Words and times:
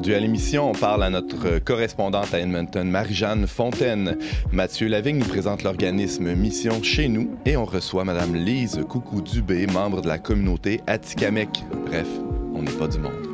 Aujourd'hui 0.00 0.14
à 0.14 0.20
l'émission, 0.20 0.70
on 0.70 0.72
parle 0.72 1.02
à 1.02 1.10
notre 1.10 1.58
correspondante 1.58 2.32
à 2.32 2.40
Edmonton, 2.40 2.88
Marie-Jeanne 2.88 3.46
Fontaine. 3.46 4.16
Mathieu 4.50 4.88
Lavigne 4.88 5.18
nous 5.18 5.26
présente 5.26 5.62
l'organisme 5.62 6.32
Mission 6.32 6.82
chez 6.82 7.06
nous 7.06 7.36
et 7.44 7.58
on 7.58 7.66
reçoit 7.66 8.04
Madame 8.04 8.34
Lise 8.34 8.80
Coucou-Dubé, 8.88 9.66
membre 9.66 10.00
de 10.00 10.08
la 10.08 10.18
communauté 10.18 10.80
Atikamek. 10.86 11.50
Bref, 11.84 12.08
on 12.54 12.62
n'est 12.62 12.70
pas 12.70 12.88
du 12.88 12.98
monde. 12.98 13.29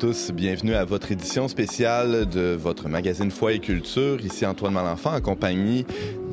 Tous, 0.00 0.30
bienvenue 0.32 0.74
à 0.74 0.84
votre 0.86 1.12
édition 1.12 1.46
spéciale 1.46 2.26
de 2.26 2.56
votre 2.58 2.88
magazine 2.88 3.30
Foi 3.30 3.52
et 3.52 3.58
Culture. 3.58 4.18
Ici 4.24 4.46
Antoine 4.46 4.72
Malenfant 4.72 5.14
en 5.14 5.20
compagnie 5.20 5.84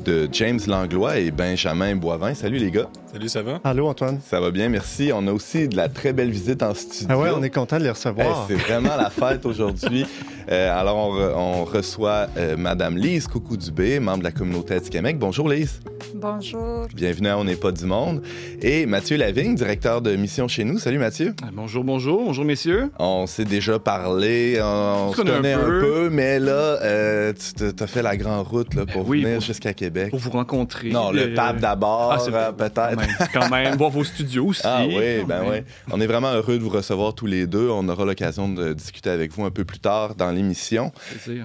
de 0.06 0.26
James 0.32 0.60
Langlois 0.66 1.18
et 1.18 1.30
Benjamin 1.30 1.94
Boivin. 1.96 2.32
Salut 2.32 2.56
les 2.56 2.70
gars. 2.70 2.88
Salut, 3.12 3.28
ça 3.28 3.42
va? 3.42 3.60
Allô, 3.64 3.86
Antoine. 3.88 4.20
Ça 4.24 4.40
va 4.40 4.50
bien, 4.50 4.70
merci. 4.70 5.10
On 5.14 5.26
a 5.26 5.32
aussi 5.32 5.68
de 5.68 5.76
la 5.76 5.88
très 5.90 6.14
belle 6.14 6.30
visite 6.30 6.62
en 6.62 6.72
studio. 6.72 7.08
Ah 7.10 7.18
ouais, 7.18 7.28
on 7.36 7.42
est 7.42 7.50
content 7.50 7.78
de 7.78 7.84
les 7.84 7.90
recevoir. 7.90 8.46
Eh, 8.48 8.54
c'est 8.54 8.58
vraiment 8.60 8.96
la 8.96 9.10
fête 9.10 9.44
aujourd'hui. 9.46 10.06
Euh, 10.50 10.80
alors, 10.80 10.96
on, 10.96 11.12
re- 11.14 11.32
on 11.36 11.64
reçoit 11.66 12.26
euh, 12.38 12.56
Madame 12.56 12.96
Lise 12.96 13.26
Coucou-Dubé, 13.26 14.00
membre 14.00 14.20
de 14.20 14.24
la 14.24 14.30
communauté 14.32 14.72
Atikamek. 14.72 15.18
Bonjour 15.18 15.46
Lise. 15.46 15.78
Bonjour. 16.14 16.86
Bienvenue 16.94 17.28
à 17.28 17.38
On 17.38 17.44
n'est 17.44 17.56
pas 17.56 17.72
du 17.72 17.84
monde. 17.84 18.22
Et 18.62 18.86
Mathieu 18.86 19.16
Lavigne, 19.16 19.54
directeur 19.54 20.00
de 20.00 20.14
mission 20.16 20.48
chez 20.48 20.64
nous. 20.64 20.78
Salut 20.78 20.98
Mathieu. 20.98 21.34
Ah, 21.42 21.48
Bonjour, 21.52 21.84
bonjour, 21.84 22.24
bonjour 22.24 22.44
messieurs. 22.44 22.90
On 22.98 23.26
s'est 23.26 23.44
déjà 23.44 23.78
parlé, 23.78 24.58
on, 24.62 25.08
on 25.08 25.12
se 25.12 25.16
connaît 25.22 25.52
un 25.52 25.60
un 25.60 25.80
peu, 25.80 26.08
mais 26.10 26.38
là, 26.38 26.52
euh, 26.82 27.32
tu 27.32 27.72
t'as 27.74 27.86
fait 27.86 28.02
la 28.02 28.16
grande 28.16 28.46
route 28.46 28.74
là, 28.74 28.86
pour 28.86 29.06
oui, 29.08 29.22
venir 29.22 29.40
jusqu'à 29.40 29.74
Québec. 29.74 30.10
Pour 30.10 30.18
vous 30.18 30.30
rencontrer. 30.30 30.90
Non, 30.90 31.10
le 31.10 31.32
Euh, 31.32 31.34
pape 31.34 31.58
d'abord, 31.60 32.12
ah, 32.12 32.18
c'est 32.18 32.32
euh, 32.34 32.50
vrai. 32.50 32.52
peut-être. 32.56 33.30
Quand 33.32 33.50
même, 33.50 33.76
voir 33.76 33.90
vos 33.90 34.04
studios 34.04 34.46
aussi. 34.46 34.62
Ah 34.64 34.84
oui, 34.86 35.24
ben 35.26 35.42
oui. 35.48 35.58
On 35.90 36.00
est 36.00 36.06
vraiment 36.06 36.32
heureux 36.32 36.58
de 36.58 36.62
vous 36.62 36.68
recevoir 36.70 37.14
tous 37.14 37.26
les 37.26 37.46
deux. 37.46 37.68
On 37.68 37.88
aura 37.88 38.04
l'occasion 38.04 38.48
de 38.48 38.72
discuter 38.72 39.10
avec 39.10 39.32
vous 39.32 39.44
un 39.44 39.50
peu 39.50 39.64
plus 39.64 39.78
tard 39.80 40.14
dans 40.14 40.30
l'émission. 40.30 40.92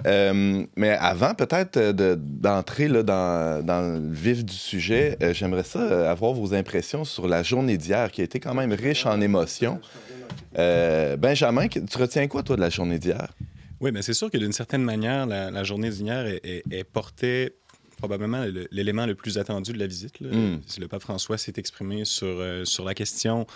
Euh, 0.05 0.63
mais 0.77 0.91
avant, 0.91 1.33
peut-être 1.33 1.77
euh, 1.77 1.93
de- 1.93 2.17
d'entrer 2.19 2.87
là, 2.87 3.03
dans, 3.03 3.63
dans 3.65 3.81
le 3.81 4.13
vif 4.13 4.43
du 4.45 4.52
sujet, 4.57 5.17
euh, 5.21 5.33
j'aimerais 5.33 5.63
ça 5.63 5.79
euh, 5.79 6.11
avoir 6.11 6.33
vos 6.33 6.53
impressions 6.53 7.05
sur 7.05 7.27
la 7.27 7.43
journée 7.43 7.77
d'hier 7.77 8.11
qui 8.11 8.21
a 8.21 8.23
été 8.23 8.39
quand 8.39 8.53
même 8.53 8.71
riche 8.73 9.05
en 9.05 9.19
émotions. 9.21 9.79
Euh, 10.57 11.17
Benjamin, 11.17 11.67
tu 11.67 11.97
retiens 11.97 12.27
quoi, 12.27 12.43
toi, 12.43 12.55
de 12.55 12.61
la 12.61 12.69
journée 12.69 12.99
d'hier? 12.99 13.33
Oui, 13.79 13.91
mais 13.91 14.01
c'est 14.01 14.13
sûr 14.13 14.31
que 14.31 14.37
d'une 14.37 14.53
certaine 14.53 14.83
manière, 14.83 15.25
la, 15.25 15.63
journée 15.63 15.89
d'hier 15.89 16.25
est, 16.43 16.83
portait 16.85 17.55
probablement 18.03 18.43
le- 18.43 18.67
l'élément 18.71 19.05
le 19.05 19.15
plus 19.15 19.37
attendu 19.37 19.71
de 19.71 19.79
la 19.79 19.87
visite. 19.87 20.19
Mm. 20.19 20.57
Le 20.77 20.87
pape 20.89 21.01
François 21.01 21.37
s'est 21.37 21.53
exprimé 21.55 22.03
sur, 22.03 22.27
euh, 22.27 22.65
sur 22.65 22.83
la 22.83 22.93
question 22.93 23.47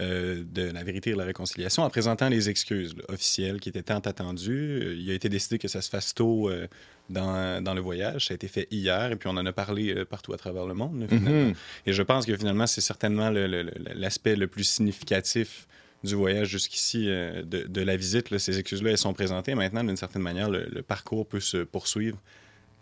euh, 0.00 0.44
de 0.58 0.62
la 0.70 0.84
vérité 0.84 1.10
et 1.10 1.12
de 1.14 1.18
la 1.18 1.24
réconciliation 1.24 1.82
en 1.82 1.90
présentant 1.90 2.28
les 2.28 2.48
excuses 2.48 2.94
là, 2.96 3.02
officielles 3.08 3.58
qui 3.58 3.68
étaient 3.70 3.82
tant 3.82 3.98
attendues. 3.98 4.80
Euh, 4.82 4.94
Il 4.96 5.10
a 5.10 5.14
été 5.14 5.28
décidé 5.28 5.58
que 5.58 5.66
ça 5.66 5.80
se 5.82 5.90
fasse 5.90 6.14
tôt 6.14 6.48
euh, 6.48 6.68
dans, 7.10 7.62
dans 7.64 7.74
le 7.74 7.80
voyage. 7.80 8.26
Ça 8.26 8.34
a 8.34 8.36
été 8.36 8.46
fait 8.46 8.68
hier 8.70 9.10
et 9.10 9.16
puis 9.16 9.28
on 9.28 9.36
en 9.36 9.44
a 9.46 9.52
parlé 9.52 10.04
partout 10.04 10.32
à 10.32 10.36
travers 10.36 10.66
le 10.66 10.74
monde. 10.74 11.00
là, 11.00 11.08
finalement. 11.08 11.48
Mhm. 11.48 11.54
Et 11.86 11.92
je 11.92 12.02
pense 12.02 12.26
que 12.26 12.36
finalement, 12.36 12.66
c'est 12.68 12.80
certainement 12.80 13.30
le- 13.30 13.48
le- 13.48 13.62
le- 13.64 13.72
l'aspect 13.94 14.36
le 14.36 14.46
plus 14.46 14.64
significatif 14.64 15.66
du 16.04 16.14
voyage 16.14 16.48
jusqu'ici, 16.48 17.06
de, 17.06 17.42
de 17.66 17.80
la 17.80 17.96
visite. 17.96 18.30
là. 18.30 18.38
Ces 18.38 18.58
excuses-là, 18.60 18.90
elles 18.92 18.98
sont 18.98 19.14
présentées. 19.14 19.54
Maintenant, 19.56 19.82
d'une 19.82 19.96
certaine 19.96 20.22
manière, 20.22 20.48
le, 20.50 20.66
le 20.70 20.82
parcours 20.82 21.26
peut 21.26 21.40
se 21.40 21.58
poursuivre 21.64 22.18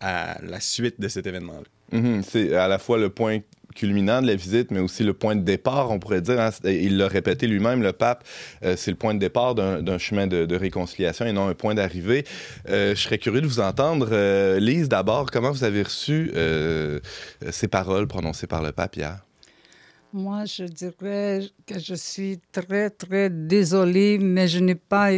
à 0.00 0.38
la 0.42 0.60
suite 0.60 1.00
de 1.00 1.08
cet 1.08 1.26
événement-là. 1.26 1.98
Mhm. 1.98 2.22
C'est 2.22 2.54
à 2.54 2.68
la 2.68 2.78
fois 2.78 2.98
le 2.98 3.08
point 3.10 3.38
culminant 3.74 4.22
de 4.22 4.28
la 4.28 4.36
visite, 4.36 4.70
mais 4.70 4.78
aussi 4.78 5.02
le 5.02 5.14
point 5.14 5.34
de 5.34 5.42
départ, 5.42 5.90
on 5.90 5.98
pourrait 5.98 6.20
dire. 6.20 6.40
hein. 6.40 6.50
Il 6.64 6.96
l'a 6.96 7.08
répété 7.08 7.48
lui-même, 7.48 7.82
le 7.82 7.92
pape, 7.92 8.24
euh, 8.64 8.76
c'est 8.76 8.92
le 8.92 8.96
point 8.96 9.14
de 9.14 9.18
départ 9.18 9.56
d'un 9.56 9.98
chemin 9.98 10.28
de, 10.28 10.46
de 10.46 10.56
réconciliation 10.56 11.26
et 11.26 11.32
non 11.32 11.48
un 11.48 11.54
point 11.54 11.74
d'arrivée. 11.74 12.24
Euh, 12.68 12.94
je 12.94 13.00
serais 13.00 13.18
curieux 13.18 13.40
de 13.40 13.46
vous 13.48 13.58
entendre. 13.60 14.08
Euh, 14.12 14.60
Lise, 14.60 14.88
d'abord, 14.88 15.28
comment 15.30 15.50
vous 15.50 15.64
avez 15.64 15.82
reçu 15.82 16.30
euh, 16.36 17.00
ces 17.50 17.66
paroles 17.66 18.06
prononcées 18.06 18.46
par 18.46 18.62
le 18.62 18.70
pape 18.70 18.96
hier? 18.96 19.24
Moi, 20.12 20.44
je 20.44 20.62
dirais 20.62 21.40
que 21.66 21.80
je 21.80 21.94
suis 21.96 22.38
très, 22.52 22.90
très 22.90 23.28
désolée, 23.28 24.18
mais 24.18 24.46
je 24.46 24.60
n'ai 24.60 24.76
pas 24.76 25.10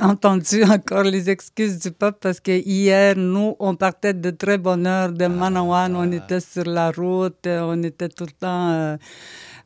entendu 0.00 0.62
encore 0.64 1.04
les 1.04 1.30
excuses 1.30 1.78
du 1.78 1.90
peuple 1.92 2.18
parce 2.20 2.40
que 2.40 2.50
hier, 2.50 3.16
nous, 3.16 3.54
on 3.58 3.74
partait 3.76 4.14
de 4.14 4.30
très 4.30 4.58
bonne 4.58 4.86
heure 4.86 5.12
de 5.12 5.26
Manawan. 5.26 5.94
On 5.96 6.10
était 6.12 6.40
sur 6.40 6.64
la 6.64 6.90
route, 6.90 7.46
euh, 7.46 7.60
on 7.62 7.82
était 7.82 8.08
tout 8.08 8.24
le 8.26 8.32
temps. 8.32 8.70
euh, 8.70 8.96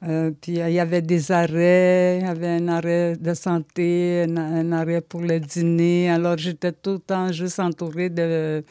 euh, 0.07 0.31
puis 0.39 0.53
il 0.53 0.71
y 0.73 0.81
avait 0.81 1.01
des 1.01 1.33
arrêts, 1.33 2.19
il 2.21 2.27
y 2.27 2.29
avait 2.29 2.49
un 2.49 2.69
arrêt 2.69 3.17
de 3.17 3.33
santé, 3.33 4.25
un, 4.29 4.37
un 4.37 4.73
arrêt 4.73 5.01
pour 5.01 5.23
le 5.23 5.41
dîner. 5.41 6.11
Alors 6.11 6.37
j'étais 6.37 6.73
tout 6.73 6.93
le 6.95 6.99
temps 6.99 7.33
juste 7.33 7.59
entourée 7.59 8.11
de, 8.11 8.63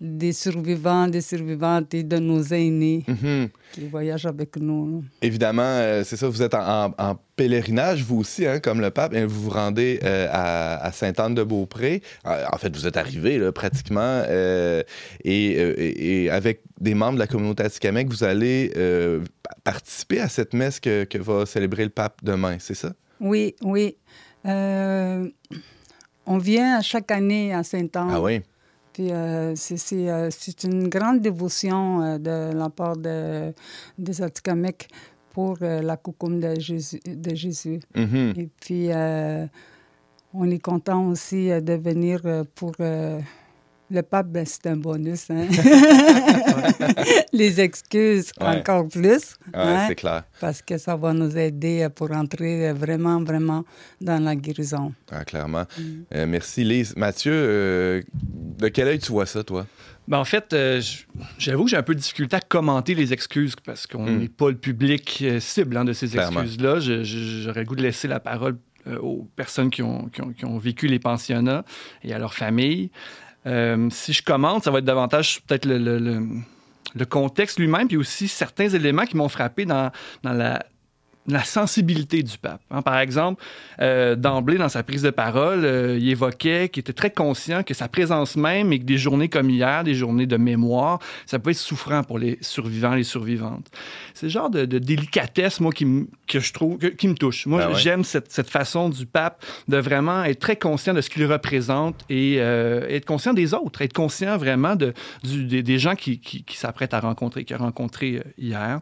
des 0.00 0.32
survivants, 0.32 1.06
des 1.06 1.20
survivantes 1.20 1.94
et 1.94 2.02
de 2.02 2.18
nos 2.18 2.42
aînés 2.42 3.04
Mhm. 3.06 3.48
Qui 3.72 3.86
voyagent 3.88 4.26
avec 4.26 4.56
nous. 4.56 5.04
Évidemment, 5.22 5.62
euh, 5.64 6.02
c'est 6.04 6.16
ça, 6.16 6.28
vous 6.28 6.42
êtes 6.42 6.54
en, 6.54 6.86
en- 6.86 6.94
en 6.98 7.16
pèlerinage, 7.36 8.02
vous 8.02 8.18
aussi, 8.20 8.46
hein, 8.46 8.58
comme 8.60 8.80
le 8.80 8.90
pape, 8.90 9.14
et 9.14 9.24
vous 9.24 9.42
vous 9.42 9.50
rendez 9.50 10.00
euh, 10.02 10.26
à, 10.30 10.76
à 10.84 10.92
Sainte-Anne-de-Beaupré. 10.92 12.02
Euh, 12.26 12.44
En 12.52 12.58
fait, 12.58 12.74
vous 12.76 12.86
êtes 12.86 12.96
arrivé 12.96 13.38
là, 13.38 13.52
pratiquement, 13.52 14.22
euh, 14.28 14.82
et, 15.24 15.46
et- 15.52 16.24
et 16.24 16.30
avec 16.30 16.62
des 16.80 16.94
membres 16.94 17.14
de 17.14 17.20
la 17.20 17.26
communauté 17.26 17.62
Atikamek, 17.64 18.08
vous 18.08 18.24
allez 18.24 18.70
pa- 19.42 19.54
participer 19.64 20.20
à 20.20 20.28
cette 20.28 20.54
messe 20.54 20.80
que, 20.80 21.04
que 21.04 21.18
va 21.18 21.46
célébrer 21.46 21.84
le 21.84 21.90
pape 21.90 22.18
demain, 22.22 22.56
c'est 22.58 22.74
ça? 22.74 22.92
Oui, 23.20 23.54
oui. 23.62 23.96
On 26.26 26.38
vient 26.38 26.80
chaque 26.80 27.10
année 27.10 27.52
à 27.52 27.62
Saint-Anne. 27.62 28.08
Ah 28.12 28.20
oui? 28.20 28.40
Puis 28.92 29.12
euh, 29.12 29.54
c'est- 29.56 29.76
c'est 29.76 30.10
euh, 30.10 30.28
c'est 30.30 30.64
une 30.64 30.88
grande 30.88 31.20
dévotion 31.20 32.02
euh, 32.02 32.18
de 32.18 32.52
la 32.56 32.68
part 32.70 32.96
de, 32.96 33.52
des 33.98 34.22
Atikamekw 34.22 34.86
pour 35.32 35.58
la 35.60 35.96
coucoume 35.96 36.40
de 36.40 36.58
Jésus. 36.58 36.98
De 37.06 37.34
Jésus. 37.36 37.78
Mhm. 37.94 38.34
Et 38.36 38.48
puis, 38.60 38.88
on 40.34 40.50
est 40.50 40.58
content 40.58 41.06
aussi 41.06 41.48
de 41.48 41.74
venir 41.74 42.20
pour... 42.56 42.72
le 43.90 44.02
pape, 44.02 44.28
ben, 44.28 44.44
c'est 44.46 44.66
un 44.68 44.76
bonus. 44.76 45.30
hein. 45.30 45.46
Les 47.32 47.60
excuses, 47.60 48.32
Ouais. 48.40 48.46
encore 48.46 48.88
plus. 48.88 49.02
Ouais, 49.52 49.54
hein, 49.54 49.84
c'est 49.88 49.94
clair. 49.94 50.24
parce 50.40 50.62
que 50.62 50.78
ça 50.78 50.96
va 50.96 51.12
nous 51.12 51.36
aider 51.36 51.82
euh, 51.82 51.88
pour 51.88 52.10
entrer 52.12 52.68
euh, 52.68 52.72
vraiment, 52.74 53.22
vraiment 53.22 53.64
dans 54.00 54.22
la 54.22 54.34
guérison. 54.36 54.92
Ah, 55.10 55.24
clairement. 55.24 55.64
Mm. 55.78 55.82
Euh, 56.14 56.26
merci, 56.26 56.64
Lise. 56.64 56.94
Mathieu, 56.96 57.32
euh, 57.34 58.02
de 58.58 58.68
quel 58.68 58.88
œil 58.88 58.98
tu 58.98 59.12
vois 59.12 59.26
ça, 59.26 59.42
toi? 59.44 59.66
Ben, 60.08 60.18
en 60.18 60.24
fait, 60.24 60.52
euh, 60.52 60.80
j'avoue 61.38 61.64
que 61.64 61.70
j'ai 61.70 61.76
un 61.76 61.82
peu 61.82 61.94
de 61.94 62.00
difficulté 62.00 62.36
à 62.36 62.40
commenter 62.40 62.94
les 62.94 63.12
excuses 63.12 63.54
parce 63.64 63.86
qu'on 63.86 64.06
Hmm. 64.06 64.18
n'est 64.18 64.28
pas 64.28 64.48
le 64.50 64.56
public 64.56 65.24
cible 65.38 65.76
hein, 65.76 65.84
de 65.84 65.92
ces 65.92 66.16
excuses-là. 66.16 66.80
J'aurais 66.80 67.60
le 67.60 67.66
goût 67.66 67.76
de 67.76 67.82
laisser 67.82 68.08
la 68.08 68.18
parole 68.20 68.56
aux 69.00 69.28
personnes 69.36 69.70
qui 69.70 69.82
ont, 69.82 70.06
qui 70.08 70.22
ont- 70.22 70.32
qui 70.32 70.44
ont 70.46 70.58
vécu 70.58 70.86
les 70.88 70.98
pensionnats 70.98 71.64
et 72.02 72.12
à 72.14 72.18
leurs 72.18 72.34
familles. 72.34 72.90
Euh, 73.46 73.88
si 73.90 74.12
je 74.12 74.22
commente, 74.22 74.64
ça 74.64 74.70
va 74.70 74.78
être 74.78 74.84
davantage 74.84 75.42
peut-être 75.42 75.66
le, 75.66 77.04
contexte 77.08 77.58
lui-même, 77.58 77.88
puis 77.88 77.96
aussi 77.96 78.28
certains 78.28 78.68
éléments 78.68 79.06
qui 79.06 79.16
m'ont 79.16 79.28
frappé 79.28 79.64
dans 79.64 79.90
la, 80.22 80.62
la 81.28 81.44
sensibilité 81.44 82.22
du 82.22 82.38
pape. 82.38 82.62
hein. 82.70 82.82
Par 82.82 82.98
exemple, 82.98 83.42
euh, 83.80 84.16
d'emblée, 84.16 84.56
dans 84.58 84.68
sa 84.70 84.82
prise 84.82 85.02
de 85.02 85.10
parole, 85.10 85.64
euh, 85.64 85.96
il 86.00 86.08
évoquait 86.08 86.68
qu'il 86.70 86.80
était 86.80 86.92
très 86.94 87.10
conscient 87.10 87.62
que 87.62 87.74
sa 87.74 87.88
présence 87.88 88.36
même 88.36 88.72
et 88.72 88.78
que 88.80 88.84
des 88.84 88.96
journées 88.98 89.28
comme 89.28 89.48
hier, 89.50 89.84
des 89.84 89.94
journées 89.94 90.26
de 90.26 90.36
mémoire, 90.36 90.98
ça 91.26 91.38
peut 91.38 91.50
être 91.50 91.56
souffrant 91.56 92.02
pour 92.02 92.18
les 92.18 92.38
survivants, 92.40 92.94
les 92.94 93.04
survivantes. 93.04 93.68
C'est 94.14 94.26
le 94.26 94.30
genre 94.32 94.50
de, 94.50 94.64
de 94.64 94.78
délicatesse, 94.78 95.60
moi, 95.60 95.72
qui, 95.72 95.84
m- 95.84 96.06
que 96.26 96.40
je 96.40 96.52
trouve, 96.52 96.78
que- 96.78 96.86
qui 96.86 97.06
me 97.06 97.14
touche. 97.14 97.46
Moi, 97.46 97.60
Ah 97.64 97.68
ouais? 97.68 97.78
j'aime 97.78 98.02
cette, 98.02 98.32
cette 98.32 98.50
façon 98.50 98.88
du 98.88 99.04
pape 99.06 99.44
de 99.68 99.76
vraiment 99.76 100.24
être 100.24 100.40
très 100.40 100.56
conscient 100.56 100.94
de 100.94 101.00
ce 101.02 101.10
qu'il 101.10 101.26
représente 101.26 101.96
et 102.08 102.36
euh, 102.38 102.88
être 102.88 103.04
conscient 103.04 103.34
des 103.34 103.52
autres, 103.54 103.82
être 103.82 103.92
conscient 103.92 104.36
vraiment 104.38 104.74
de, 104.74 104.94
du- 105.22 105.44
des, 105.44 105.62
des 105.62 105.78
gens 105.78 105.94
qui, 105.94 106.18
qui, 106.18 106.42
qui 106.44 106.56
s'apprêtent 106.56 106.94
à 106.94 107.00
rencontrer, 107.00 107.44
qu'il 107.44 107.54
a 107.56 107.58
rencontré 107.58 108.16
euh, 108.16 108.22
hier. 108.38 108.80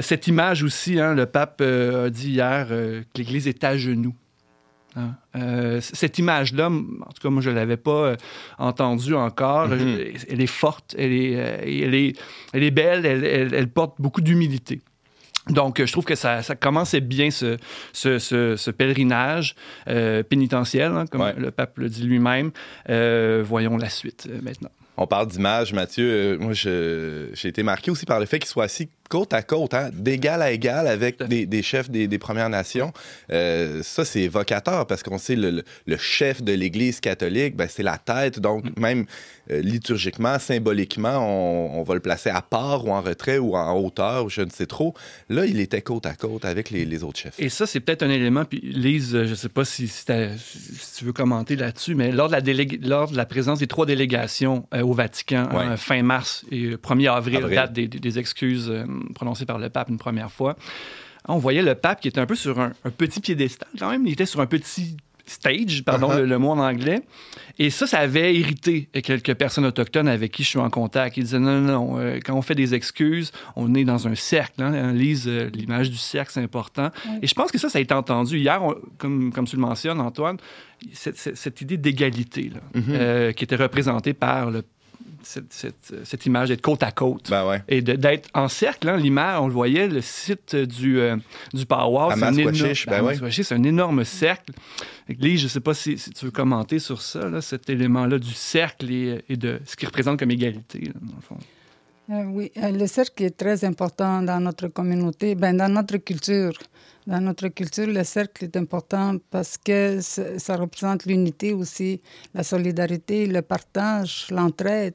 Cette 0.00 0.26
image 0.28 0.62
aussi, 0.62 0.98
hein, 1.00 1.12
le 1.14 1.26
pape 1.26 1.55
euh, 1.60 2.06
a 2.06 2.10
dit 2.10 2.30
hier 2.30 2.68
euh, 2.70 3.02
que 3.02 3.18
l'Église 3.18 3.46
est 3.48 3.62
à 3.64 3.76
genoux. 3.76 4.14
Hein. 4.96 5.14
Euh, 5.36 5.80
cette 5.82 6.18
image-là, 6.18 6.68
en 6.70 7.12
tout 7.12 7.20
cas, 7.22 7.28
moi, 7.28 7.42
je 7.42 7.50
ne 7.50 7.54
l'avais 7.54 7.76
pas 7.76 7.90
euh, 8.06 8.16
entendue 8.58 9.14
encore. 9.14 9.68
Mhm. 9.68 9.78
Je- 9.78 10.24
Elle 10.30 10.40
est 10.40 10.46
forte, 10.46 10.94
elle 10.98 11.12
est, 11.12 11.36
euh, 11.36 11.58
elle 11.62 11.94
est, 11.94 12.18
elle 12.54 12.62
est 12.62 12.70
belle, 12.70 13.04
elle, 13.04 13.24
elle- 13.24 13.54
elle 13.54 13.68
porte 13.68 14.00
beaucoup 14.00 14.22
d'humilité. 14.22 14.80
Donc, 15.48 15.84
je 15.84 15.90
trouve 15.92 16.04
que 16.04 16.16
ça, 16.16 16.42
ça 16.42 16.56
commençait 16.56 17.00
bien 17.00 17.30
ce, 17.30 17.56
ce, 17.92 18.18
ce, 18.18 18.70
pèlerinage 18.70 19.54
euh, 19.88 20.22
pénitentiel, 20.24 20.92
hein, 20.92 21.04
comme 21.08 21.32
le 21.36 21.50
pape 21.52 21.78
le 21.78 21.88
dit 21.88 22.02
lui-même. 22.02 22.50
Euh, 22.88 23.44
voyons 23.46 23.76
la 23.76 23.88
suite 23.88 24.26
euh, 24.28 24.40
maintenant. 24.42 24.70
On 24.96 25.06
parle 25.06 25.28
d'image, 25.28 25.72
Mathieu. 25.72 26.38
moi, 26.40 26.52
j'ai 26.54 27.30
été 27.44 27.62
marqué 27.62 27.90
aussi 27.90 28.06
par 28.06 28.18
le 28.18 28.26
fait 28.26 28.38
qu'il 28.38 28.48
soit 28.48 28.64
assis 28.64 28.88
côte 29.08 29.32
à 29.32 29.42
côte, 29.42 29.74
hein, 29.74 29.90
d'égal 29.92 30.42
à 30.42 30.50
égal 30.50 30.86
avec 30.86 31.22
des, 31.22 31.62
chefs 31.62 31.90
des, 31.90 32.18
Premières 32.18 32.48
Nations. 32.48 32.92
Euh, 33.30 33.82
ça, 33.82 34.04
c'est 34.04 34.22
évocateur 34.22 34.86
parce 34.86 35.02
qu'on 35.02 35.18
sait 35.18 35.36
le, 35.36 35.62
le 35.86 35.96
chef 35.96 36.42
de 36.42 36.52
l'Église 36.52 37.00
catholique, 37.00 37.56
ben, 37.56 37.68
c'est 37.70 37.82
la 37.82 37.98
tête. 37.98 38.40
Donc, 38.40 38.64
mm. 38.64 38.80
même 38.80 39.06
euh, 39.50 39.60
liturgiquement, 39.60 40.38
symboliquement, 40.38 41.18
on, 41.78 41.82
va 41.82 41.94
le 41.94 42.00
placer 42.00 42.30
à 42.30 42.42
part 42.42 42.86
ou 42.86 42.90
en 42.90 43.00
retrait 43.00 43.38
ou 43.38 43.54
en 43.54 43.78
hauteur, 43.78 44.24
ou 44.24 44.30
je 44.30 44.42
ne 44.42 44.50
sais 44.50 44.66
trop. 44.66 44.94
Là, 45.28 45.35
il 45.44 45.60
était 45.60 45.82
côte 45.82 46.06
à 46.06 46.14
côte 46.14 46.44
avec 46.44 46.70
les, 46.70 47.04
autres 47.04 47.18
chefs. 47.18 47.38
Et 47.38 47.48
ça, 47.48 47.66
c'est 47.66 47.80
peut-être 47.80 48.02
un 48.02 48.10
élément. 48.10 48.44
Puis, 48.44 48.60
Lise, 48.60 49.10
je 49.12 49.30
ne 49.30 49.34
sais 49.34 49.48
pas 49.48 49.64
si, 49.64 49.88
si, 49.88 50.04
tu 50.04 51.04
veux 51.04 51.12
commenter 51.12 51.56
là-dessus, 51.56 51.94
mais 51.94 52.12
lors 52.12 52.28
de, 52.28 52.34
la 52.34 52.64
lors 52.80 53.10
de 53.10 53.16
la 53.16 53.26
présence 53.26 53.58
des 53.58 53.66
trois 53.66 53.86
délégations 53.86 54.66
euh, 54.72 54.82
au 54.82 54.92
Vatican, 54.92 55.48
hein, 55.52 55.76
fin 55.76 56.02
mars 56.02 56.44
et 56.50 56.76
1er 56.76 57.12
avril, 57.12 57.46
date 57.50 57.72
des, 57.72 58.18
excuses 58.18 58.72
prononcé 59.14 59.44
par 59.44 59.58
le 59.58 59.68
pape 59.68 59.90
une 59.90 59.98
première 59.98 60.30
fois, 60.30 60.56
on 61.28 61.38
voyait 61.38 61.62
le 61.62 61.74
pape 61.74 62.00
qui 62.00 62.08
était 62.08 62.20
un 62.20 62.26
peu 62.26 62.34
sur 62.34 62.60
un, 62.60 62.72
petit 62.96 63.20
piédestal 63.20 63.68
quand 63.78 63.90
même. 63.90 64.06
Il 64.06 64.12
était 64.12 64.26
sur 64.26 64.40
un 64.40 64.46
petit 64.46 64.96
stage, 65.26 65.84
pardon 65.84 66.10
uh-huh. 66.10 66.22
le, 66.22 66.38
mot 66.38 66.50
en 66.50 66.58
anglais. 66.58 67.02
Et 67.58 67.70
ça, 67.70 67.86
ça 67.86 67.98
avait 67.98 68.34
irrité 68.34 68.88
quelques 69.02 69.34
personnes 69.34 69.64
autochtones 69.64 70.08
avec 70.08 70.32
qui 70.32 70.42
je 70.42 70.48
suis 70.48 70.58
en 70.58 70.70
contact. 70.70 71.16
Ils 71.16 71.24
disaient 71.24 71.38
non, 71.38 71.60
non, 71.60 71.72
non, 71.72 71.98
euh, 71.98 72.18
quand 72.24 72.34
on 72.34 72.42
fait 72.42 72.54
des 72.54 72.74
excuses, 72.74 73.32
on 73.56 73.74
est 73.74 73.84
dans 73.84 74.06
un 74.06 74.14
cercle. 74.14 74.62
Hein. 74.62 74.72
On 74.74 74.92
lise 74.92 75.26
euh, 75.26 75.50
l'image 75.52 75.90
du 75.90 75.96
cercle, 75.96 76.32
c'est 76.32 76.42
important. 76.42 76.90
Et 77.22 77.26
je 77.26 77.34
pense 77.34 77.50
que 77.50 77.58
ça, 77.58 77.68
ça 77.68 77.78
a 77.78 77.80
été 77.80 77.94
entendu. 77.94 78.38
Hier, 78.38 78.60
comme, 78.98 79.32
comme 79.32 79.46
tu 79.46 79.56
le 79.56 79.62
mentionnes, 79.62 80.00
Antoine, 80.00 80.36
cette, 80.92 81.60
idée 81.60 81.78
d'égalité 81.78 82.52
mm-hmm. 82.74 82.82
euh, 82.90 83.32
qui 83.32 83.44
était 83.44 83.56
représentée 83.56 84.12
par 84.12 84.50
le 84.50 84.62
cette, 85.50 86.26
image 86.26 86.48
d'être 86.48 86.62
côte 86.62 86.82
à 86.82 86.92
côte. 86.92 87.30
Ben 87.30 87.62
Et 87.68 87.82
d'être 87.82 88.28
en 88.34 88.48
cercle, 88.48 88.88
hein, 88.88 88.96
l'image, 88.96 89.40
on 89.40 89.46
le 89.48 89.52
voyait, 89.52 89.88
le 89.88 90.00
site 90.00 90.54
du, 90.54 90.98
euh, 90.98 91.16
du 91.52 91.66
Power, 91.66 92.14
c'est 92.16 92.24
un, 92.24 92.32
ben 92.32 93.30
c'est 93.30 93.52
un 93.52 93.62
énorme 93.62 94.04
cercle. 94.04 94.52
Lise, 95.08 95.40
je 95.40 95.44
ne 95.44 95.48
sais 95.48 95.60
pas 95.60 95.74
si, 95.74 95.96
tu 95.96 96.24
veux 96.24 96.30
commenter 96.30 96.78
sur 96.78 97.00
ça, 97.00 97.40
cet 97.40 97.70
élément-là 97.70 98.18
du 98.18 98.32
cercle 98.32 98.90
et, 98.90 99.36
de 99.36 99.60
ce 99.64 99.76
qu'il 99.76 99.88
représente 99.88 100.18
comme 100.18 100.30
égalité, 100.30 100.90
dans 100.94 101.14
le 101.14 101.22
fond. 101.22 101.38
Euh, 102.10 102.22
oui, 102.26 102.52
euh, 102.56 102.70
le 102.70 102.86
cercle 102.86 103.24
est 103.24 103.36
très 103.36 103.64
important 103.64 104.22
dans 104.22 104.40
notre 104.40 104.68
communauté, 104.68 105.34
ben, 105.34 105.56
dans 105.56 105.68
notre 105.68 105.96
culture. 105.96 106.52
Dans 107.06 107.20
notre 107.20 107.48
culture, 107.48 107.86
le 107.86 108.02
cercle 108.02 108.44
est 108.44 108.56
important 108.56 109.16
parce 109.30 109.56
que 109.56 110.00
ça 110.00 110.56
représente 110.56 111.06
l'unité 111.06 111.52
aussi, 111.52 112.00
la 112.34 112.42
solidarité, 112.42 113.26
le 113.26 113.42
partage, 113.42 114.26
l'entraide. 114.30 114.94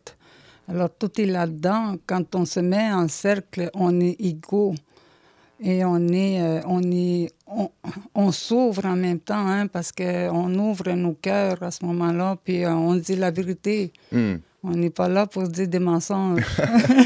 Alors 0.68 0.90
tout 0.90 1.20
est 1.20 1.26
là-dedans. 1.26 1.96
Quand 2.06 2.36
on 2.36 2.46
se 2.46 2.60
met 2.60 2.92
en 2.92 3.08
cercle, 3.08 3.70
on 3.74 4.00
est 4.00 4.16
égaux 4.20 4.76
et 5.64 5.86
on 5.86 6.00
euh, 6.02 7.28
s'ouvre 8.32 8.86
en 8.86 8.96
même 8.96 9.20
temps, 9.20 9.48
hein, 9.48 9.68
parce 9.68 9.92
qu'on 9.92 10.56
ouvre 10.56 10.92
nos 10.94 11.14
cœurs 11.14 11.62
à 11.62 11.70
ce 11.70 11.86
moment-là, 11.86 12.36
puis 12.44 12.66
euh, 12.66 12.74
on 12.74 12.96
dit 12.96 13.16
la 13.16 13.30
vérité. 13.30 13.94
Hmm. 14.12 14.38
On 14.64 14.76
n'est 14.76 14.92
pas 14.92 15.08
là 15.08 15.26
pour 15.26 15.48
dire 15.48 15.68
des 15.68 15.80
mensonges. 15.80 16.44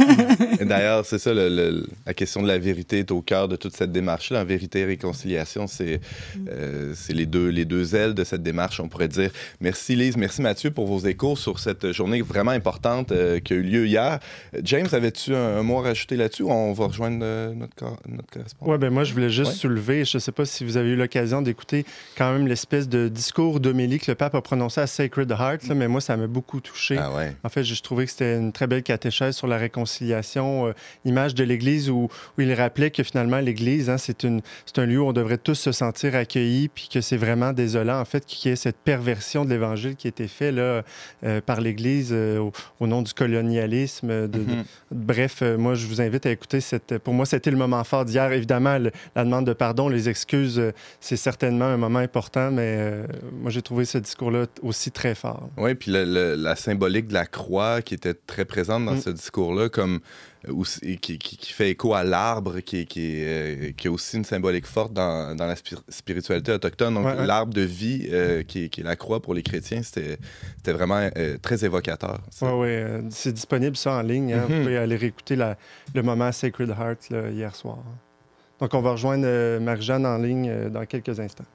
D'ailleurs, 0.62 1.06
c'est 1.06 1.20
ça, 1.20 1.34
la 1.34 2.14
question 2.14 2.42
de 2.42 2.48
la 2.48 2.58
vérité 2.58 3.00
est 3.00 3.12
au 3.12 3.22
cœur 3.22 3.48
de 3.48 3.56
toute 3.56 3.78
cette 3.78 3.94
démarche-là. 3.94 4.44
Vérité 4.44 4.82
et 4.82 4.86
réconciliation, 4.86 5.66
c'est 5.66 6.02
euh, 6.50 6.94
les, 7.08 7.26
deux, 7.26 7.48
les 7.48 7.64
deux 7.64 7.96
ailes 7.96 8.14
de 8.14 8.26
cette 8.26 8.44
démarche, 8.44 8.82
on 8.82 8.90
pourrait 8.90 9.08
dire. 9.08 9.32
Merci 9.62 9.96
Lise, 9.96 10.18
merci 10.18 10.42
Mathieu 10.42 10.70
pour 10.72 10.86
vos 10.86 11.00
échos 11.00 11.38
sur 11.38 11.60
cette 11.60 11.94
journée 11.94 12.22
vraiment 12.22 12.52
importante 12.52 13.14
euh, 13.14 13.40
qui 13.40 13.54
a 13.54 13.56
eu 13.56 13.64
lieu 13.64 13.88
hier. 13.88 14.20
James, 14.62 14.88
avais-tu 14.92 15.34
un, 15.34 15.64
mot 15.64 15.80
à 15.80 15.84
rajouter 15.84 16.18
là-dessus 16.18 16.44
ou 16.44 16.52
on 16.52 16.74
va 16.74 16.88
rejoindre 16.88 17.20
euh, 17.24 17.54
notre, 17.54 17.86
notre 18.10 18.32
correspondant? 18.32 18.74
Oui, 18.74 18.78
ben 18.78 18.90
moi, 18.90 19.06
je 19.06 19.14
voulais 19.14 19.30
juste 19.30 19.54
soulever, 19.54 20.04
je 20.04 20.18
ne 20.18 20.20
sais 20.20 20.34
pas 20.34 20.44
si 20.44 20.66
vous 20.66 20.76
avez 20.76 20.90
eu 20.90 20.98
l'occasion 20.98 21.42
d'écouter 21.42 21.86
quand 22.18 22.34
même 22.34 22.48
l'espèce 22.48 22.90
de 22.90 23.08
discours 23.08 23.62
d'homélie 23.62 24.00
que 24.00 24.12
le 24.12 24.16
pape 24.16 24.36
a 24.36 24.42
prononcé 24.42 24.82
à 24.82 24.88
Sacred 24.88 25.32
Heart, 25.32 25.70
mais 25.74 25.88
moi, 25.88 26.02
ça 26.02 26.18
m'a 26.18 26.28
beaucoup 26.28 26.60
touché. 26.60 26.98
Ah 26.98 27.14
ouais. 27.16 27.34
En 27.46 27.50
fait, 27.50 27.64
je 27.64 27.80
trouvais 27.80 28.06
que 28.06 28.12
c'était 28.12 28.38
une 28.38 28.52
très 28.52 28.66
belle 28.66 28.82
catéchèse 28.82 29.36
sur 29.36 29.46
la 29.46 29.58
réconciliation, 29.58 30.66
euh, 30.66 30.74
image 31.06 31.36
de 31.36 31.44
l'Église 31.44 31.92
où, 31.92 32.10
où, 32.38 32.42
il 32.42 32.52
rappelait 32.56 32.90
que 32.90 33.04
finalement, 33.04 33.38
l'Église, 33.38 33.88
hein, 33.88 33.98
c'est 34.00 34.26
un 34.26 34.86
lieu 34.88 35.00
où 35.00 35.06
on 35.06 35.14
devrait 35.14 35.38
tous 35.38 35.54
se 35.54 35.72
sentir 35.72 36.16
accueillis, 36.16 36.70
puis 36.70 36.90
que 36.92 37.02
c'est 37.02 37.18
vraiment 37.18 37.54
désolant, 37.54 38.00
en 38.00 38.06
fait, 38.06 38.26
qu'il 38.26 38.50
y 38.50 38.54
ait 38.54 38.56
cette 38.56 38.78
perversion 38.78 39.46
de 39.46 39.52
l'Évangile 39.52 39.96
qui 39.96 40.08
a 40.08 40.10
été 40.10 40.28
faite 40.28 40.56
là, 40.56 40.82
euh, 41.24 41.40
par 41.46 41.62
l'Église 41.62 42.10
euh, 42.12 42.50
au, 42.80 42.88
nom 42.88 43.04
du 43.04 43.14
colonialisme. 43.14 44.28
De, 44.28 44.40
mm-hmm. 44.40 44.66
bref, 44.92 45.44
moi, 45.44 45.76
je 45.76 45.86
vous 45.86 46.02
invite 46.02 46.26
à 46.26 46.32
écouter 46.32 46.62
cette. 46.62 46.98
Pour 46.98 47.14
moi, 47.14 47.28
c'était 47.28 47.52
le 47.52 47.58
moment 47.58 47.84
fort 47.84 48.06
d'hier. 48.06 48.32
Évidemment, 48.32 48.80
la 49.16 49.24
demande 49.24 49.46
de 49.46 49.54
pardon, 49.54 49.88
les 49.88 50.10
excuses, 50.10 50.60
c'est 51.00 51.16
certainement 51.16 51.66
un 51.66 51.78
moment 51.78 52.00
important, 52.00 52.50
mais 52.50 53.04
moi, 53.40 53.52
j'ai 53.52 53.62
trouvé 53.62 53.86
ce 53.86 54.00
discours-là 54.00 54.48
aussi 54.64 54.90
très 54.90 55.14
fort. 55.14 55.48
Oui, 55.58 55.76
puis 55.76 55.92
la 55.92 56.56
symbolique 56.56 57.08
de 57.08 57.14
la 57.14 57.28
croix 57.36 57.82
qui 57.82 57.94
était 57.94 58.14
très 58.14 58.46
présente 58.46 58.86
dans 58.86 58.94
mm. 58.94 59.02
ce 59.02 59.10
discours-là, 59.10 59.68
comme 59.68 60.00
euh, 60.48 60.64
qui, 61.02 61.18
qui, 61.18 61.54
fait 61.54 61.72
écho 61.72 61.94
à 61.94 62.04
l'arbre, 62.06 62.62
qui, 62.62 62.86
qui, 62.86 63.22
euh, 63.26 63.72
qui, 63.76 63.90
a 63.90 63.92
aussi 63.92 64.16
une 64.16 64.24
symbolique 64.24 64.66
forte 64.66 64.94
dans, 64.94 65.36
dans 65.36 65.46
la 65.46 65.56
spiritualité 65.90 66.54
autochtone. 66.54 66.94
Donc, 66.94 67.06
l'arbre 67.26 67.54
de 67.54 67.62
vie, 67.62 68.08
euh, 68.10 68.44
qui, 68.44 68.66
est 68.66 68.84
la 68.84 68.96
croix 68.96 69.22
pour 69.22 69.34
les 69.34 69.44
chrétiens, 69.44 69.82
c'était 69.84 70.18
vraiment 70.72 71.10
très 71.42 71.66
évocateur. 71.66 72.22
Oui, 72.42 72.50
oui. 72.54 73.08
c'est 73.10 73.34
disponible 73.34 73.76
ça 73.76 73.92
en 73.94 74.02
ligne. 74.02 74.34
Hein. 74.34 74.46
Vous 74.48 74.54
mm-hmm. 74.54 74.62
pouvez 74.62 74.78
aller 74.78 74.96
réécouter 74.96 75.36
la, 75.36 75.58
le 75.94 76.04
moment 76.04 76.32
Sacred 76.32 76.70
Heart 76.70 77.10
hier 77.34 77.54
soir. 77.54 77.80
Donc, 78.60 78.74
on 78.74 78.82
va 78.82 78.92
rejoindre 78.92 79.60
Marie-Jeanne 79.60 80.06
en 80.06 80.18
ligne 80.18 80.70
dans 80.70 80.86
quelques 80.86 81.20
instants. 81.20 81.46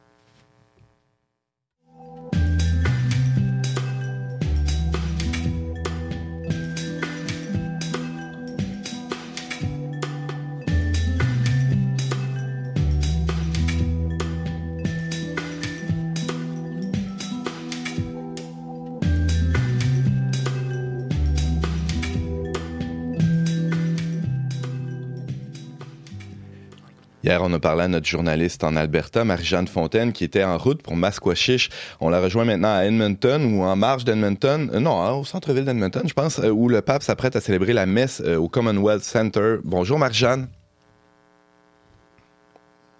Hier, 27.22 27.38
on 27.42 27.52
a 27.52 27.58
parlé 27.58 27.82
à 27.82 27.88
notre 27.88 28.06
journaliste 28.06 28.64
en 28.64 28.76
Alberta, 28.76 29.26
Marie-Jeanne 29.26 29.68
Fontaine, 29.68 30.14
qui 30.14 30.24
était 30.24 30.42
en 30.42 30.56
route 30.56 30.80
pour 30.80 30.96
Masquachish. 30.96 31.68
On 32.00 32.08
la 32.08 32.18
rejoint 32.18 32.46
maintenant 32.46 32.74
à 32.74 32.84
Edmonton 32.84 33.44
ou 33.44 33.62
en 33.62 33.76
marge 33.76 34.04
d'Edmonton. 34.04 34.70
Euh, 34.72 34.80
non, 34.80 35.02
hein, 35.02 35.12
au 35.12 35.24
centre-ville 35.24 35.66
d'Edmonton, 35.66 36.00
je 36.06 36.14
pense, 36.14 36.38
euh, 36.38 36.48
où 36.48 36.70
le 36.70 36.80
pape 36.80 37.02
s'apprête 37.02 37.36
à 37.36 37.42
célébrer 37.42 37.74
la 37.74 37.84
messe 37.84 38.22
euh, 38.24 38.38
au 38.38 38.48
Commonwealth 38.48 39.02
Center. 39.02 39.56
Bonjour, 39.64 39.98
Marie-Jeanne. 39.98 40.48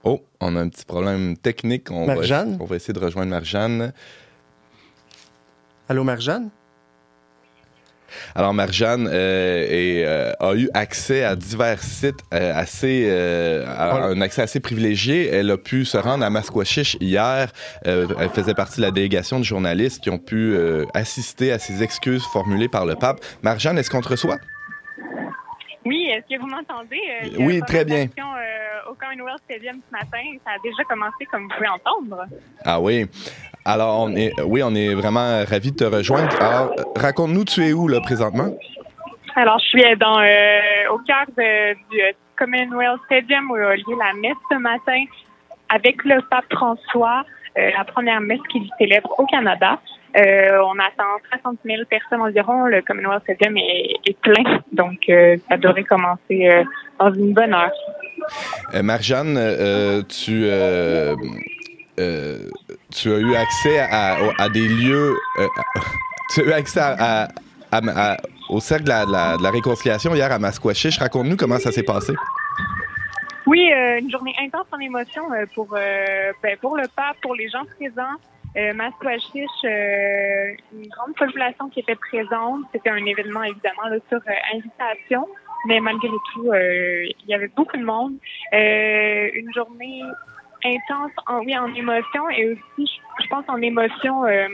Oh, 0.04 0.20
on 0.40 0.54
a 0.54 0.60
un 0.60 0.68
petit 0.68 0.84
problème 0.84 1.38
technique. 1.38 1.90
On, 1.90 2.04
Va, 2.04 2.44
on 2.60 2.64
va 2.66 2.76
essayer 2.76 2.92
de 2.92 2.98
rejoindre 2.98 3.30
Marie-Jeanne. 3.30 3.94
Allô, 5.88 6.04
Marie-Jeanne? 6.04 6.50
Alors, 8.34 8.54
Marjane 8.54 9.06
euh, 9.06 9.66
euh, 9.70 10.32
a 10.40 10.54
eu 10.54 10.68
accès 10.74 11.24
à 11.24 11.36
divers 11.36 11.82
sites 11.82 12.20
euh, 12.32 12.52
assez, 12.54 13.10
un 13.10 14.20
accès 14.20 14.42
assez 14.42 14.60
privilégié. 14.60 15.28
Elle 15.28 15.50
a 15.50 15.56
pu 15.56 15.84
se 15.84 15.96
rendre 15.96 16.24
à 16.24 16.30
Masquachish 16.30 16.96
hier. 17.00 17.50
elle 17.84 18.30
faisait 18.34 18.54
partie 18.54 18.78
de 18.78 18.82
la 18.82 18.90
délégation 18.90 19.38
de 19.38 19.44
journalistes 19.44 20.02
qui 20.02 20.10
ont 20.10 20.18
pu 20.18 20.56
assister 20.94 21.52
à 21.52 21.58
ces 21.58 21.82
excuses 21.82 22.24
formulées 22.32 22.68
par 22.68 22.86
le 22.86 22.94
pape. 22.94 23.20
Marjane, 23.42 23.78
est-ce 23.78 23.90
qu'on 23.90 24.00
te 24.00 24.08
reçoit? 24.08 24.38
Oui, 25.84 26.10
est-ce 26.10 26.34
que 26.34 26.40
vous 26.40 26.46
m'entendez? 26.46 27.00
oui, 27.38 27.60
très 27.66 27.84
bien. 27.84 28.06
au 28.88 28.94
Commonwealth 28.94 29.40
Stadium 29.44 29.76
ce 29.88 29.92
matin, 29.92 30.22
ça 30.44 30.52
a 30.52 30.58
déjà 30.62 30.84
commencé, 30.84 31.24
comme 31.30 31.44
vous 31.44 31.54
pouvez 31.54 31.68
entendre. 31.68 32.26
Ah 32.64 32.80
oui. 32.80 33.06
Alors, 33.64 34.00
on 34.00 34.16
est, 34.16 34.32
oui, 34.42 34.62
on 34.62 34.74
est 34.74 34.94
vraiment 34.94 35.44
ravis 35.44 35.72
de 35.72 35.76
te 35.76 35.84
rejoindre. 35.84 36.30
Alors, 36.40 36.74
raconte-nous, 36.96 37.44
tu 37.44 37.64
es 37.64 37.72
où, 37.72 37.88
là, 37.88 38.00
présentement? 38.00 38.50
Alors, 39.36 39.58
je 39.58 39.66
suis 39.66 39.96
dans, 39.96 40.20
euh, 40.20 40.92
au 40.92 40.98
cœur 40.98 41.26
du 41.36 42.00
euh, 42.00 42.12
Commonwealth 42.36 43.00
Stadium 43.06 43.50
où 43.50 43.54
a 43.54 43.76
lieu 43.76 43.96
la 43.98 44.12
messe 44.20 44.36
ce 44.50 44.56
matin 44.56 45.04
avec 45.68 46.02
le 46.04 46.20
pape 46.28 46.46
François, 46.50 47.24
euh, 47.58 47.70
la 47.76 47.84
première 47.84 48.20
messe 48.20 48.40
qu'il 48.50 48.68
célèbre 48.78 49.14
au 49.18 49.26
Canada. 49.26 49.78
on 50.14 50.78
attend 50.78 51.20
60 51.30 51.58
000 51.64 51.82
personnes 51.88 52.22
environ. 52.22 52.66
Le 52.66 52.82
Commonwealth 52.82 53.22
Stadium 53.22 53.56
est, 53.56 53.94
est 54.04 54.18
plein, 54.20 54.60
donc 54.72 54.98
ça 55.48 55.56
devrait 55.56 55.84
commencer 55.84 56.64
dans 56.98 57.12
une 57.12 57.32
bonne 57.32 57.54
heure. 57.54 57.72
Marjane, 58.82 59.38
tu 60.08 60.48
tu 62.90 63.12
as 63.12 63.18
eu 63.18 63.34
accès 63.34 63.78
à, 63.80 64.48
des 64.48 64.68
lieux. 64.68 65.14
tu 66.34 66.40
as 66.42 66.44
eu 66.44 66.52
accès 66.52 66.80
à, 66.80 67.28
au 68.48 68.60
cercle 68.60 68.84
de 68.84 69.42
la, 69.42 69.50
réconciliation 69.50 70.14
hier 70.14 70.30
à 70.30 70.38
Masquachiche. 70.38 70.98
Raconte-nous 70.98 71.36
comment 71.36 71.58
ça 71.58 71.72
s'est 71.72 71.82
passé. 71.82 72.14
Oui, 73.46 73.70
euh, 73.72 73.98
une 73.98 74.10
journée 74.10 74.34
intense 74.40 74.66
en 74.70 74.78
émotion 74.78 75.32
euh, 75.32 75.44
pour, 75.54 75.74
euh, 75.74 76.32
ben, 76.42 76.56
pour 76.58 76.76
le 76.76 76.86
pape, 76.94 77.16
pour 77.22 77.34
les 77.34 77.48
gens 77.48 77.64
présents. 77.76 78.16
Euh, 78.56 78.72
une 80.72 80.88
grande 80.88 81.14
population 81.16 81.68
qui 81.68 81.80
était 81.80 81.96
présente. 81.96 82.62
C'était 82.72 82.90
un 82.90 83.04
événement 83.04 83.42
évidemment 83.44 83.82
sur 84.08 84.20
invitation, 84.54 85.26
mais 85.66 85.80
malgré 85.80 86.08
tout, 86.32 86.52
il 86.52 87.28
y 87.28 87.34
avait 87.34 87.50
beaucoup 87.56 87.76
de 87.76 87.84
monde. 87.84 88.14
une 88.52 89.52
journée 89.54 90.02
intense, 90.64 91.12
en, 91.26 91.40
oui, 91.40 91.56
en 91.56 91.72
émotion 91.74 92.28
et 92.30 92.50
aussi, 92.50 93.00
je, 93.22 93.28
pense, 93.28 93.44
en 93.48 93.60
émotion 93.60 94.24
euh, 94.24 94.48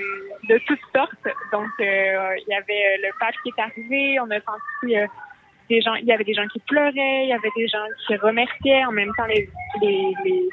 de 0.49 0.59
toutes 0.67 0.81
sortes. 0.95 1.29
Donc, 1.53 1.69
euh, 1.81 2.35
il 2.39 2.49
y 2.49 2.55
avait 2.55 2.99
le 3.03 3.11
pape 3.19 3.35
qui 3.43 3.51
est 3.51 3.61
arrivé, 3.61 4.21
on 4.21 4.31
a 4.31 4.41
senti 4.41 4.97
euh, 4.97 5.07
des 5.69 5.81
gens, 5.81 5.95
il 5.95 6.07
y 6.07 6.13
avait 6.13 6.25
des 6.25 6.35
gens 6.35 6.47
qui 6.49 6.61
pleuraient, 6.61 7.25
il 7.25 7.29
y 7.29 7.33
avait 7.33 7.51
des 7.57 7.69
gens 7.69 7.85
qui 8.07 8.17
remerciaient, 8.17 8.85
en 8.85 8.93
même 8.93 9.13
temps, 9.17 9.27
les, 9.27 9.49
les, 9.83 10.15
les, 10.25 10.49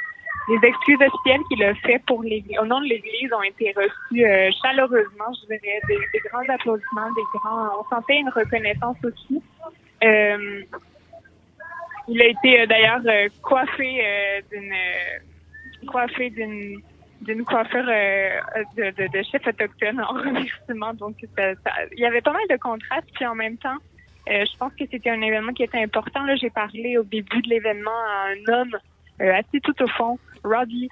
les 0.50 0.68
excuses 0.68 1.00
officielles 1.02 1.42
qu'il 1.50 1.64
a 1.64 1.74
fait 1.76 2.02
pour 2.08 2.24
l'Église, 2.24 2.58
au 2.60 2.66
nom 2.66 2.82
de 2.82 2.88
l'Église 2.88 3.32
ont 3.34 3.44
été 3.44 3.74
reçues 3.76 4.26
chaleureusement, 4.62 5.32
je 5.42 5.56
dirais, 5.56 5.82
des, 5.88 6.00
des, 6.14 6.20
grands 6.30 6.48
applaudissements, 6.50 7.12
des 7.14 7.40
grands, 7.40 7.70
on 7.80 7.96
sentait 7.96 8.18
une 8.18 8.30
reconnaissance 8.30 8.98
aussi. 9.04 9.42
il 12.08 12.22
a 12.22 12.26
été 12.26 12.68
d'ailleurs 12.68 13.02
coiffé 13.42 14.44
d'une 14.52 14.74
coiffé 15.86 16.30
d'une 16.30 16.82
d'une 17.24 17.46
coiffure 17.46 17.86
euh, 17.88 18.40
de, 18.76 18.92
de, 18.92 19.24
chef 19.24 19.48
autochtone 19.48 20.00
en 20.02 20.14
remerciement. 20.20 20.94
Donc, 20.94 21.16
il 21.22 22.00
y 22.00 22.06
avait 22.06 22.22
pas 22.22 22.34
mal 22.34 22.42
de 22.50 22.58
contrastes. 22.58 23.08
Puis 23.14 23.26
en 23.26 23.36
même 23.36 23.58
temps, 23.58 23.78
euh, 24.30 24.46
je 24.46 24.58
pense 24.58 24.74
que 24.74 24.86
c'était 24.92 25.10
un 25.10 25.22
événement 25.22 25.54
qui 25.54 25.64
était 25.64 25.82
important. 25.82 26.22
J'ai 26.36 26.50
parlé 26.50 26.98
au 26.98 27.04
début 27.04 27.42
de 27.42 27.50
l'événement 27.50 27.92
à 27.92 28.32
un 28.32 28.54
homme 28.54 28.78
euh, 29.22 29.34
assis 29.34 29.62
tout 29.62 29.82
au 29.82 29.88
fond, 29.88 30.20
Roddy, 30.44 30.90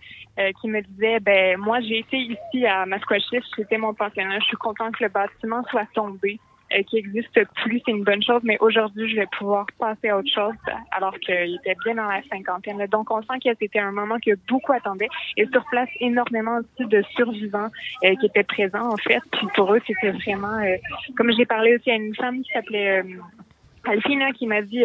qui 0.61 0.69
me 0.69 0.81
disait, 0.81 1.19
ben 1.19 1.57
moi, 1.57 1.81
j'ai 1.81 1.99
été 1.99 2.17
ici 2.17 2.65
à 2.65 2.85
Masquachish, 2.85 3.43
c'était 3.55 3.77
mon 3.77 3.93
pensionnat. 3.93 4.39
Je 4.39 4.45
suis 4.45 4.57
content 4.57 4.89
que 4.91 5.03
le 5.03 5.09
bâtiment 5.09 5.63
soit 5.69 5.87
tombé. 5.93 6.39
Euh, 6.73 6.83
qui 6.83 6.97
existe 6.97 7.39
plus, 7.55 7.81
c'est 7.85 7.91
une 7.91 8.03
bonne 8.03 8.23
chose, 8.23 8.41
mais 8.43 8.57
aujourd'hui, 8.61 9.09
je 9.09 9.17
vais 9.17 9.27
pouvoir 9.37 9.65
passer 9.77 10.09
à 10.09 10.17
autre 10.17 10.31
chose 10.33 10.53
alors 10.91 11.17
qu'il 11.19 11.55
était 11.55 11.75
bien 11.83 11.95
dans 11.95 12.07
la 12.07 12.21
cinquantaine. 12.31 12.85
Donc, 12.87 13.11
on 13.11 13.21
sent 13.21 13.39
que 13.43 13.49
c'était 13.59 13.79
un 13.79 13.91
moment 13.91 14.17
que 14.25 14.31
beaucoup 14.47 14.71
attendaient 14.71 15.09
et 15.35 15.45
sur 15.47 15.65
place, 15.65 15.89
énormément 15.99 16.59
aussi 16.59 16.87
de 16.87 17.03
survivants 17.15 17.67
euh, 18.05 18.15
qui 18.15 18.27
étaient 18.27 18.43
présents, 18.43 18.89
en 18.89 18.97
fait. 18.97 19.21
Puis 19.33 19.47
pour 19.55 19.73
eux, 19.73 19.81
c'était 19.85 20.11
vraiment, 20.11 20.59
euh, 20.59 20.77
comme 21.17 21.31
j'ai 21.33 21.45
parlé 21.45 21.75
aussi 21.75 21.91
à 21.91 21.95
une 21.95 22.15
femme 22.15 22.41
qui 22.41 22.51
s'appelait 22.53 23.03
Alfina, 23.83 24.31
qui 24.31 24.47
m'a 24.47 24.61
dit, 24.61 24.83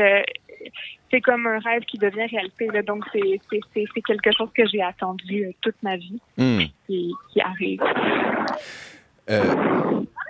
c'est 1.10 1.20
comme 1.20 1.46
un 1.46 1.58
rêve 1.60 1.82
qui 1.82 1.98
devient 1.98 2.26
réalité. 2.26 2.66
Là. 2.72 2.82
Donc, 2.82 3.04
c'est 3.12 4.02
quelque 4.06 4.32
chose 4.36 4.50
que 4.56 4.66
j'ai 4.66 4.82
attendu 4.82 5.54
toute 5.60 5.80
ma 5.82 5.96
vie 5.96 6.20
hmm. 6.36 6.62
qui, 6.86 7.12
qui, 7.32 7.40
arrive. 7.40 7.82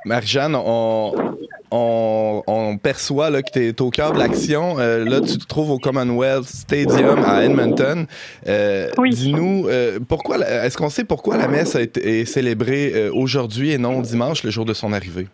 Marie-Jeanne, 0.07 0.55
on, 0.55 1.37
perçoit 2.83 3.31
là, 3.31 3.43
que 3.43 3.51
tu 3.51 3.67
es 3.67 3.83
au 3.83 3.91
cœur 3.91 4.13
de 4.13 4.19
l'action. 4.19 4.79
Euh, 4.79 5.05
là, 5.05 5.21
tu 5.21 5.39
te 5.39 5.47
trouves 5.47 5.71
au 5.71 5.79
Commonwealth 5.79 6.45
Stadium 6.45 7.23
à 7.25 7.45
Edmonton. 7.45 8.07
Euh, 8.47 8.91
dis-nous, 8.99 9.69
euh, 9.69 9.99
pourquoi 10.09 10.39
est-ce 10.39 10.77
qu'on 10.77 10.89
sait 10.89 11.05
pourquoi 11.05 11.37
la 11.37 11.49
messe 11.49 11.75
est 11.75 12.25
célébrée 12.25 13.11
aujourd'hui 13.11 13.73
et 13.73 13.79
non 13.79 14.01
dimanche, 14.01 14.43
le 14.45 14.51
jour 14.51 14.65
de 14.65 14.73
son 14.73 14.93
arrivée? 14.93 15.27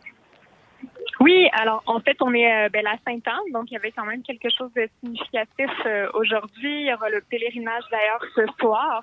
Oui, 1.20 1.48
alors 1.52 1.82
en 1.86 2.00
fait, 2.00 2.16
on 2.20 2.34
est 2.34 2.68
ben, 2.70 2.82
la 2.82 2.96
Sainte-Anne, 3.06 3.52
donc 3.52 3.70
il 3.70 3.74
y 3.74 3.76
avait 3.76 3.92
quand 3.92 4.04
même 4.04 4.22
quelque 4.22 4.48
chose 4.56 4.70
de 4.74 4.88
significatif 5.00 5.70
aujourd'hui. 6.14 6.82
Il 6.82 6.86
y 6.88 6.92
aura 6.92 7.10
le 7.10 7.20
pèlerinage 7.20 7.84
d'ailleurs 7.90 8.24
ce 8.34 8.42
soir. 8.58 9.02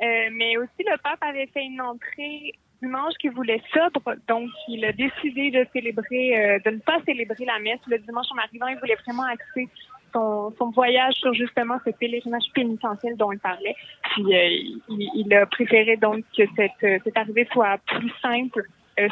mais 0.00 0.56
aussi, 0.58 0.80
le 0.80 0.96
pape 1.02 1.22
avait 1.22 1.48
fait 1.54 1.64
une 1.64 1.80
entrée 1.80 2.52
dimanche 2.82 3.14
qui 3.20 3.28
voulait 3.28 3.62
sobre, 3.72 4.14
donc 4.28 4.50
il 4.68 4.84
a 4.84 4.92
décidé 4.92 5.50
de 5.50 5.66
célébrer, 5.72 6.38
euh, 6.38 6.58
de 6.64 6.70
ne 6.70 6.78
pas 6.78 6.98
célébrer 7.04 7.44
la 7.44 7.58
messe 7.58 7.80
le 7.86 7.98
dimanche 7.98 8.26
en 8.32 8.38
arrivant. 8.38 8.66
Il 8.68 8.78
voulait 8.78 8.98
vraiment 9.06 9.24
axer 9.24 9.68
son, 10.12 10.52
son 10.58 10.70
voyage 10.70 11.14
sur 11.14 11.34
justement 11.34 11.78
ce 11.84 11.90
pèlerinage 11.90 12.44
pénitentiel 12.54 13.16
dont 13.16 13.32
il 13.32 13.38
parlait. 13.38 13.74
Puis 14.10 14.34
euh, 14.34 14.96
il, 15.14 15.34
a 15.34 15.46
préféré 15.46 15.96
donc 15.96 16.24
que 16.36 16.44
cette, 16.56 16.84
euh, 16.84 16.98
cette 17.04 17.16
arrivée 17.16 17.48
soit 17.52 17.78
plus 17.86 18.12
simple, 18.22 18.62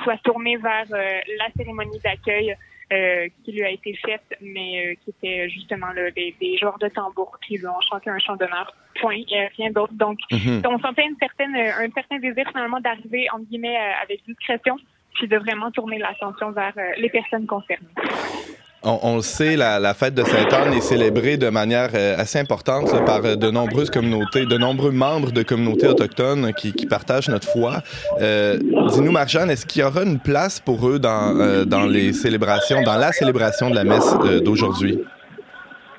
soit 0.03 0.17
tournée 0.25 0.57
vers 0.57 0.87
la 0.91 1.47
cérémonie 1.57 2.01
d'accueil 2.01 2.57
euh, 2.93 3.29
qui 3.45 3.53
lui 3.53 3.65
a 3.65 3.71
été 3.71 3.95
faite, 3.95 4.39
mais 4.41 4.87
euh, 4.87 4.95
qui 5.03 5.11
était 5.11 5.49
justement 5.49 5.89
là, 5.89 6.11
des, 6.13 6.35
des, 6.41 6.57
joueurs 6.57 6.79
de 6.79 6.89
tambour 6.89 7.39
qui 7.47 7.57
lui 7.59 7.67
ont 7.67 7.81
chanté 7.81 8.11
un 8.11 8.19
chant 8.19 8.37
d'honneur. 8.37 8.75
Point, 9.01 9.23
rien 9.57 9.71
d'autre. 9.71 9.93
Donc, 9.95 10.19
mhm. 10.31 10.63
on 10.65 10.79
sentait 10.79 11.05
une 11.05 11.17
certaine, 11.19 11.57
un 11.57 11.91
certain 11.93 12.19
désir 12.19 12.49
finalement 12.49 12.81
d'arriver, 12.81 13.27
entre 13.33 13.45
guillemets, 13.47 13.77
euh, 13.77 14.03
avec 14.03 14.25
discrétion, 14.25 14.77
puis 15.15 15.27
de 15.27 15.37
vraiment 15.37 15.71
tourner 15.71 15.99
l'attention 15.99 16.53
vers 16.53 16.75
les 16.97 17.11
personnes 17.11 17.47
concernées 17.47 17.89
on, 18.83 19.17
le 19.17 19.23
sait, 19.23 19.57
la, 19.57 19.95
fête 19.95 20.15
de 20.15 20.23
Sainte-Anne 20.23 20.73
est 20.73 20.81
célébrée 20.81 21.37
de 21.37 21.49
manière 21.49 21.91
euh, 21.95 22.17
assez 22.17 22.39
importante 22.39 22.91
par 23.05 23.25
euh, 23.25 23.37
de 23.37 23.51
nombreuses 23.51 23.91
communautés, 23.91 24.47
de 24.47 24.59
nombreux 24.59 24.93
membres 24.93 25.33
de 25.33 25.43
communautés 25.43 25.89
autochtones 25.89 26.53
qui, 26.55 26.73
partagent 26.87 27.29
notre 27.29 27.49
foi. 27.49 27.83
Euh, 28.21 28.59
dis-nous, 28.59 29.11
Marjane, 29.11 29.51
est-ce 29.51 29.67
qu'il 29.67 29.83
y 29.83 29.85
aura 29.85 30.03
une 30.03 30.21
place 30.21 30.61
pour 30.61 30.89
eux 30.89 30.99
dans, 30.99 31.87
les 31.89 32.13
célébrations, 32.13 32.83
dans 32.83 32.97
la 32.97 33.13
célébration 33.13 33.71
de 33.71 33.75
la 33.75 33.85
messe 33.85 34.15
d'aujourd'hui? 34.45 35.01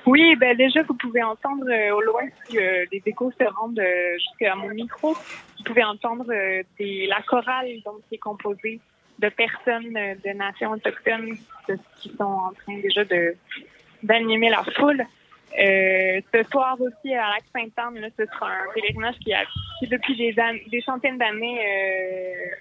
Oui, 0.05 0.35
ben 0.39 0.55
déjà, 0.55 0.83
vous 0.83 0.93
pouvez 0.93 1.21
entendre 1.21 1.65
au 1.93 2.01
loin, 2.01 2.21
si 2.45 2.55
les 2.55 3.01
échos 3.05 3.31
se 3.37 3.43
rendent 3.43 3.81
jusqu'à 4.17 4.55
mon 4.55 4.69
micro, 4.69 5.13
vous 5.13 5.63
pouvez 5.65 5.83
entendre 5.83 6.25
la 6.29 7.21
chorale 7.27 7.67
donc, 7.85 7.95
qui 8.07 8.15
est 8.15 8.19
composée 8.19 8.79
de 9.19 9.29
personnes 9.29 9.93
de 9.93 10.33
nations 10.33 10.71
autochtones 10.71 11.37
qui 11.99 12.09
sont 12.17 12.23
en 12.23 12.51
train 12.53 12.77
déjà 12.79 13.03
de 13.05 13.35
d'animer 14.03 14.49
la 14.49 14.63
foule. 14.75 15.03
Euh, 15.59 16.21
ce 16.33 16.43
soir 16.51 16.77
aussi 16.79 17.13
à 17.13 17.29
Lac 17.29 17.43
Sainte-Anne, 17.51 18.11
ce 18.17 18.25
sera 18.25 18.47
un 18.47 18.73
pèlerinage 18.75 19.15
qui 19.19 19.33
a 19.33 19.43
qui 19.79 19.87
depuis 19.87 20.15
des, 20.15 20.35
des 20.69 20.81
centaines 20.81 21.17
d'années 21.17 21.59
euh, 21.59 22.55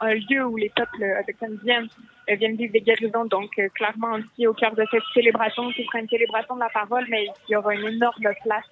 un 0.00 0.14
lieu 0.14 0.44
où 0.44 0.56
les 0.56 0.70
peuples 0.70 1.04
autochtones 1.20 1.58
viennent 1.64 1.88
euh, 2.30 2.34
viennent 2.34 2.56
vivre 2.56 2.72
des 2.72 2.80
guérisons. 2.80 3.24
Donc 3.26 3.50
euh, 3.58 3.68
clairement 3.74 4.12
aussi 4.14 4.46
au 4.46 4.52
cœur 4.52 4.74
de 4.74 4.84
cette 4.90 5.02
célébration, 5.14 5.70
qui 5.72 5.84
sera 5.84 6.00
une 6.00 6.08
célébration 6.08 6.54
de 6.56 6.60
la 6.60 6.68
parole, 6.68 7.06
mais 7.08 7.26
il 7.48 7.52
y 7.52 7.56
aura 7.56 7.74
une 7.74 7.86
énorme 7.86 8.28
place 8.42 8.64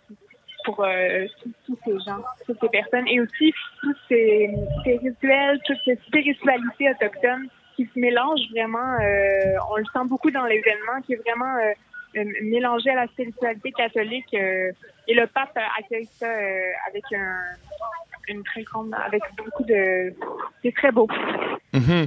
pour 0.64 0.82
euh, 0.82 1.26
tous, 1.66 1.78
ces 1.84 1.92
gens, 2.06 2.22
toutes 2.46 2.58
ces 2.60 2.68
personnes, 2.68 3.06
et 3.08 3.20
aussi 3.20 3.52
tous 3.80 3.94
ces, 4.08 4.50
rituels, 4.84 5.60
toute 5.66 5.76
cette 5.84 6.02
spiritualité 6.02 6.90
autochtone 6.90 7.48
qui 7.76 7.88
se 7.92 7.98
mélange 7.98 8.40
vraiment. 8.52 8.98
Euh, 9.00 9.56
on 9.70 9.76
le 9.76 9.84
sent 9.84 10.06
beaucoup 10.06 10.30
dans 10.30 10.44
l'événement, 10.44 11.00
qui 11.04 11.14
est 11.14 11.22
vraiment 11.24 11.56
euh, 11.56 12.24
mélangé 12.42 12.90
à 12.90 12.94
la 12.96 13.06
spiritualité 13.08 13.72
catholique. 13.72 14.32
et 14.34 15.14
le 15.14 15.26
pape 15.26 15.58
accueille 15.78 16.08
ça 16.12 16.30
avec 16.88 17.04
un, 17.12 17.36
une 18.28 18.42
très 18.44 18.62
grande, 18.62 18.94
avec 19.04 19.22
beaucoup 19.36 19.64
de. 19.64 20.14
C'est 20.62 20.74
très 20.74 20.92
beau. 20.92 21.08
Mm 21.72 22.06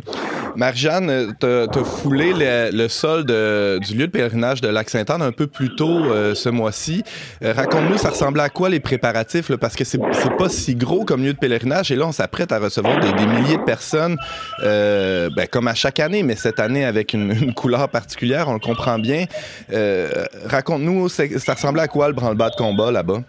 Marjane, 0.57 1.35
tu 1.39 1.45
as, 1.45 1.83
foulé 1.83 2.33
le, 2.35 2.87
sol 2.87 3.25
du 3.25 3.95
lieu 3.95 4.07
de 4.07 4.11
pèlerinage 4.11 4.59
de 4.59 4.67
Lac-Saint-Anne 4.67 5.21
un 5.21 5.31
peu 5.31 5.45
plus 5.45 5.75
tôt 5.75 6.05
euh, 6.05 6.33
ce 6.33 6.49
mois-ci. 6.49 7.03
Euh, 7.43 7.53
raconte-nous, 7.53 7.99
ça 7.99 8.09
ressemblait 8.09 8.41
à 8.41 8.49
quoi 8.49 8.67
les 8.69 8.79
préparatifs? 8.79 9.55
parce 9.57 9.75
que 9.75 9.83
c'est 9.83 9.99
pas 9.99 10.49
si 10.49 10.73
gros 10.73 11.05
comme 11.05 11.23
lieu 11.23 11.33
de 11.33 11.37
pèlerinage 11.37 11.91
et 11.91 11.95
là, 11.95 12.07
on 12.07 12.11
s'apprête 12.11 12.51
à 12.51 12.57
recevoir 12.57 12.99
des, 12.99 13.27
milliers 13.27 13.57
de 13.57 13.63
personnes, 13.63 14.17
euh, 14.63 15.29
ben, 15.35 15.45
comme 15.47 15.67
à 15.67 15.75
chaque 15.75 15.99
année, 15.99 16.23
mais 16.23 16.35
cette 16.35 16.59
année 16.59 16.85
avec 16.85 17.13
une, 17.13 17.53
couleur 17.53 17.87
particulière, 17.89 18.47
on 18.49 18.53
le 18.53 18.59
comprend 18.59 18.97
bien. 18.97 19.25
Raconte-nous, 20.45 21.07
ça 21.09 21.53
ressemblait 21.53 21.83
à 21.83 21.87
quoi 21.87 22.07
le 22.07 22.13
branle-bas 22.13 22.49
de 22.49 22.55
combat 22.55 22.91
là-bas? 22.91 23.21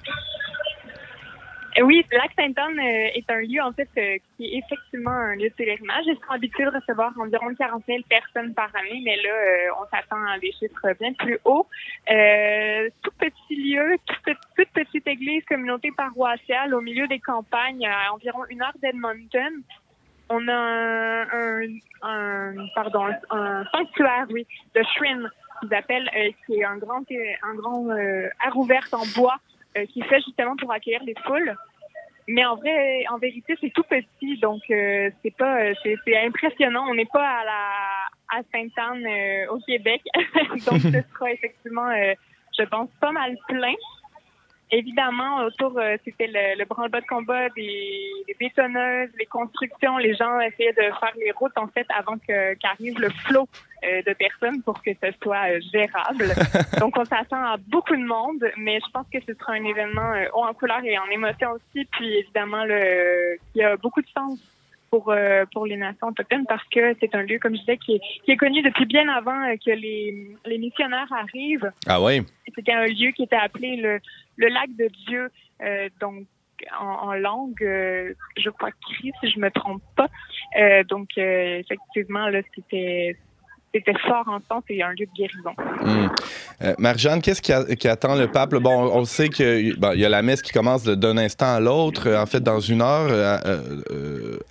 Euh, 1.78 1.82
oui, 1.82 2.04
Lac 2.12 2.30
Saint-Anne 2.36 2.78
euh, 2.78 3.10
est 3.14 3.30
un 3.30 3.40
lieu, 3.40 3.62
en 3.62 3.72
fait, 3.72 3.88
euh, 3.98 4.16
qui 4.36 4.46
est 4.46 4.58
effectivement 4.58 5.10
un 5.10 5.36
lieu 5.36 5.48
de 5.48 5.54
pèlerinage. 5.54 6.04
Ils 6.06 6.16
sont 6.16 6.32
habitués 6.32 6.64
de 6.64 6.70
recevoir 6.70 7.12
environ 7.18 7.54
40 7.54 7.84
000 7.86 7.98
personnes 8.08 8.54
par 8.54 8.74
année, 8.74 9.00
mais 9.04 9.16
là, 9.16 9.74
on 9.80 9.84
s'attend 9.84 10.24
à 10.26 10.38
des 10.38 10.52
chiffres 10.52 10.94
bien 10.98 11.12
plus 11.14 11.38
hauts. 11.44 11.66
tout 12.06 13.12
petit 13.18 13.56
lieu, 13.56 13.96
toute, 14.06 14.68
petite 14.72 15.06
église, 15.06 15.44
communauté 15.44 15.90
paroissiale 15.96 16.74
au 16.74 16.80
milieu 16.80 17.06
des 17.06 17.20
campagnes, 17.20 17.86
à 17.86 18.12
environ 18.12 18.40
une 18.48 18.62
heure 18.62 18.76
d'Edmonton. 18.82 19.62
on 20.30 20.48
a 20.48 20.52
un, 20.52 21.62
un, 22.02 22.54
pardon, 22.74 23.06
un, 23.30 23.64
sanctuaire, 23.72 24.26
oui, 24.30 24.46
de 24.74 24.82
Shrin, 24.82 25.30
qu'ils 25.60 25.74
appellent, 25.74 26.10
euh, 26.16 26.30
qui 26.46 26.54
est 26.54 26.64
un 26.64 26.76
grand, 26.76 27.02
un 27.42 27.54
grand 27.54 27.88
euh, 27.90 28.28
air 28.44 28.56
ouvert 28.56 28.86
en 28.92 29.04
bois 29.16 29.38
euh, 29.76 29.86
qui 29.86 30.02
fait 30.02 30.20
justement 30.20 30.56
pour 30.56 30.72
accueillir 30.72 31.02
les 31.04 31.14
foules. 31.26 31.56
Mais 32.26 32.44
en 32.44 32.56
vrai, 32.56 33.04
en 33.10 33.18
vérité, 33.18 33.56
c'est 33.60 33.72
tout 33.72 33.84
petit, 33.84 34.38
donc 34.38 34.60
euh, 34.70 35.10
c'est 35.22 35.34
pas, 35.34 35.72
c'est 35.82 36.16
impressionnant. 36.26 36.84
On 36.88 36.94
n'est 36.94 37.08
pas 37.12 37.26
à 37.26 37.44
la 37.44 38.38
à 38.38 38.42
Sainte-Anne 38.52 39.06
au 39.48 39.58
Québec, 39.60 40.02
donc 40.66 40.80
ce 40.80 41.00
sera 41.14 41.32
effectivement, 41.32 41.90
je 42.58 42.64
pense, 42.64 42.90
pas 43.00 43.10
mal 43.12 43.34
plein. 43.48 43.72
Évidemment, 44.70 45.44
autour, 45.46 45.78
euh, 45.78 45.96
c'était 46.04 46.26
le, 46.26 46.58
le 46.58 46.64
branle-bas 46.66 47.00
de 47.00 47.06
combat 47.06 47.48
des, 47.56 48.36
bétonneuses, 48.38 49.08
les 49.18 49.24
constructions. 49.24 49.96
Les 49.96 50.14
gens 50.14 50.38
essayaient 50.40 50.74
de 50.74 50.92
faire 51.00 51.12
les 51.18 51.30
routes, 51.32 51.56
en 51.56 51.68
fait, 51.68 51.86
avant 51.96 52.18
que 52.18 52.52
qu'arrive 52.54 53.00
le 53.00 53.08
flot 53.08 53.48
euh, 53.84 54.02
de 54.02 54.12
personnes 54.12 54.62
pour 54.62 54.82
que 54.82 54.90
ce 55.02 55.10
soit 55.22 55.52
euh, 55.52 55.60
gérable. 55.72 56.34
Donc, 56.80 56.98
on 56.98 57.04
s'attend 57.06 57.42
à 57.42 57.56
beaucoup 57.56 57.96
de 57.96 58.04
monde, 58.04 58.44
mais 58.58 58.78
je 58.84 58.90
pense 58.92 59.06
que 59.10 59.18
ce 59.26 59.32
sera 59.34 59.54
un 59.54 59.64
événement 59.64 60.12
haut 60.34 60.44
en 60.44 60.52
couleur 60.52 60.84
et 60.84 60.98
en 60.98 61.06
émotion 61.06 61.52
aussi. 61.52 61.86
Puis, 61.86 62.18
évidemment, 62.18 62.64
le, 62.64 63.38
qui 63.54 63.62
a 63.62 63.76
beaucoup 63.76 64.02
de 64.02 64.08
sens 64.14 64.38
pour 64.90 65.14
pour 65.52 65.66
les 65.66 65.76
nations 65.76 66.08
autochtones 66.08 66.46
parce 66.48 66.66
que 66.68 66.96
c'est 66.98 67.14
un 67.14 67.22
lieu, 67.22 67.38
comme 67.38 67.54
je 67.54 67.60
disais, 67.60 67.76
qui 67.76 67.96
est, 67.96 68.00
qui 68.24 68.30
est 68.30 68.38
connu 68.38 68.62
depuis 68.62 68.86
bien 68.86 69.06
avant 69.10 69.54
que 69.62 69.70
les, 69.70 70.30
les 70.46 70.58
missionnaires 70.58 71.12
arrivent. 71.12 71.70
Ah 71.86 72.00
oui. 72.00 72.22
C'était 72.54 72.72
un 72.72 72.86
lieu 72.86 73.10
qui 73.10 73.24
était 73.24 73.36
appelé 73.36 73.76
le 73.76 74.00
le 74.38 74.48
lac 74.48 74.74
de 74.76 74.88
Dieu, 75.06 75.30
euh, 75.62 75.88
donc 76.00 76.26
en, 76.80 77.12
langue, 77.14 77.62
euh, 77.62 78.14
je 78.36 78.50
crois 78.50 78.70
cri 78.70 79.12
si 79.20 79.30
je 79.30 79.38
me 79.38 79.50
trompe 79.50 79.82
pas. 79.96 80.08
Euh, 80.58 80.82
donc 80.84 81.10
effectivement 81.16 82.28
là, 82.28 82.40
c'était 82.54 83.16
c'était 83.78 83.98
fort 84.00 84.24
en 84.26 84.38
sens 84.50 84.62
et 84.68 84.82
un 84.82 84.90
lieu 84.90 85.06
de 85.06 85.16
guérison. 85.16 85.54
Hum. 85.82 86.10
Marjane, 86.78 87.22
qu'est-ce 87.22 87.40
qui, 87.42 87.88
attend 87.88 88.16
le 88.16 88.28
pape? 88.28 88.54
Bon, 88.56 88.90
on, 88.92 89.04
sait 89.04 89.28
qu'il 89.28 89.76
y 89.94 90.04
a 90.04 90.08
la 90.08 90.22
messe 90.22 90.42
qui 90.42 90.52
commence 90.52 90.82
d'un 90.84 91.16
instant 91.16 91.54
à 91.54 91.60
l'autre, 91.60 92.12
en 92.14 92.26
fait, 92.26 92.40
dans 92.40 92.60
une 92.60 92.82
heure 92.82 93.40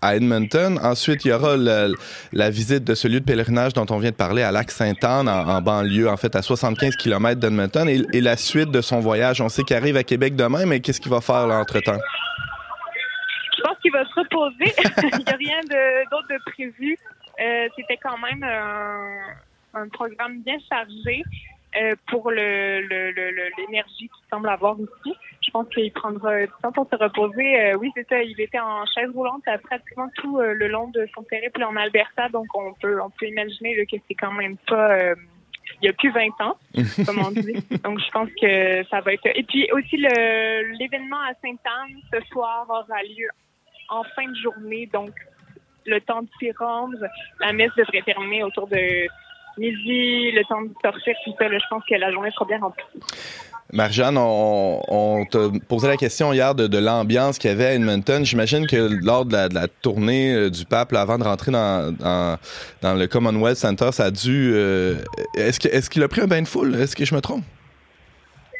à, 0.01 0.15
Edmonton. 0.15 0.79
Ensuite, 0.81 1.25
il 1.25 1.29
y 1.29 1.33
aura 1.33 1.57
la, 1.57 2.49
visite 2.49 2.83
de 2.83 2.95
ce 2.95 3.07
lieu 3.07 3.19
de 3.19 3.25
pèlerinage 3.25 3.73
dont 3.73 3.85
on 3.89 3.97
vient 3.97 4.11
de 4.11 4.15
parler 4.15 4.41
à 4.41 4.51
Lac-Sainte-Anne, 4.51 5.27
en, 5.27 5.61
banlieue, 5.61 6.09
en 6.09 6.17
fait, 6.17 6.35
à 6.35 6.41
75 6.41 6.95
km 6.95 7.39
d'Edmonton. 7.39 7.87
Et, 7.89 8.21
la 8.21 8.37
suite 8.37 8.71
de 8.71 8.81
son 8.81 8.99
voyage, 8.99 9.41
on 9.41 9.49
sait 9.49 9.63
qu'il 9.63 9.75
arrive 9.75 9.95
à 9.95 10.03
Québec 10.03 10.35
demain, 10.35 10.65
mais 10.65 10.79
qu'est-ce 10.79 10.99
qu'il 10.99 11.11
va 11.11 11.21
faire 11.21 11.47
là, 11.47 11.59
entre-temps? 11.59 11.99
Je 13.57 13.61
pense 13.63 13.77
qu'il 13.81 13.91
va 13.91 14.03
se 14.05 14.13
reposer. 14.19 14.73
il 15.17 15.25
n'y 15.25 15.31
a 15.31 15.35
rien 15.35 15.59
d'autre 16.11 16.27
de, 16.29 16.51
prévu. 16.51 16.97
Euh, 17.39 17.67
c'était 17.75 17.97
quand 17.97 18.17
même 18.17 18.43
un, 18.43 19.87
programme 19.89 20.41
bien 20.41 20.57
chargé 20.67 21.21
euh, 21.75 21.93
pour 22.07 22.31
l'énergie 22.31 23.53
le, 23.65 23.85
qu'il 23.85 24.09
semble 24.31 24.49
avoir 24.49 24.79
aussi. 24.79 25.15
Je 25.45 25.51
pense 25.51 25.67
qu'il 25.69 25.91
prendra 25.91 26.45
du 26.45 26.51
temps 26.63 26.71
pour 26.71 26.87
se 26.89 26.95
reposer. 26.95 27.61
Euh, 27.61 27.77
oui, 27.77 27.91
c'est 27.95 28.07
ça. 28.09 28.23
Il 28.23 28.39
était 28.41 28.59
en 28.59 28.85
chaise 28.87 29.11
roulante 29.13 29.43
pratiquement 29.63 30.09
tout 30.15 30.39
le 30.39 30.67
long 30.67 30.87
de 30.87 31.07
son 31.13 31.21
périple 31.23 31.63
en 31.63 31.75
Alberta, 31.75 32.29
donc 32.29 32.47
on 32.55 32.73
peut 32.73 32.99
on 32.99 33.11
peut 33.11 33.27
imaginer 33.27 33.85
que 33.85 33.97
c'est 34.07 34.15
quand 34.15 34.31
même 34.31 34.57
pas 34.67 35.13
il 35.81 35.85
y 35.85 35.89
a 35.89 35.93
plus 35.93 36.11
20 36.11 36.41
ans, 36.41 36.57
comme 37.05 37.19
on 37.19 37.31
dit. 37.31 37.53
Donc, 37.83 37.99
je 37.99 38.09
pense 38.11 38.29
que 38.41 38.83
ça 38.89 39.01
va 39.01 39.13
être. 39.13 39.27
Et 39.35 39.43
puis 39.43 39.69
aussi, 39.73 39.97
l'événement 39.97 41.21
à 41.21 41.33
Sainte-Anne 41.41 41.99
ce 42.11 42.19
soir 42.29 42.65
aura 42.69 43.03
lieu 43.03 43.27
en 43.89 44.03
fin 44.15 44.27
de 44.27 44.35
journée. 44.35 44.87
Donc, 44.87 45.11
le 45.87 46.01
temps 46.01 46.21
de 46.21 46.27
s'y 46.39 46.51
rendre. 46.51 46.97
La 47.39 47.53
messe 47.53 47.71
devrait 47.77 48.01
terminer 48.03 48.43
autour 48.43 48.67
de 48.67 49.07
midi, 49.57 50.31
le 50.31 50.43
temps 50.43 50.61
de 50.61 50.69
sortir, 50.81 51.15
tout 51.25 51.33
ça. 51.39 51.47
je 51.49 51.65
pense 51.69 51.83
que 51.89 51.95
la 51.95 52.11
journée 52.11 52.29
sera 52.31 52.45
bien 52.45 52.59
remplie. 52.59 52.85
Marjane, 53.73 54.17
on, 54.17 54.81
on 54.87 55.25
te 55.25 55.57
posait 55.65 55.89
la 55.89 55.97
question 55.97 56.31
hier 56.31 56.55
de, 56.55 56.77
l'ambiance 56.77 57.37
qu'il 57.37 57.49
y 57.49 57.53
avait 57.53 57.65
à 57.65 57.73
Edmonton. 57.73 58.23
J'imagine 58.23 58.65
que 58.65 58.77
lors 59.03 59.25
de 59.25 59.33
la, 59.33 59.67
tournée 59.67 60.33
euh, 60.33 60.49
du 60.49 60.63
pape, 60.63 60.93
avant 60.93 61.17
de 61.17 61.23
rentrer 61.23 61.51
dans, 61.51 61.93
dans, 62.81 62.93
le 62.93 63.07
Commonwealth 63.07 63.57
Center, 63.57 63.89
ça 63.91 64.05
a 64.05 64.11
dû... 64.11 64.51
Euh, 64.53 64.95
est-ce 65.35 65.59
qu'il 65.59 65.71
est 65.71 65.89
qu'il 65.89 66.03
a 66.03 66.07
pris 66.07 66.21
un 66.21 66.27
bain 66.27 66.41
de 66.41 66.47
foule? 66.47 66.75
Est-ce 66.75 66.95
que 66.95 67.03
je 67.03 67.13
me 67.13 67.19
trompe? 67.19 67.43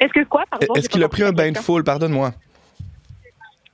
Est-ce 0.01 0.11
que 0.11 0.23
quoi? 0.25 0.43
Est-ce 0.75 0.89
qu'il 0.89 1.03
a 1.03 1.09
pris 1.09 1.23
un 1.23 1.31
bain 1.31 1.51
de 1.51 1.57
foule? 1.57 1.83
Pardonne-moi. 1.83 2.33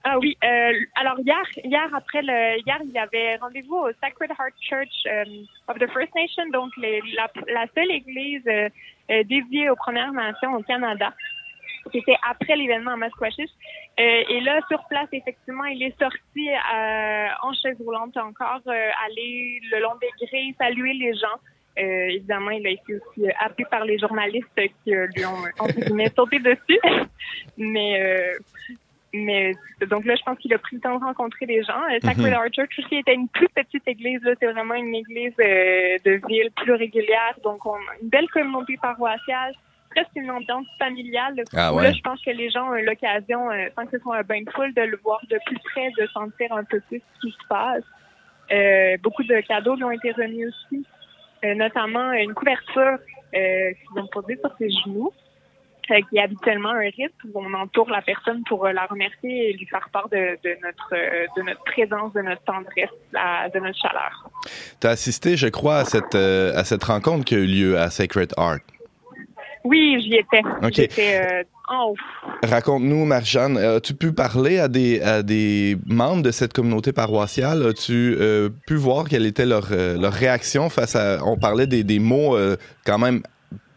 Ah 0.05 0.19
oui, 0.19 0.37
euh, 0.43 0.73
alors 0.95 1.17
hier, 1.19 1.41
hier 1.63 1.87
après 1.95 2.21
le, 2.21 2.59
hier 2.59 2.77
il 2.83 2.91
y 2.91 2.99
avait 2.99 3.37
rendez-vous 3.37 3.77
au 3.77 3.89
Sacred 4.01 4.31
Heart 4.31 4.53
Church 4.59 4.89
euh, 5.07 5.23
of 5.69 5.79
the 5.79 5.89
First 5.93 6.13
Nation, 6.13 6.49
donc 6.51 6.71
la, 6.77 7.65
seule 7.73 7.89
église 7.89 8.43
euh, 8.47 8.67
euh, 9.11 9.23
dédiée 9.23 9.69
aux 9.69 9.77
Premières 9.77 10.11
Nations 10.11 10.55
au 10.55 10.63
Canada. 10.63 11.13
C'était 11.93 12.17
après 12.29 12.55
l'événement 12.57 12.91
à 12.91 12.97
Masquachish. 12.97 13.49
Euh, 13.99 14.23
et 14.27 14.41
là, 14.41 14.59
sur 14.69 14.83
place, 14.89 15.07
effectivement, 15.11 15.65
il 15.65 15.81
est 15.83 15.97
sorti 15.97 16.49
en 17.41 17.53
chaise 17.53 17.77
roulante 17.79 18.17
encore, 18.17 18.61
aller 19.05 19.61
le 19.71 19.79
long 19.79 19.95
des 20.01 20.25
grilles, 20.25 20.55
saluer 20.59 20.93
les 20.93 21.13
gens. 21.13 21.39
Euh, 21.79 22.09
évidemment, 22.09 22.51
il 22.51 22.65
a 22.67 22.69
été 22.69 22.95
aussi 22.95 23.29
appelé 23.39 23.65
par 23.69 23.83
les 23.83 23.97
journalistes 23.97 24.47
qui 24.55 24.91
lui 24.91 25.25
ont, 25.25 25.43
entre 25.59 26.13
sauté 26.15 26.39
dessus. 26.39 26.79
Mais 27.57 27.99
euh, 28.01 28.33
mais 29.13 29.53
donc 29.87 30.05
là, 30.05 30.15
je 30.15 30.23
pense 30.23 30.39
qu'il 30.39 30.53
a 30.53 30.57
pris 30.57 30.75
le 30.75 30.81
temps 30.81 30.97
de 30.97 31.03
rencontrer 31.03 31.45
des 31.45 31.61
gens. 31.63 31.81
Euh, 31.91 31.99
Sacred. 32.01 32.33
Heart 32.33 32.55
Church 32.55 32.79
aussi 32.79 32.95
était 32.95 33.13
une 33.13 33.27
plus 33.27 33.47
petite 33.49 33.87
église. 33.87 34.21
Là, 34.23 34.33
c'est 34.39 34.51
vraiment 34.51 34.73
une 34.73 34.95
église 34.95 35.33
euh, 35.39 35.97
de 36.03 36.19
ville 36.27 36.49
plus 36.55 36.73
régulière. 36.73 37.37
Donc, 37.43 37.63
on 37.65 37.75
a 37.75 38.01
une 38.01 38.09
belle 38.09 38.27
communauté 38.29 38.75
paroissiale, 38.81 39.53
presque 39.91 40.09
une 40.15 40.31
ambiance 40.31 40.65
familiale. 40.79 41.35
Ah 41.53 41.71
Là, 41.71 41.91
je 41.91 42.01
pense 42.01 42.23
que 42.23 42.31
les 42.31 42.49
gens 42.49 42.69
ont 42.69 42.73
l'occasion, 42.73 43.51
euh, 43.51 43.67
sans 43.75 43.85
que 43.85 43.97
ce 43.97 43.99
soit 43.99 44.17
un 44.17 44.23
bain 44.23 44.41
de 44.41 44.49
foule, 44.49 44.73
de 44.73 44.81
le 44.81 44.97
voir 45.03 45.21
de 45.29 45.37
plus 45.45 45.59
près, 45.59 45.91
de 45.99 46.07
sentir 46.07 46.51
un 46.51 46.63
peu 46.63 46.79
plus 46.87 47.01
ce 47.15 47.27
qui 47.27 47.31
se 47.31 47.47
passe. 47.47 47.83
Euh, 48.51 48.97
beaucoup 49.03 49.23
de 49.23 49.39
cadeaux 49.41 49.75
lui 49.75 49.83
ont 49.83 49.91
été 49.91 50.11
remis 50.11 50.45
aussi, 50.47 50.85
notamment 51.43 52.11
une 52.13 52.33
couverture 52.33 52.97
qu'ils 53.31 54.01
ont 54.01 54.07
posée 54.07 54.37
sur 54.37 54.53
ses 54.57 54.69
genoux 54.69 55.13
qui 55.87 56.17
est 56.17 56.21
habituellement 56.21 56.71
un 56.71 56.79
rite 56.79 57.13
où 57.25 57.39
on 57.39 57.53
entoure 57.53 57.89
la 57.89 58.01
personne 58.01 58.43
pour 58.47 58.65
euh, 58.65 58.71
la 58.71 58.85
remercier 58.85 59.49
et 59.49 59.53
lui 59.53 59.65
faire 59.65 59.87
part 59.91 60.09
de, 60.09 60.37
notre, 60.63 60.93
euh, 60.93 61.25
de 61.37 61.41
notre 61.43 61.63
présence, 61.63 62.13
de 62.13 62.21
notre 62.21 62.43
tendresse, 62.43 62.89
de 63.53 63.59
notre 63.59 63.77
chaleur. 63.77 64.29
Tu 64.79 64.87
as 64.87 64.91
assisté, 64.91 65.37
je 65.37 65.47
crois, 65.47 65.77
à 65.77 65.85
cette, 65.85 66.15
euh, 66.15 66.55
à 66.55 66.63
cette 66.63 66.83
rencontre 66.83 67.25
qui 67.25 67.35
a 67.35 67.39
eu 67.39 67.45
lieu 67.45 67.77
à 67.77 67.89
Sacred 67.89 68.33
Art. 68.37 68.59
Oui, 69.63 70.01
j'y 70.01 70.17
étais. 70.17 70.41
J'étais 70.73 71.45
en 71.69 71.91
haut. 71.91 71.95
Raconte-nous, 72.43 73.05
Marjane, 73.05 73.57
as-tu 73.57 73.93
pu 73.93 74.11
parler 74.11 74.59
à 74.59 74.67
des, 74.67 74.99
à 75.01 75.23
des 75.23 75.77
membres 75.85 76.21
de 76.21 76.31
cette 76.31 76.51
communauté 76.51 76.91
paroissiale? 76.91 77.65
As-tu 77.67 78.17
pu 78.67 78.75
voir 78.75 79.07
quelle 79.07 79.25
était 79.25 79.45
leur, 79.45 79.69
leur 79.71 80.11
réaction 80.11 80.69
face 80.69 80.97
à... 80.97 81.19
On 81.25 81.37
parlait 81.37 81.65
des, 81.65 81.85
des 81.85 81.99
mots 81.99 82.37
quand 82.85 82.99
même 82.99 83.23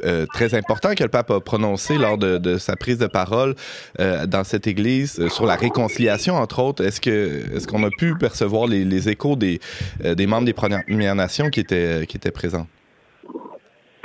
euh, 0.04 0.26
très 0.26 0.54
important 0.54 0.94
que 0.94 1.02
le 1.02 1.08
pape 1.08 1.30
a 1.30 1.40
prononcé 1.40 1.96
lors 1.96 2.18
de, 2.18 2.58
sa 2.58 2.76
prise 2.76 2.98
de 2.98 3.06
parole 3.06 3.54
euh, 3.98 4.26
dans 4.26 4.44
cette 4.44 4.66
église 4.66 5.18
euh, 5.18 5.28
sur 5.28 5.46
la 5.46 5.56
réconciliation, 5.56 6.34
entre 6.34 6.60
autres. 6.60 6.84
Est-ce 6.84 7.00
que 7.00 7.44
est-ce 7.54 7.66
qu'on 7.66 7.82
a 7.84 7.90
pu 7.90 8.14
percevoir 8.16 8.66
les, 8.66 9.08
échos 9.08 9.36
des, 9.36 9.60
des 10.00 10.26
membres 10.26 10.44
des 10.44 10.52
Premières 10.52 11.14
Nations 11.14 11.48
qui 11.50 11.60
étaient, 11.60 12.06
qui 12.06 12.16
étaient 12.16 12.30
présents? 12.30 12.66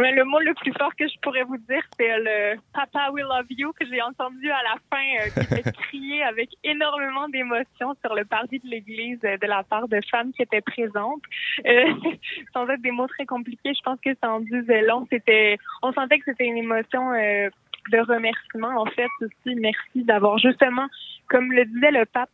Le 0.09 0.23
mot 0.23 0.39
le 0.39 0.53
plus 0.55 0.73
fort 0.73 0.95
que 0.95 1.07
je 1.07 1.19
pourrais 1.21 1.43
vous 1.43 1.57
dire, 1.57 1.83
c'est 1.99 2.17
le 2.17 2.59
Papa 2.73 3.11
We 3.11 3.23
Love 3.23 3.45
You 3.49 3.71
que 3.79 3.85
j'ai 3.85 4.01
entendu 4.01 4.49
à 4.49 4.61
la 4.63 4.75
fin, 4.89 5.03
euh, 5.19 5.29
qui 5.29 5.53
était 5.53 5.71
crié 5.87 6.23
avec 6.23 6.49
énormément 6.63 7.27
d'émotion 7.29 7.93
sur 8.03 8.15
le 8.15 8.25
parvis 8.25 8.59
de 8.59 8.67
l'Église 8.67 9.19
euh, 9.23 9.37
de 9.37 9.47
la 9.47 9.63
part 9.63 9.87
de 9.87 9.99
femmes 10.09 10.31
qui 10.33 10.41
étaient 10.41 10.61
présentes. 10.61 11.21
Euh, 11.65 11.93
sans 12.53 12.67
être 12.69 12.81
des 12.81 12.91
mots 12.91 13.07
très 13.07 13.25
compliqués, 13.25 13.73
je 13.73 13.83
pense 13.83 13.99
que 13.99 14.11
ça 14.21 14.31
en 14.31 14.39
disait 14.39 14.81
long. 14.81 15.05
C'était, 15.11 15.57
on 15.83 15.91
sentait 15.93 16.19
que 16.19 16.25
c'était 16.25 16.45
une 16.45 16.57
émotion 16.57 17.11
de 17.11 17.99
remerciement 17.99 18.81
en 18.81 18.85
fait 18.85 19.09
aussi. 19.21 19.55
Merci 19.55 20.03
d'avoir 20.03 20.37
justement, 20.37 20.87
comme 21.27 21.51
le 21.51 21.65
disait 21.65 21.91
le 21.91 22.05
pape 22.05 22.29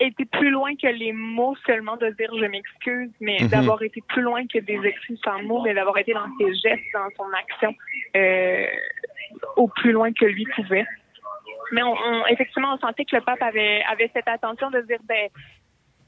été 0.00 0.24
plus 0.24 0.50
loin 0.50 0.74
que 0.74 0.88
les 0.88 1.12
mots 1.12 1.54
seulement 1.66 1.96
de 1.96 2.08
dire 2.10 2.30
je 2.38 2.44
m'excuse, 2.46 3.10
mais 3.20 3.38
mhm. 3.40 3.48
d'avoir 3.48 3.82
été 3.82 4.02
plus 4.08 4.22
loin 4.22 4.46
que 4.46 4.58
des 4.58 4.80
excuses 4.84 5.20
sans 5.24 5.42
mots, 5.42 5.62
mais 5.62 5.74
d'avoir 5.74 5.96
été 5.98 6.12
dans 6.12 6.26
ses 6.38 6.54
gestes, 6.54 6.82
dans 6.94 7.08
son 7.16 7.30
action, 7.32 7.74
euh, 8.16 8.66
au 9.56 9.68
plus 9.68 9.92
loin 9.92 10.12
que 10.12 10.24
lui 10.24 10.46
pouvait. 10.56 10.86
Mais 11.72 11.82
on, 11.82 12.26
effectivement, 12.26 12.74
on 12.74 12.78
sentait 12.78 13.04
que 13.04 13.16
le 13.16 13.22
pape 13.22 13.40
avait, 13.40 13.82
avait 13.90 14.10
cette 14.12 14.28
attention 14.28 14.70
de 14.70 14.80
dire, 14.82 14.98
ben, 15.04 15.28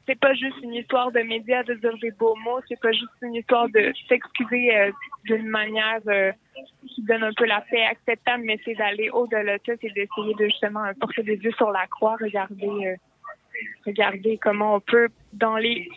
c'est 0.06 0.18
pas 0.18 0.34
juste 0.34 0.56
une 0.62 0.74
histoire 0.74 1.10
de 1.12 1.20
médias 1.20 1.62
de 1.62 1.74
dire 1.74 1.96
des 2.02 2.10
beaux 2.10 2.36
mots, 2.36 2.60
c'est 2.68 2.78
pas 2.78 2.92
juste 2.92 3.08
une 3.22 3.36
histoire 3.36 3.68
de 3.70 3.92
s'excuser 4.06 4.76
euh, 4.76 4.92
d'une 5.24 5.46
manière 5.46 6.00
euh, 6.08 6.30
qui 6.86 7.02
donne 7.02 7.22
un 7.22 7.32
peu 7.32 7.46
la 7.46 7.62
paix 7.62 7.82
acceptable, 7.84 8.42
mais 8.44 8.58
c'est 8.64 8.74
d'aller 8.74 9.08
au-delà 9.08 9.56
de 9.56 9.62
ça, 9.64 9.72
c'est 9.80 9.94
d'essayer 9.94 10.34
de 10.38 10.44
justement 10.44 10.82
porter 11.00 11.22
des 11.22 11.36
yeux 11.36 11.52
sur 11.52 11.70
la 11.70 11.86
croix, 11.86 12.16
regarder 12.20 12.96
regarder 13.86 14.38
comment 14.38 14.76
on 14.76 14.80
peut 14.80 15.08
dans 15.32 15.56
les 15.56 15.88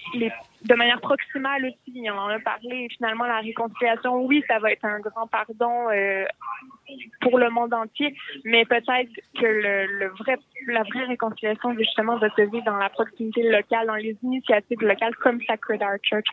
de 0.67 0.75
manière 0.75 0.99
proximale 0.99 1.65
aussi, 1.65 2.09
on 2.09 2.17
en 2.17 2.27
a 2.27 2.39
parlé. 2.39 2.87
Finalement, 2.97 3.25
la 3.25 3.39
réconciliation, 3.39 4.25
oui, 4.25 4.43
ça 4.47 4.59
va 4.59 4.71
être 4.71 4.85
un 4.85 4.99
grand 4.99 5.27
pardon 5.27 5.89
euh, 5.89 6.25
pour 7.21 7.37
le 7.37 7.49
monde 7.49 7.73
entier, 7.73 8.15
mais 8.43 8.65
peut-être 8.65 9.11
que 9.39 9.45
le, 9.45 9.85
le, 9.99 10.07
vrai, 10.09 10.37
la 10.67 10.83
vraie 10.83 11.05
réconciliation, 11.05 11.73
justement, 11.77 12.17
va 12.17 12.29
se 12.35 12.41
vivre 12.41 12.65
dans 12.65 12.77
la 12.77 12.89
proximité 12.89 13.43
locale, 13.43 13.87
dans 13.87 13.95
les 13.95 14.15
initiatives 14.23 14.81
locales, 14.81 15.15
comme 15.15 15.41
Sacred 15.47 15.81
Heart 15.81 16.01
Church 16.03 16.25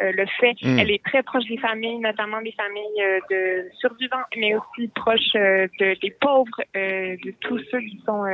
euh, 0.00 0.12
le 0.14 0.26
fait. 0.40 0.54
Mm. 0.62 0.78
Elle 0.78 0.90
est 0.90 1.04
très 1.04 1.22
proche 1.22 1.44
des 1.44 1.58
familles, 1.58 1.98
notamment 1.98 2.40
des 2.40 2.52
familles 2.52 3.02
euh, 3.02 3.18
de 3.30 3.68
survivants, 3.78 4.24
mais 4.36 4.54
aussi 4.54 4.88
proche 4.88 5.32
de, 5.34 6.00
des 6.00 6.10
pauvres, 6.20 6.60
de 6.74 7.30
tous 7.40 7.58
ceux 7.70 7.80
qui 7.80 8.02
sont 8.06 8.24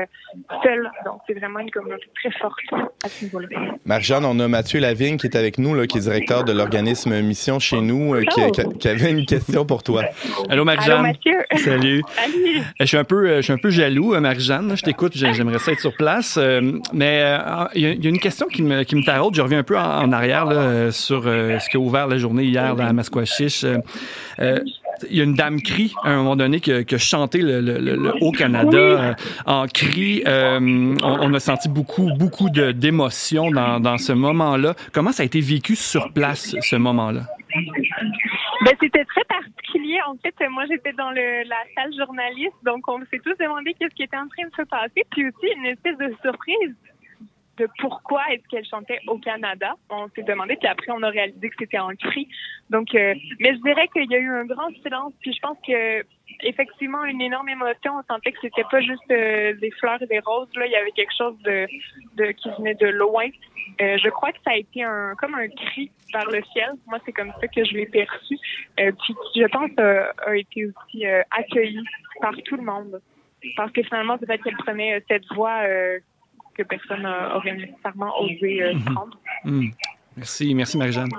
seuls. 0.62 0.90
Donc, 1.05 1.21
c'est 1.27 1.35
vraiment 1.35 1.61
une 1.61 1.71
communauté 1.71 2.07
très 2.14 2.31
forte 2.38 2.59
à 3.05 3.09
ce 3.09 3.25
niveau-là. 3.25 3.49
Marjane, 3.85 4.25
on 4.25 4.38
a 4.40 4.49
Mathieu 4.49 4.81
Lavigne 4.81 5.16
qui 5.16 5.27
est 5.27 5.37
avec 5.37 5.48
nous, 5.57 5.75
là, 5.75 5.87
qui 5.87 5.97
est 5.97 6.01
directeur 6.03 6.45
de 6.45 6.53
l'organisme 6.53 7.19
Mission 7.23 7.59
chez 7.59 7.81
nous, 7.81 8.15
euh, 8.15 8.25
qui, 8.25 8.43
qui- 8.51 8.79
qui 8.79 8.89
avait 8.89 9.11
une 9.11 9.25
question 9.25 9.65
pour 9.65 9.83
toi. 9.83 10.03
Allô. 10.51 10.65
Mathieu? 10.67 10.93
Salut. 11.65 12.03
Salut! 12.17 12.59
Euh, 12.59 12.63
Je 12.81 12.85
suis 12.85 12.97
un 12.99 13.05
peu, 13.05 13.27
euh, 13.27 13.37
je 13.37 13.43
suis 13.43 13.53
un 13.53 13.59
peu 13.59 13.71
jaloux, 13.71 14.15
Marie-Jeanne. 14.21 14.69
là. 14.69 14.75
Je 14.75 14.83
t'écoute, 14.83 15.13
j'ai- 15.15 15.33
j'aimerais 15.33 15.59
ça 15.61 15.73
être 15.73 15.81
sur 15.81 15.95
place. 15.97 16.39
Mais 16.93 17.23
euh, 17.23 17.39
il 17.75 17.81
y, 17.83 17.87
a- 17.87 17.91
il 17.93 18.05
y 18.05 18.07
a 18.07 18.11
une 18.11 18.19
question 18.21 18.47
qui 18.49 18.61
me, 18.63 18.83
qui 18.83 18.97
me 18.97 19.05
taraude. 19.05 19.35
Je 19.35 19.41
reviens 19.41 19.61
un 19.61 19.63
peu 19.63 19.79
en, 19.79 20.03
en 20.03 20.13
arrière 20.13 20.45
là, 20.45 20.91
sur 20.93 21.23
euh, 21.27 21.59
ce 21.61 21.71
qui 21.71 21.77
a 21.79 21.81
ouvert 21.81 22.07
la 22.09 22.19
journée 22.19 22.45
hier 22.45 22.75
là, 22.75 22.89
à 22.89 22.93
Masquachiche. 22.93 23.65
Il 25.11 25.17
y 25.17 25.21
a 25.21 25.25
une 25.25 25.35
dame 25.35 25.61
cri 25.61 25.95
à 26.05 26.11
un 26.11 26.17
moment 26.19 26.37
donné 26.37 26.61
qui, 26.61 26.73
a- 26.73 26.85
qui 26.85 26.95
a 26.95 26.99
chanté 26.99 27.39
le, 27.41 27.61
le- 27.61 28.13
Haut-Canada 28.23 28.79
euh, 28.79 29.15
en 29.47 29.67
cri. 29.67 30.23
Euh, 30.27 30.59
on, 30.61 30.97
on 31.03 31.35
a 31.35 31.41
senti 31.41 31.69
beaucoup, 31.69 32.11
beaucoup 32.19 32.51
de- 32.51 32.73
d'émotions 32.73 33.51
dans, 33.51 33.81
dans 33.81 33.99
ce 33.99 34.13
moment-là. 34.13 34.75
Comment 34.93 35.13
ça 35.13 35.23
a 35.23 35.27
été 35.27 35.41
vécu 35.41 35.77
sur 35.77 36.13
place, 36.13 36.55
ce 36.61 36.77
moment-là? 36.77 37.23
Ben, 38.65 38.73
c'était 38.81 39.05
très 39.05 39.25
particulier. 39.25 39.99
En 40.07 40.17
fait, 40.23 40.35
moi, 40.51 40.65
j'étais 40.69 40.93
dans 40.93 41.11
le, 41.11 41.49
la 41.49 41.57
salle 41.75 41.93
journaliste, 41.97 42.55
donc 42.65 42.87
on 42.89 42.99
s'est 43.11 43.21
tous 43.25 43.35
demandé 43.41 43.75
qu'est-ce 43.79 43.95
qui 43.95 44.03
était 44.03 44.17
en 44.17 44.29
train 44.29 44.49
de 44.49 44.55
se 44.57 44.69
passer. 44.69 45.05
Puis 45.11 45.27
aussi, 45.27 45.53
une 45.57 45.67
espèce 45.67 45.97
de 45.99 46.13
surprise 46.23 46.75
de 47.59 47.68
pourquoi 47.79 48.23
est-ce 48.31 48.47
qu'elle 48.49 48.64
chantait 48.64 49.01
au 49.07 49.18
Canada. 49.18 49.75
On 49.90 50.09
s'est 50.14 50.23
demandé, 50.23 50.57
puis 50.57 50.68
après, 50.68 50.92
on 50.92 51.03
a 51.03 51.11
réalisé 51.11 51.49
que 51.51 51.57
c'était 51.59 51.79
en 51.79 51.94
cri. 51.94 52.29
Donc, 52.71 52.94
euh, 52.94 53.14
mais 53.40 53.55
je 53.55 53.61
dirais 53.62 53.88
qu'il 53.88 54.11
y 54.11 54.14
a 54.14 54.18
eu 54.18 54.31
un 54.31 54.44
grand 54.44 54.71
silence, 54.83 55.12
puis 55.21 55.33
je 55.33 55.40
pense 55.40 55.59
que 55.66 56.05
effectivement 56.42 57.05
une 57.05 57.21
énorme 57.21 57.49
émotion. 57.49 57.92
On 57.99 58.03
sentait 58.14 58.33
que 58.33 58.38
c'était 58.40 58.64
pas 58.71 58.81
juste 58.81 59.11
euh, 59.11 59.55
des 59.55 59.71
fleurs 59.73 60.01
et 60.03 60.07
des 60.07 60.21
roses. 60.21 60.49
Là, 60.57 60.66
il 60.66 60.73
y 60.73 60.77
avait 60.77 60.90
quelque 60.92 61.14
chose 61.16 61.37
de, 61.42 62.31
qui 62.33 62.51
venait 62.59 62.75
de 62.75 62.88
loin. 62.88 63.27
Euh, 63.81 63.99
je 64.03 64.09
crois 64.09 64.33
que 64.33 64.38
ça 64.44 64.53
a 64.53 64.57
été 64.57 64.83
un 64.83 65.14
comme 65.16 65.35
un 65.35 65.49
cri 65.49 65.90
vers 66.12 66.27
le 66.27 66.42
ciel. 66.53 66.73
Moi, 66.87 66.99
c'est 67.05 67.12
comme 67.12 67.33
ça 67.40 67.49
que 67.49 67.64
je 67.64 67.75
l'ai 67.75 67.87
perçu. 67.87 68.37
Euh, 68.81 68.92
puis 68.92 69.14
je 69.37 69.47
pense, 69.47 69.71
a 69.79 70.37
été 70.37 70.66
aussi 70.66 71.05
accueilli 71.31 71.83
par 72.21 72.35
tout 72.44 72.57
le 72.57 72.62
monde. 72.62 73.01
Parce 73.57 73.71
que 73.73 73.83
finalement, 73.83 74.18
peut-être 74.18 74.42
qu'elle 74.42 74.57
prenait 74.57 75.03
cette 75.09 75.27
voix 75.33 75.62
que 76.59 76.64
personne 76.64 77.07
euh, 77.07 77.37
aurait 77.37 77.55
nécessairement 77.55 78.12
osé 78.21 78.62
euh, 78.62 78.73
prendre. 78.92 79.16
Hmm. 79.44 79.68
Merci, 80.16 80.55
merci 80.55 80.77
Marie-Jeanne. 80.77 81.11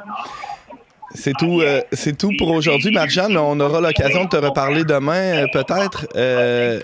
C'est 1.15 1.33
tout, 1.39 1.61
euh, 1.61 1.81
c'est 1.91 2.17
tout 2.17 2.31
pour 2.37 2.49
aujourd'hui, 2.51 2.91
Marjane. 2.91 3.35
On 3.37 3.59
aura 3.59 3.81
l'occasion 3.81 4.25
de 4.25 4.29
te 4.29 4.37
reparler 4.37 4.83
demain, 4.83 5.43
euh, 5.43 5.47
peut-être. 5.51 6.05
Euh, 6.15 6.79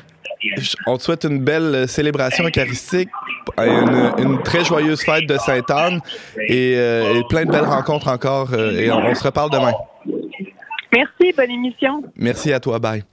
on 0.88 0.98
te 0.98 1.04
souhaite 1.04 1.26
une 1.26 1.40
belle 1.44 1.88
célébration 1.88 2.46
eucharistique, 2.46 3.10
une, 3.58 4.12
une 4.18 4.42
très 4.44 4.64
joyeuse 4.64 5.02
fête 5.04 5.28
de 5.28 5.38
Sainte-Anne 5.38 6.00
et, 6.48 6.76
euh, 6.78 7.20
et 7.20 7.24
plein 7.30 7.46
de 7.46 7.52
belles 7.52 7.66
rencontres 7.66 8.08
encore. 8.08 8.54
euh, 8.54 8.72
et 8.80 8.90
on, 8.92 8.98
on 8.98 9.16
se 9.16 9.24
reparle 9.24 9.52
demain. 9.52 9.74
Merci, 10.94 11.34
bonne 11.36 11.52
émission. 11.52 12.04
Merci 12.16 12.54
à 12.54 12.60
toi. 12.60 12.80
Bye. 12.80 13.04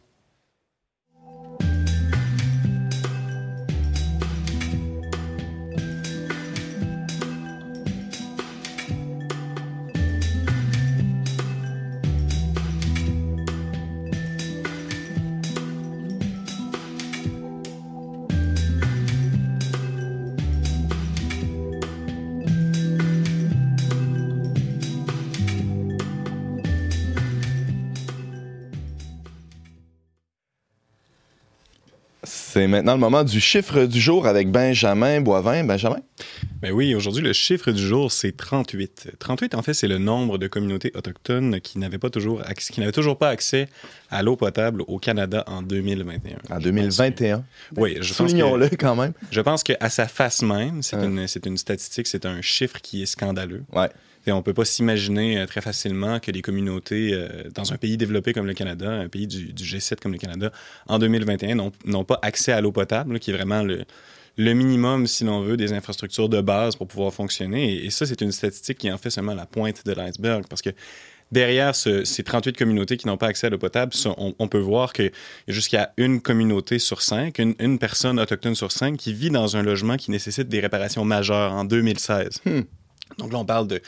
C'est 32.63 32.69
maintenant 32.69 32.93
le 32.93 33.01
moment 33.01 33.25
du 33.25 33.41
chiffre 33.41 33.87
du 33.87 34.01
jour 34.01 34.25
avec 34.25 34.49
Benjamin 34.53 35.21
Boivin. 35.21 35.65
Benjamin? 35.65 35.99
Ben 36.61 36.71
oui, 36.71 36.95
aujourd'hui, 36.95 37.21
le 37.21 37.33
chiffre 37.33 37.73
du 37.73 37.83
jour, 37.85 38.13
c'est 38.13 38.37
38. 38.37 39.15
38, 39.19 39.57
en 39.57 39.63
fait, 39.63 39.75
c'est 39.75 39.89
le 39.89 39.99
nombre 39.99 40.39
de 40.39 40.47
communautés 40.47 40.93
autochtones 40.95 41.61
qui 41.61 41.81
n'avaient 41.81 41.99
pas 41.99 42.09
toujours 42.09 42.41
accès, 42.47 42.73
qui 42.73 42.79
n'avaient 42.79 42.93
toujours 42.93 43.19
pas 43.19 43.31
accès 43.31 43.69
à 44.11 44.23
l'eau 44.23 44.37
potable 44.37 44.85
au 44.87 45.01
Canada 45.01 45.43
en 45.49 45.61
2021. 45.63 46.37
En 46.55 46.61
2021. 46.61 47.43
Oui, 47.77 47.97
je 48.01 48.15
Soulignons-le 48.15 48.69
quand 48.69 48.95
même. 48.95 49.13
je 49.33 49.41
pense 49.41 49.65
qu'à 49.65 49.91
sa 49.91 50.07
face 50.07 50.43
même, 50.43 50.85
c'est 50.85 50.95
Hein. 50.95 51.03
une, 51.03 51.27
c'est 51.27 51.45
une 51.47 51.59
statistique, 51.59 52.07
c'est 52.07 52.27
un 52.27 52.41
chiffre 52.43 52.81
qui 52.81 53.03
est 53.03 53.07
scandaleux. 53.07 53.65
Ouais. 53.73 53.89
Et 54.27 54.33
on 54.33 54.43
peut 54.43 54.55
pas 54.55 54.65
s'imaginer 54.65 55.39
euh, 55.39 55.47
très 55.47 55.61
facilement 55.61 56.21
que 56.21 56.31
les 56.31 56.43
communautés 56.43 57.11
euh, 57.13 57.51
dans 57.55 57.73
un 57.73 57.77
pays 57.77 57.97
développé 57.97 58.33
comme 58.33 58.47
le 58.47 58.55
Canada, 58.55 58.91
un 58.91 59.09
pays 59.09 59.27
du, 59.27 59.53
du 59.53 59.65
G7 59.65 59.97
comme 60.01 60.13
le 60.13 60.19
Canada, 60.19 60.53
en 60.87 60.99
2021 60.99 61.57
n'ont 61.87 62.05
pas 62.05 62.19
accès 62.23 62.53
à 62.53 62.61
l'eau 62.61 62.73
potable, 62.73 63.19
qui 63.19 63.31
est 63.31 63.35
vraiment 63.35 63.63
le, 63.63 63.85
le 64.37 64.53
minimum, 64.55 65.07
si 65.07 65.25
l'on 65.25 65.43
veut, 65.43 65.57
des 65.57 65.73
infrastructures 65.73 66.29
de 66.29 66.41
base 66.41 66.77
pour 66.77 66.87
pouvoir 66.87 67.13
fonctionner. 67.13 67.73
Et, 67.75 67.87
et 67.87 67.91
ça, 67.91 68.07
c'est 68.07 68.21
une 68.21 68.33
statistique 68.33 68.79
qui 68.79 68.91
en 68.93 68.99
fait 68.99 69.11
seulement 69.11 69.35
la 69.35 69.47
pointe 69.47 69.85
de 69.85 69.93
l'iceberg, 69.93 70.45
parce 70.49 70.63
que 70.63 70.71
derrière 71.33 71.75
ce- 71.75 72.05
ces 72.05 72.23
38 72.23 72.57
communautés 72.57 72.97
qui 72.97 73.07
n'ont 73.07 73.17
pas 73.17 73.27
accès 73.27 73.47
à 73.49 73.51
l'eau 73.51 73.59
potable, 73.59 73.93
on, 74.19 74.35
on 74.39 74.49
peut 74.49 74.59
voir 74.59 74.93
qu'il 74.93 75.07
y 75.07 75.09
a 75.09 75.13
jusqu'à 75.49 75.93
une 75.97 76.21
communauté 76.21 76.79
sur 76.79 77.03
cinq, 77.03 77.39
une, 77.39 77.55
une 77.59 77.79
personne 77.79 78.21
autochtone 78.21 78.55
sur 78.55 78.71
cinq 78.71 78.99
qui 78.99 79.13
vit 79.15 79.31
dans 79.31 79.57
un 79.57 79.63
logement 79.63 79.97
qui 79.97 80.11
nécessite 80.11 80.49
des 80.49 80.61
réparations 80.61 81.05
majeures 81.05 81.53
en 81.53 81.65
2016. 81.65 82.41
Hmm. 82.45 82.61
Donc 83.19 83.33
là, 83.33 83.39
on 83.39 83.45
parle 83.45 83.67
de, 83.67 83.81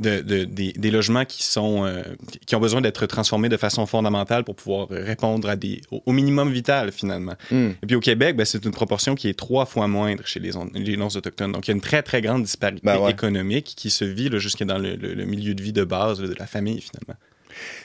de- 0.00 0.20
de- 0.20 0.44
des, 0.44 0.72
des 0.72 0.90
logements 0.90 1.24
qui, 1.24 1.42
sont, 1.42 1.84
euh, 1.84 2.02
qui 2.46 2.56
ont 2.56 2.60
besoin 2.60 2.80
d'être 2.80 3.06
transformés 3.06 3.48
de 3.48 3.56
façon 3.56 3.86
fondamentale 3.86 4.44
pour 4.44 4.54
pouvoir 4.56 4.88
répondre 4.90 5.48
à 5.48 5.56
des, 5.56 5.80
au, 5.90 6.02
au 6.06 6.12
minimum 6.12 6.50
vital, 6.52 6.92
finalement. 6.92 7.34
Hmm. 7.50 7.70
Et 7.82 7.86
puis 7.86 7.96
au 7.96 8.00
Québec, 8.00 8.36
ben, 8.36 8.44
c'est 8.44 8.64
une 8.64 8.72
proportion 8.72 9.14
qui 9.14 9.28
est 9.28 9.38
trois 9.38 9.66
fois 9.66 9.86
moindre 9.88 10.26
chez 10.26 10.40
les, 10.40 10.56
on- 10.56 10.70
les 10.74 10.96
non-autochtones. 10.96 11.52
Donc 11.52 11.66
il 11.66 11.70
y 11.70 11.72
a 11.72 11.76
une 11.76 11.80
très, 11.80 12.02
très 12.02 12.20
grande 12.20 12.42
disparité 12.42 12.80
Ben 12.84 12.98
ouais. 12.98 13.10
économique 13.10 13.74
qui 13.76 13.90
se 13.90 14.04
vit 14.04 14.28
là, 14.28 14.38
jusque 14.38 14.64
dans 14.64 14.78
le, 14.78 14.96
le- 14.96 15.14
le 15.14 15.24
milieu 15.24 15.54
de 15.54 15.62
vie 15.62 15.72
de 15.72 15.84
base 15.84 16.20
là, 16.20 16.28
de 16.28 16.34
la 16.38 16.46
famille, 16.46 16.80
finalement. 16.80 17.18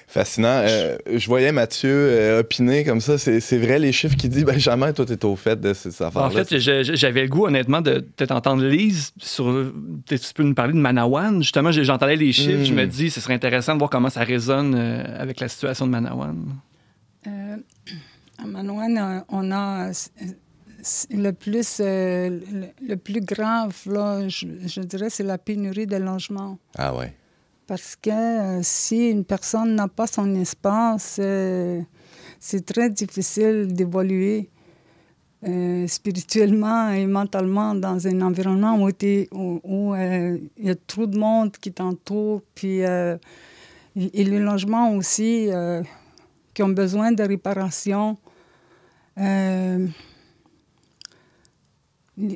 Fascinant. 0.08 0.64
Euh, 0.64 0.98
je 1.14 1.28
voyais 1.28 1.52
Mathieu 1.52 1.92
euh, 1.92 2.40
opiner 2.40 2.84
comme 2.84 3.02
ça. 3.02 3.18
C'est 3.18 3.58
vrai 3.58 3.78
les 3.78 3.92
chiffres 3.92 4.16
qu'il 4.16 4.30
dit. 4.30 4.44
Benjamin, 4.44 4.94
toi, 4.94 5.06
t'es 5.06 5.24
au 5.26 5.36
fait 5.36 5.60
de 5.60 5.74
ces 5.74 6.02
affaires-là. 6.02 6.28
En 6.28 6.30
fait, 6.30 6.58
j'avais 6.58 7.24
le 7.24 7.28
goût, 7.28 7.46
honnêtement, 7.46 7.82
de 7.82 8.00
peut-être 8.00 8.32
entendre 8.32 8.64
Lise 8.66 9.12
sur. 9.20 9.46
Peut-être 10.06 10.22
tu 10.22 10.34
peux 10.34 10.44
nous 10.44 10.54
parler 10.54 10.74
de 10.74 10.80
Manawan. 10.80 11.42
Justement, 11.42 11.72
j'entendais 11.72 12.16
les 12.16 12.32
chiffres. 12.32 12.64
Je 12.64 12.74
me 12.74 12.86
dis, 12.86 13.10
ce 13.10 13.20
serait 13.20 13.34
intéressant 13.34 13.74
de 13.74 13.80
voir 13.80 13.90
comment 13.90 14.10
ça 14.10 14.24
résonne 14.24 14.76
euh, 14.76 15.04
avec 15.22 15.40
la 15.40 15.48
situation 15.48 15.86
de 15.86 15.92
Manawan. 15.92 16.46
Euh, 17.28 17.58
à 18.40 18.44
euh, 18.46 19.20
on 19.30 19.52
a 19.52 19.92
le 21.12 21.32
plus, 21.32 21.78
euh, 21.82 22.30
le, 22.30 22.88
le 22.88 22.96
plus 22.96 23.22
grave, 23.22 23.76
là, 23.88 24.28
je, 24.28 24.46
je 24.66 24.82
dirais, 24.82 25.10
c'est 25.10 25.24
la 25.24 25.38
pénurie 25.38 25.88
de 25.88 25.98
logement. 25.98 26.58
Ah 26.78 26.96
ouais. 26.96 27.14
Parce 27.68 27.98
que 27.98 28.10
euh, 28.10 28.60
si 28.64 29.10
une 29.10 29.26
personne 29.26 29.76
n'a 29.76 29.90
pas 29.90 30.08
son 30.08 30.34
espace, 30.36 31.18
euh, 31.20 31.82
c'est 32.40 32.66
très 32.66 32.90
difficile 32.90 33.74
d'évoluer 33.74 34.50
euh, 35.46 35.86
spirituellement 35.86 36.90
et 36.92 37.06
mentalement 37.06 37.76
dans 37.76 38.08
un 38.08 38.22
environnement 38.22 38.80
où 38.82 38.90
il 39.98 40.50
y 40.60 40.70
a 40.70 40.76
trop 40.76 41.08
de 41.08 41.18
monde 41.18 41.52
qui 41.58 41.74
t'entoure. 41.74 42.42
Puis, 42.56 42.80
et, 42.80 43.18
et 43.96 44.24
logements 44.24 44.94
aussi 44.94 45.50
qui 46.54 46.64
ont 46.64 46.70
besoin 46.70 47.12
de 47.12 47.24
réparation. 47.24 48.18
Une 49.18 49.92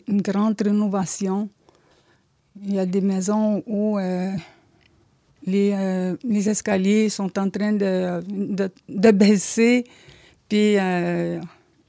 grande 0.09 0.61
rénovation. 0.61 1.49
Il 2.61 2.73
y 2.73 2.79
a 2.79 2.85
des 2.85 3.01
maisons 3.01 3.63
où 3.65 3.97
les, 5.45 5.71
euh, 5.73 6.15
les 6.23 6.49
escaliers 6.49 7.09
sont 7.09 7.37
en 7.39 7.49
train 7.49 7.73
de, 7.73 8.21
de, 8.29 8.69
de 8.89 9.11
baisser, 9.11 9.85
puis 10.47 10.77
euh, 10.77 11.39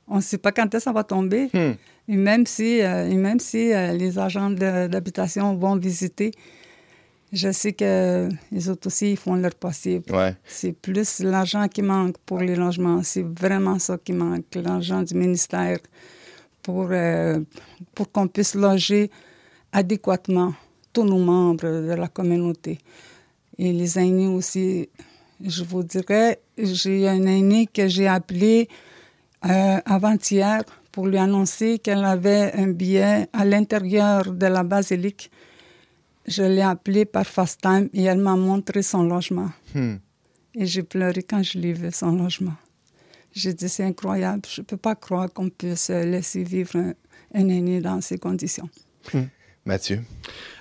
on 0.08 0.16
ne 0.16 0.20
sait 0.20 0.38
pas 0.38 0.52
quand 0.52 0.66
est-ce 0.66 0.78
que 0.78 0.82
ça 0.84 0.92
va 0.92 1.04
tomber. 1.04 1.48
Hmm. 1.52 1.72
Et 2.08 2.16
même 2.16 2.46
si, 2.46 2.78
et 2.80 3.14
même 3.14 3.38
si 3.38 3.68
les 3.68 4.18
agents 4.18 4.50
d'habitation 4.50 5.54
vont 5.54 5.76
visiter, 5.76 6.32
je 7.32 7.50
sais 7.50 7.72
que 7.72 8.28
les 8.50 8.68
autres 8.68 8.88
aussi, 8.88 9.12
ils 9.12 9.16
font 9.16 9.36
leur 9.36 9.54
possible. 9.54 10.04
C'est 10.44 10.72
plus 10.72 11.20
l'argent 11.20 11.66
qui 11.66 11.80
manque 11.80 12.18
pour 12.26 12.40
les 12.40 12.54
logements. 12.54 13.02
C'est 13.02 13.24
vraiment 13.24 13.78
ça 13.78 13.96
qui 13.96 14.12
manque, 14.12 14.44
l'argent 14.54 15.02
du 15.02 15.14
ministère 15.14 15.78
pour, 16.62 16.88
euh, 16.90 17.40
pour 17.94 18.12
qu'on 18.12 18.28
puisse 18.28 18.54
loger 18.54 19.10
adéquatement 19.72 20.52
tous 20.92 21.04
nos 21.04 21.18
membres 21.18 21.86
de 21.86 21.94
la 21.94 22.08
communauté. 22.08 22.78
Et 23.58 23.72
les 23.72 23.98
aînés 23.98 24.28
aussi, 24.28 24.88
je 25.44 25.64
vous 25.64 25.82
dirais, 25.82 26.40
j'ai 26.58 27.08
un 27.08 27.24
aîné 27.26 27.66
que 27.66 27.88
j'ai 27.88 28.08
appelé 28.08 28.68
euh, 29.44 29.78
avant-hier 29.84 30.62
pour 30.90 31.06
lui 31.06 31.18
annoncer 31.18 31.78
qu'elle 31.78 32.04
avait 32.04 32.52
un 32.54 32.68
billet 32.68 33.28
à 33.32 33.44
l'intérieur 33.44 34.32
de 34.32 34.46
la 34.46 34.62
basilique 34.62 35.30
je 36.26 36.42
l'ai 36.42 36.62
appelée 36.62 37.04
par 37.04 37.26
FaceTime 37.26 37.88
et 37.92 38.04
elle 38.04 38.18
m'a 38.18 38.36
montré 38.36 38.82
son 38.82 39.02
logement. 39.04 39.50
Hmm. 39.74 39.96
Et 40.54 40.66
j'ai 40.66 40.82
pleuré 40.82 41.22
quand 41.22 41.42
je 41.42 41.58
l'ai 41.58 41.72
vu, 41.72 41.90
son 41.92 42.12
logement. 42.12 42.54
J'ai 43.32 43.54
dit, 43.54 43.68
c'est 43.68 43.84
incroyable, 43.84 44.42
je 44.48 44.60
ne 44.60 44.66
peux 44.66 44.76
pas 44.76 44.94
croire 44.94 45.32
qu'on 45.32 45.48
puisse 45.48 45.88
laisser 45.88 46.44
vivre 46.44 46.76
un, 46.76 47.48
aîné 47.48 47.80
dans 47.80 48.00
ces 48.00 48.18
conditions. 48.18 48.68
Hmm. 49.12 49.24
Mathieu? 49.64 50.02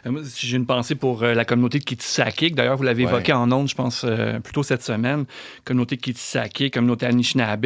Euh, 0.05 0.23
j'ai 0.35 0.57
une 0.57 0.65
pensée 0.65 0.95
pour 0.95 1.23
euh, 1.23 1.33
la 1.33 1.45
communauté 1.45 1.79
de 1.79 1.83
Kitsakik. 1.83 2.55
D'ailleurs, 2.55 2.77
vous 2.77 2.83
l'avez 2.83 3.03
évoqué 3.03 3.33
en 3.33 3.51
ondes, 3.51 3.67
je 3.67 3.75
pense, 3.75 4.03
euh, 4.05 4.39
plus 4.39 4.53
tôt 4.53 4.63
cette 4.63 4.83
semaine. 4.83 5.25
Communauté 5.65 5.95
de 5.95 6.01
Kitsakik, 6.01 6.73
communauté 6.73 7.05
Anishinaabe. 7.05 7.65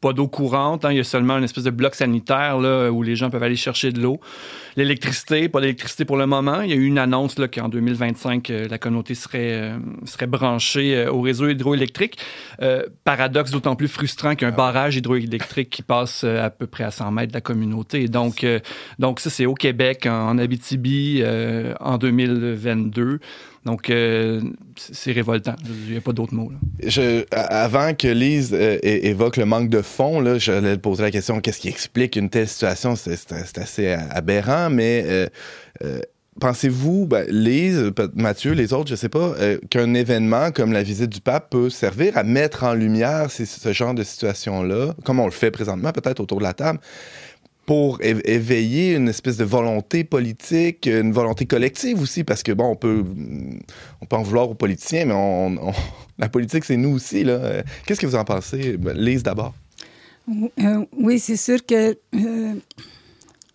pas 0.00 0.12
d'eau 0.12 0.28
courante. 0.28 0.84
Hein. 0.84 0.92
il 0.92 0.98
y 0.98 1.00
a 1.00 1.04
seulement 1.04 1.38
une 1.38 1.44
espèce 1.44 1.64
de 1.64 1.70
bloc 1.70 1.94
sanitaire 1.94 2.58
là, 2.58 2.90
où 2.90 3.02
les 3.02 3.16
gens 3.16 3.30
peuvent 3.30 3.42
aller 3.42 3.56
chercher 3.56 3.92
de 3.92 4.00
l'eau. 4.00 4.20
L'électricité, 4.76 5.48
pas 5.48 5.60
d'électricité 5.60 6.04
pour 6.04 6.16
le 6.16 6.26
moment. 6.26 6.62
Il 6.62 6.70
y 6.70 6.72
a 6.72 6.76
eu 6.76 6.86
une 6.86 6.98
annonce 6.98 7.34
qu'en 7.52 7.68
2025, 7.68 8.50
la 8.70 8.78
communauté 8.78 9.14
serait, 9.14 9.72
serait 10.04 10.26
branchée 10.26 11.06
au 11.08 11.20
réseau 11.20 11.48
hydroélectrique. 11.48 12.18
paradoxe 13.04 13.50
d'autant 13.50 13.76
plus 13.76 13.88
frustrant 13.88 14.34
qu'un 14.34 14.48
ah 14.48 14.52
barrage 14.52 14.96
hydroélectrique 14.96 15.70
qui 15.70 15.82
passe 15.82 16.24
à 16.24 16.48
peu 16.50 16.66
près 16.66 16.84
à 16.84 16.90
100 16.90 17.10
mètres 17.10 17.32
de 17.32 17.36
la 17.36 17.40
communauté. 17.40 18.08
Donc, 18.08 18.46
donc 18.98 19.20
ça, 19.20 19.28
c'est 19.28 19.46
au 19.46 19.54
Québec, 19.54 20.06
en 20.06 20.38
Abitibi, 20.38 21.22
euh, 21.32 21.74
en 21.80 21.98
2022. 21.98 23.18
Donc, 23.64 23.90
euh, 23.90 24.40
c'est 24.76 25.12
révoltant. 25.12 25.54
Il 25.86 25.92
n'y 25.92 25.98
a 25.98 26.00
pas 26.00 26.12
d'autre 26.12 26.34
mot. 26.34 26.50
avant 27.30 27.94
que 27.94 28.08
Lise 28.08 28.50
euh, 28.52 28.78
évoque 28.82 29.36
le 29.36 29.44
manque 29.44 29.68
de 29.68 29.82
fonds, 29.82 30.38
j'allais 30.38 30.76
poser 30.78 31.02
la 31.02 31.10
question 31.10 31.40
qu'est-ce 31.40 31.60
qui 31.60 31.68
explique 31.68 32.16
une 32.16 32.28
telle 32.28 32.48
situation? 32.48 32.96
C'est 32.96 33.58
assez 33.58 33.92
aberrant, 34.10 34.68
mais 34.70 35.28
pensez-vous, 36.40 37.06
ben, 37.06 37.24
Lise, 37.28 37.92
Mathieu, 38.14 38.52
les 38.52 38.72
autres, 38.72 38.88
je 38.88 38.94
ne 38.94 38.96
sais 38.96 39.08
pas, 39.08 39.34
qu'un 39.70 39.94
événement 39.94 40.50
comme 40.50 40.72
la 40.72 40.82
visite 40.82 41.10
du 41.10 41.20
pape 41.20 41.50
peut 41.50 41.70
servir 41.70 42.16
à 42.16 42.24
mettre 42.24 42.64
en 42.64 42.74
lumière 42.74 43.30
ce 43.30 43.72
genre 43.72 43.94
de 43.94 44.02
situation-là, 44.02 44.94
comme 45.04 45.20
on 45.20 45.26
le 45.26 45.30
fait 45.30 45.52
présentement, 45.52 45.92
peut-être 45.92 46.20
autour 46.20 46.38
de 46.38 46.44
la 46.44 46.52
table 46.52 46.80
pour 47.66 48.00
éveiller 48.02 48.94
une 48.94 49.08
espèce 49.08 49.36
de 49.36 49.44
volonté 49.44 50.02
politique, 50.02 50.86
une 50.86 51.12
volonté 51.12 51.46
collective 51.46 52.00
aussi, 52.00 52.24
parce 52.24 52.42
que 52.42 52.52
bon, 52.52 52.70
on 52.70 52.76
peut, 52.76 53.04
on 54.00 54.06
peut 54.06 54.16
en 54.16 54.22
vouloir 54.22 54.50
aux 54.50 54.54
politiciens, 54.54 55.06
mais 55.06 55.14
on, 55.14 55.72
la 56.18 56.28
politique, 56.28 56.64
c'est 56.64 56.76
nous 56.76 56.94
aussi. 56.94 57.22
Là. 57.24 57.62
Qu'est-ce 57.86 58.00
que 58.00 58.06
vous 58.06 58.16
en 58.16 58.24
pensez? 58.24 58.76
Ben, 58.76 58.96
Lise 58.96 59.22
d'abord. 59.22 59.54
Euh, 60.30 60.84
oui, 60.98 61.18
c'est 61.18 61.36
sûr 61.36 61.64
que 61.64 61.96
euh, 62.14 62.54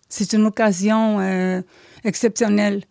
c'est 0.10 0.34
une 0.34 0.46
occasion 0.46 1.20
euh, 1.20 1.62
exceptionnelle 2.04 2.84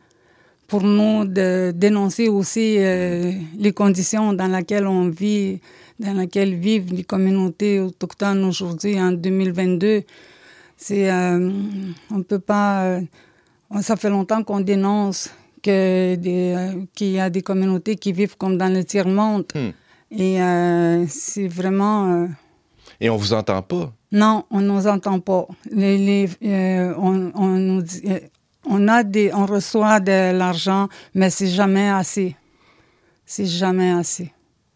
pour 0.66 0.82
nous 0.82 1.24
de 1.24 1.72
dénoncer 1.74 2.28
aussi 2.28 2.78
les 2.78 3.72
conditions 3.72 4.32
dans 4.32 4.48
lesquelles 4.48 4.88
on 4.88 5.08
vit, 5.08 5.60
dans 6.00 6.14
lesquelles 6.14 6.56
vivent 6.56 6.92
les 6.92 7.04
communautés 7.04 7.78
autochtones 7.78 8.42
aujourd'hui 8.44 9.00
en 9.00 9.12
2022. 9.12 10.02
C'est, 10.76 11.10
euh, 11.10 11.50
on 12.10 12.22
peut 12.22 12.38
pas. 12.38 12.84
Euh, 12.84 13.00
ça 13.80 13.96
fait 13.96 14.10
longtemps 14.10 14.42
qu'on 14.44 14.60
dénonce 14.60 15.30
que 15.62 16.14
des, 16.16 16.54
euh, 16.54 16.84
qu'il 16.94 17.12
y 17.12 17.20
a 17.20 17.30
des 17.30 17.42
communautés 17.42 17.96
qui 17.96 18.12
vivent 18.12 18.36
comme 18.36 18.58
dans 18.58 18.72
le 18.72 18.84
tiers 18.84 19.08
monde. 19.08 19.46
Hmm. 19.54 19.70
Et 20.10 20.38
c'est 21.08 21.48
vraiment. 21.48 22.28
Et 23.00 23.10
on 23.10 23.16
vous 23.16 23.32
entend 23.32 23.60
pas? 23.60 23.92
Non, 24.12 24.44
on 24.50 24.60
nous 24.60 24.86
entend 24.86 25.18
pas. 25.18 25.48
Les, 25.70 26.28
on, 26.96 27.32
on, 27.34 27.48
nous 27.48 27.82
dit, 27.82 28.02
on 28.64 28.86
a 28.86 29.02
des, 29.02 29.32
on 29.34 29.46
reçoit 29.46 29.98
de 29.98 30.32
l'argent, 30.32 30.88
mais 31.12 31.28
c'est 31.30 31.48
jamais 31.48 31.88
assez. 31.88 32.36
C'est 33.26 33.46
jamais 33.46 33.90
assez, 33.90 34.32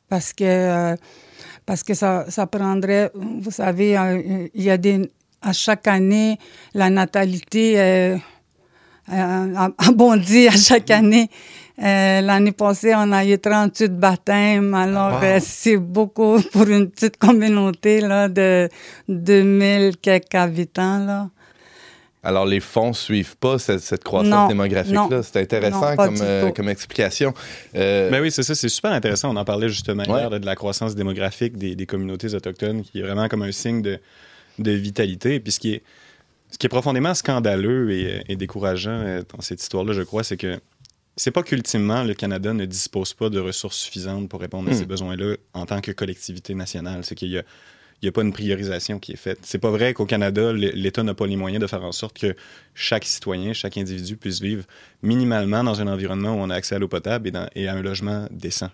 parce 0.09 0.33
que 0.33 0.97
parce 1.65 1.85
que 1.85 1.95
ça, 1.95 2.25
ça 2.29 2.49
prendrait. 2.49 3.13
Vous 3.15 3.53
savez, 3.53 3.97
il 4.53 4.63
y 4.65 4.71
a 4.71 4.77
des 4.77 5.09
à 5.43 5.53
chaque 5.53 5.87
année, 5.87 6.39
la 6.75 6.91
natalité 6.91 7.81
euh, 7.81 8.17
euh, 9.13 9.55
a 9.57 9.93
bondi 9.93 10.49
à 10.49 10.57
chaque 10.57 10.91
année. 10.91 11.31
Euh, 11.83 12.21
l'année 12.21 12.53
passée, 12.53 12.93
on 12.95 13.11
a 13.13 13.25
eu 13.25 13.39
38 13.39 13.99
baptêmes. 13.99 14.75
Alors, 14.75 15.21
c'est 15.41 15.79
beaucoup 15.79 16.41
pour 16.53 16.69
une 16.69 16.91
petite 16.91 17.17
communauté 17.17 18.03
là, 18.03 18.29
de 18.29 18.69
2000 19.09 19.97
quelques 19.97 20.35
habitants. 20.35 20.99
Là. 20.99 21.31
Alors, 22.23 22.45
les 22.45 22.61
fonds 22.61 22.93
suivent 22.93 23.39
pas 23.39 23.59
cette, 23.59 24.05
croissance 24.05 24.49
démographique-là. 24.49 25.23
C'est 25.23 25.41
intéressant 25.41 25.97
comme, 25.97 26.53
comme, 26.55 26.69
explication. 26.69 27.33
Euh... 27.75 28.11
Ben 28.11 28.21
oui, 28.21 28.31
c'est 28.31 28.43
ça. 28.43 28.55
C'est 28.55 28.69
super 28.69 28.93
intéressant. 28.93 29.31
On 29.35 29.37
en 29.37 29.45
parlait 29.47 29.71
justement 29.71 30.03
hier 30.03 30.29
de 30.29 30.45
la 30.45 30.55
croissance 30.55 30.95
démographique 30.95 31.57
des, 31.57 31.75
des, 31.75 31.87
communautés 31.87 32.35
autochtones, 32.35 32.83
qui 32.83 32.99
est 32.99 33.03
vraiment 33.03 33.27
comme 33.29 33.41
un 33.41 33.53
signe 33.53 33.81
de, 33.81 33.99
de 34.63 34.73
vitalité. 34.73 35.41
Puis 35.41 35.53
ce 35.53 35.61
qui 35.61 35.73
est, 35.73 35.83
ce 36.51 36.59
qui 36.59 36.67
est 36.67 36.71
profondément 36.71 37.15
scandaleux 37.15 37.91
et, 37.93 38.37
décourageant 38.37 38.91
euh, 38.91 39.23
dans 39.35 39.41
cette 39.41 39.63
histoire-là, 39.63 39.93
je 39.93 40.03
crois, 40.03 40.25
c'est 40.25 40.37
que 40.37 40.61
c'est 41.17 41.31
pas 41.31 41.43
qu'ultimement 41.43 42.03
le 42.03 42.15
Canada 42.15 42.53
ne 42.55 42.65
dispose 42.65 43.15
pas 43.15 43.29
de 43.29 43.39
ressources 43.39 43.77
suffisantes 43.77 44.29
pour 44.29 44.41
répondre 44.41 44.71
à 44.71 44.75
ces 44.75 44.85
hmm. 44.85 44.89
besoins-là 44.89 45.37
en 45.53 45.67
tant 45.67 45.81
que 45.81 45.93
collectivité 45.93 46.55
nationale. 46.55 47.05
C'est 47.05 47.15
qu'il 47.15 47.31
y 47.31 47.39
a 47.39 47.43
il 48.03 48.07
n'y 48.07 48.09
a 48.09 48.13
pas 48.13 48.23
une 48.23 48.33
priorisation 48.33 48.99
qui 48.99 49.13
est 49.13 49.17
faite. 49.17 49.41
C'est 49.43 49.59
pas 49.59 49.71
vrai 49.71 49.93
qu'au 49.93 50.07
Canada, 50.07 50.53
l'État 50.55 51.03
n'a 51.03 51.13
pas 51.13 51.27
les 51.27 51.37
moyens 51.37 51.61
de 51.61 51.67
faire 51.67 51.85
en 51.85 51.93
sorte 51.93 52.19
que 52.19 52.35
chaque 52.75 53.05
citoyen, 53.05 53.53
chaque 53.53 53.77
individu 53.77 54.17
puisse 54.17 54.41
vivre 54.41 54.65
minimalement 55.03 55.63
dans 55.63 55.83
un 55.83 55.87
environnement 55.87 56.35
où 56.35 56.39
on 56.39 56.49
a 56.49 56.55
accès 56.55 56.75
à 56.75 56.79
l'eau 56.79 56.89
potable 56.89 57.31
et, 57.55 57.69
à 57.69 57.75
un 57.75 57.83
logement 57.83 58.27
décent. 58.31 58.71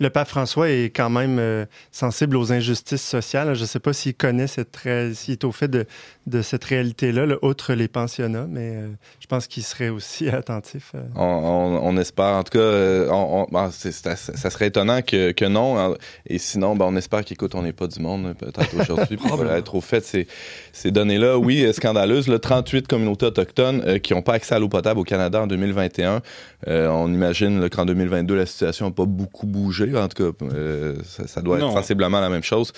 Le 0.00 0.10
pape 0.10 0.28
François 0.28 0.68
est 0.70 0.90
quand 0.94 1.10
même 1.10 1.38
euh, 1.38 1.64
sensible 1.92 2.36
aux 2.36 2.52
injustices 2.52 3.06
sociales. 3.06 3.54
Je 3.54 3.60
ne 3.60 3.66
sais 3.66 3.78
pas 3.78 3.92
s'il 3.92 4.14
connaît 4.14 4.46
cette 4.46 4.76
s'il 5.14 5.32
est 5.32 5.44
au 5.44 5.52
fait 5.52 5.68
de, 5.68 5.86
de 6.26 6.42
cette 6.42 6.64
réalité-là, 6.64 7.26
outre 7.42 7.74
les 7.74 7.88
pensionnats, 7.88 8.46
mais 8.48 8.74
euh, 8.74 8.88
je 9.20 9.26
pense 9.26 9.46
qu'il 9.46 9.62
serait 9.62 9.90
aussi 9.90 10.28
attentif. 10.30 10.92
Euh. 10.94 11.02
On, 11.14 11.96
espère, 11.96 12.36
en 12.36 12.42
tout 12.42 12.58
cas, 12.58 13.70
ça 13.70 14.50
serait 14.50 14.66
étonnant 14.66 15.02
que, 15.02 15.30
que, 15.32 15.44
non. 15.44 15.94
Et 16.26 16.38
sinon, 16.38 16.74
ben, 16.74 16.86
on 16.88 16.96
espère 16.96 17.24
qu'écoute, 17.24 17.54
on 17.54 17.62
n'est 17.62 17.72
pas 17.72 17.86
du 17.86 18.00
monde 18.00 18.34
peut-être 18.36 18.74
aujourd'hui 18.80 19.16
pour 19.16 19.44
être 19.46 19.74
au 19.74 19.80
fait 19.80 20.00
de 20.00 20.04
ces, 20.04 20.26
ces 20.72 20.90
données-là. 20.90 21.38
Oui, 21.38 21.72
scandaleuses. 21.72 22.28
Là, 22.28 22.38
38 22.38 22.88
communautés 22.88 23.26
autochtones 23.26 24.00
qui 24.00 24.14
n'ont 24.14 24.22
pas 24.22 24.34
accès 24.34 24.54
à 24.54 24.58
l'eau 24.58 24.68
potable 24.68 25.00
au 25.00 25.04
Canada 25.04 25.42
en 25.42 25.46
2021. 25.46 26.22
on 26.66 27.12
imagine 27.12 27.68
qu'en 27.68 27.84
2022, 27.84 28.34
la 28.34 28.46
situation 28.46 28.86
n'a 28.86 28.92
pas 28.92 29.04
beaucoup 29.04 29.41
bougé. 29.46 29.94
En 29.96 30.08
tout 30.08 30.32
cas, 30.32 30.44
euh, 30.54 30.96
ça, 31.04 31.40
doit 31.40 31.58
être 31.58 31.72
sensiblement 31.72 32.20
la 32.20 32.28
même 32.28 32.42
chose. 32.42 32.72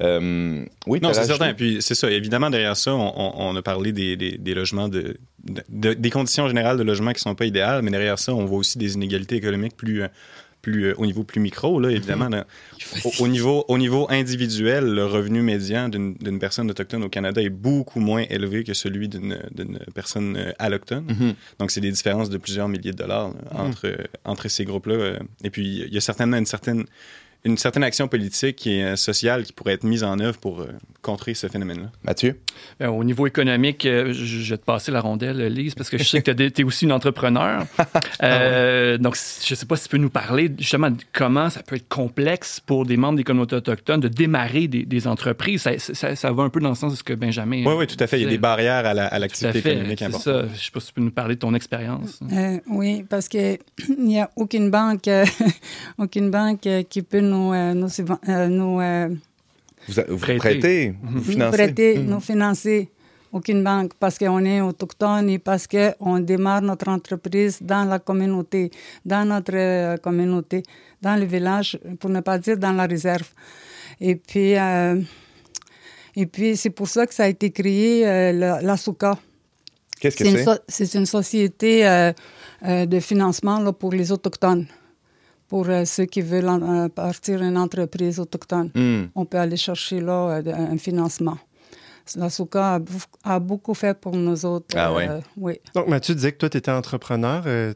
Euh, 0.00 0.64
oui, 0.86 1.00
non, 1.02 1.12
c'est 1.12 1.24
certain. 1.24 1.54
Puis 1.54 1.78
c'est 1.80 1.94
ça. 1.94 2.10
Évidemment, 2.10 2.50
derrière 2.50 2.76
ça, 2.76 2.92
on, 2.94 3.56
a 3.56 3.62
parlé 3.62 3.92
des, 3.92 4.16
des, 4.16 4.54
logements, 4.54 4.88
de, 4.88 5.16
des 5.68 6.10
conditions 6.10 6.48
générales 6.48 6.78
de 6.78 6.82
logement 6.82 7.10
qui 7.12 7.18
ne 7.18 7.30
sont 7.30 7.34
pas 7.34 7.46
idéales, 7.46 7.82
mais 7.82 7.90
derrière 7.90 8.18
ça, 8.18 8.34
on 8.34 8.44
voit 8.44 8.58
aussi 8.58 8.78
des 8.78 8.94
inégalités 8.94 9.36
économiques 9.36 9.76
plus 9.76 10.04
plus, 10.62 10.86
euh, 10.86 10.94
au 10.96 11.06
niveau 11.06 11.24
plus 11.24 11.40
micro, 11.40 11.78
là, 11.80 11.90
évidemment. 11.90 12.30
au, 13.18 13.28
niveau, 13.28 13.64
au 13.68 13.78
niveau 13.78 14.06
individuel, 14.08 14.84
le 14.84 15.04
revenu 15.04 15.42
médian 15.42 15.88
d'une 15.88 16.38
personne 16.38 16.70
autochtone 16.70 17.02
au 17.02 17.08
Canada 17.08 17.42
est 17.42 17.50
beaucoup 17.50 18.00
moins 18.00 18.24
élevé 18.30 18.64
que 18.64 18.72
celui 18.72 19.08
d'une 19.08 19.38
personne 19.94 20.36
euh, 20.36 20.52
allochtone. 20.58 21.06
Mm-hmm. 21.06 21.34
Donc, 21.58 21.70
c'est 21.72 21.80
des 21.80 21.90
différences 21.90 22.30
de 22.30 22.38
plusieurs 22.38 22.68
milliers 22.68 22.92
de 22.92 22.96
dollars 22.96 23.30
mm-hmm. 23.30 23.56
entre, 23.56 23.96
entre 24.24 24.48
ces 24.48 24.64
groupes-là. 24.64 25.18
Et 25.44 25.50
puis, 25.50 25.84
il 25.86 25.92
y 25.92 25.98
a 25.98 26.00
certainement 26.00 26.36
une 26.36 26.46
certaine 26.46 26.84
une 27.44 27.58
certaine 27.58 27.82
action 27.82 28.06
politique 28.08 28.66
et 28.66 28.84
euh, 28.84 28.96
sociale 28.96 29.42
qui 29.44 29.52
pourrait 29.52 29.72
être 29.72 29.82
mise 29.84 30.04
en 30.04 30.18
œuvre 30.20 30.38
pour 30.38 30.60
euh, 30.60 30.66
contrer 31.02 31.34
ce 31.34 31.48
phénomène-là. 31.48 31.90
Mathieu? 32.04 32.38
Ben, 32.78 32.88
au 32.90 33.02
niveau 33.02 33.26
économique, 33.26 33.84
euh, 33.84 34.12
je, 34.12 34.50
vais 34.52 34.58
te 34.58 34.64
passer 34.64 34.92
la 34.92 35.00
rondelle, 35.00 35.38
Lise, 35.52 35.74
parce 35.74 35.90
que 35.90 35.98
je 35.98 36.04
sais 36.04 36.22
que 36.22 36.30
tu 36.30 36.60
es 36.60 36.64
aussi 36.64 36.84
une 36.84 36.92
entrepreneur. 36.92 37.64
Euh, 38.22 38.98
donc, 38.98 39.16
je 39.16 39.52
ne 39.52 39.56
sais 39.56 39.66
pas 39.66 39.74
si 39.76 39.84
tu 39.84 39.88
peux 39.90 39.96
nous 39.96 40.10
parler 40.10 40.48
justement 40.58 40.90
de 40.90 40.96
comment 41.12 41.50
ça 41.50 41.62
peut 41.62 41.74
être 41.76 41.88
complexe 41.88 42.60
pour 42.60 42.86
des 42.86 42.96
membres 42.96 43.16
des 43.16 43.24
communautés 43.24 43.56
autochtones 43.56 44.00
de 44.00 44.06
démarrer 44.06 44.68
des, 44.68 44.84
des 44.84 45.06
entreprises. 45.08 45.62
Ça, 45.62 45.76
ça- 45.78 46.14
ça 46.14 46.30
va 46.32 46.44
un 46.44 46.48
peu 46.48 46.60
dans 46.60 46.68
le 46.68 46.74
sens 46.76 46.92
de 46.92 46.96
ce 46.98 47.02
que 47.02 47.14
Benjamin. 47.14 47.64
Oui, 47.66 47.74
oui, 47.76 47.86
tout 47.88 47.96
à 47.98 48.06
fait. 48.06 48.20
Il 48.20 48.22
y 48.24 48.26
a 48.26 48.30
des 48.30 48.38
barrières 48.38 48.86
à 48.86 48.94
la- 48.94 49.06
à 49.06 49.08
Tout 49.10 49.14
à 49.16 49.18
l'activité 49.18 49.60
fait. 49.60 49.72
économique 49.72 49.98
C'est 49.98 50.04
importante. 50.04 50.22
ça. 50.24 50.46
Je 50.46 50.52
ne 50.52 50.56
sais 50.58 50.70
pas 50.72 50.80
si 50.80 50.86
tu 50.88 50.92
peux 50.92 51.00
nous 51.00 51.10
parler 51.10 51.34
de 51.34 51.40
ton 51.40 51.54
expérience. 51.54 52.20
Euh, 52.32 52.58
oui, 52.68 53.04
parce 53.08 53.26
qu'il 53.28 53.58
n'y 53.98 54.20
a 54.20 54.30
aucune 54.36 54.70
banque, 54.70 55.08
aucune 55.98 56.30
banque 56.30 56.68
qui 56.88 57.02
peut 57.02 57.20
nous, 57.20 57.31
euh, 57.52 57.74
nous, 57.74 57.88
euh, 58.28 58.48
nous, 58.48 58.80
euh, 58.80 59.08
Vous, 59.88 59.94
vous 60.08 60.16
Prêter. 60.18 60.38
prêtez, 60.38 60.94
vous 61.02 61.18
nous 61.18 61.22
financez. 61.24 61.56
prêter, 61.56 61.98
Mm. 61.98 62.06
nous 62.06 62.20
financer. 62.20 62.88
Aucune 63.32 63.64
banque, 63.64 63.92
parce 63.98 64.18
qu'on 64.18 64.44
est 64.44 64.60
autochtone 64.60 65.30
et 65.30 65.38
parce 65.38 65.66
qu'on 65.66 66.18
démarre 66.20 66.60
notre 66.60 66.88
entreprise 66.88 67.58
dans 67.62 67.84
la 67.88 67.98
communauté, 67.98 68.70
dans 69.06 69.24
notre 69.26 69.54
euh, 69.56 69.96
communauté, 69.96 70.62
dans 71.00 71.16
le 71.18 71.24
village, 71.24 71.78
pour 71.98 72.10
ne 72.10 72.20
pas 72.20 72.36
dire 72.38 72.58
dans 72.58 72.72
la 72.72 72.84
réserve. 72.86 73.28
Et 74.00 74.16
puis, 74.16 74.54
euh, 74.58 75.00
et 76.14 76.26
puis 76.26 76.56
c'est 76.58 76.68
pour 76.70 76.88
ça 76.88 77.06
que 77.06 77.14
ça 77.14 77.24
a 77.24 77.28
été 77.28 77.50
créé, 77.50 78.06
euh, 78.06 78.32
la, 78.32 78.60
la 78.60 78.76
SOCA. 78.76 79.18
Qu'est-ce 79.98 80.16
que 80.16 80.24
C'est 80.24 80.30
une, 80.30 80.36
c'est? 80.68 80.84
so- 80.86 80.98
une 80.98 81.06
société 81.06 81.86
euh, 81.88 82.12
euh, 82.66 82.84
de 82.84 83.00
financement 83.00 83.58
là, 83.60 83.72
pour 83.72 83.92
les 83.92 84.12
Autochtones, 84.12 84.66
pour 85.52 85.68
euh, 85.68 85.84
ceux 85.84 86.06
qui 86.06 86.22
veulent 86.22 86.48
en- 86.48 86.62
euh, 86.84 86.88
partir 86.88 87.42
une 87.42 87.58
entreprise 87.58 88.18
autochtone. 88.18 88.70
Hmm. 88.74 89.02
On 89.14 89.26
peut 89.26 89.36
aller 89.38 89.58
chercher 89.58 90.00
là 90.00 90.18
euh, 90.38 90.72
un 90.74 90.78
financement. 90.78 91.36
La 92.16 92.30
SOCA 92.30 92.80
a, 93.22 93.38
beaucoup 93.38 93.74
fait 93.74 93.92
pour 94.00 94.16
nous 94.16 94.46
autres. 94.46 94.74
Ah 94.74 94.90
ouais? 94.94 95.08
euh, 95.10 95.20
oui. 95.36 95.54
Donc, 95.74 95.88
Mathieu 95.88 96.14
disait 96.14 96.32
que 96.32 96.38
toi, 96.38 96.48
tu 96.48 96.56
étais 96.56 96.70
entrepreneur. 96.70 97.42
euh, 97.44 97.74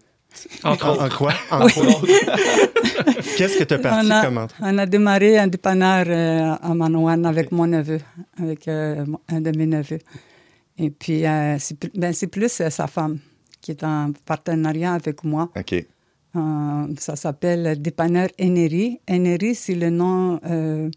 Entre 0.64 0.88
en, 0.88 1.08
quoi? 1.18 1.34
En 1.50 1.68
quoi? 1.68 1.84
Qu'est-ce 3.36 3.58
que 3.58 3.64
tu 3.64 3.74
as 3.74 3.78
parti 3.78 4.06
on, 4.06 4.10
a, 4.10 4.24
comme 4.24 4.38
entre- 4.38 4.54
on 4.62 4.78
a 4.78 4.86
démarré 4.86 5.36
un 5.38 5.46
dépanneur 5.48 6.06
euh, 6.08 6.54
à 6.70 6.72
Manoan 6.74 7.26
avec 7.26 7.52
mon 7.52 7.66
neveu, 7.66 8.00
avec 8.42 8.66
euh, 8.68 9.04
un 9.28 9.40
de 9.42 9.50
mes 9.58 9.66
neveux. 9.66 9.98
Et 10.78 10.88
puis, 10.88 11.26
euh, 11.26 11.56
c'est 11.58 11.78
plus- 11.78 11.92
ben, 11.94 12.12
c'est 12.14 12.26
plus 12.28 12.58
euh, 12.62 12.70
sa 12.70 12.86
femme 12.86 13.18
qui 13.60 13.70
est 13.72 13.84
en 13.84 14.12
partenariat 14.24 14.94
avec 14.94 15.22
moi. 15.24 15.50
OK. 15.54 15.74
Euh, 16.36 16.86
ça 16.98 17.16
s'appelle 17.16 17.80
Dépanneur 17.80 18.28
Eneri. 18.40 19.00
Eneri, 19.10 19.54
c'est 19.54 19.74
le 19.74 19.90
nom, 19.90 20.38
euh, 20.46 20.90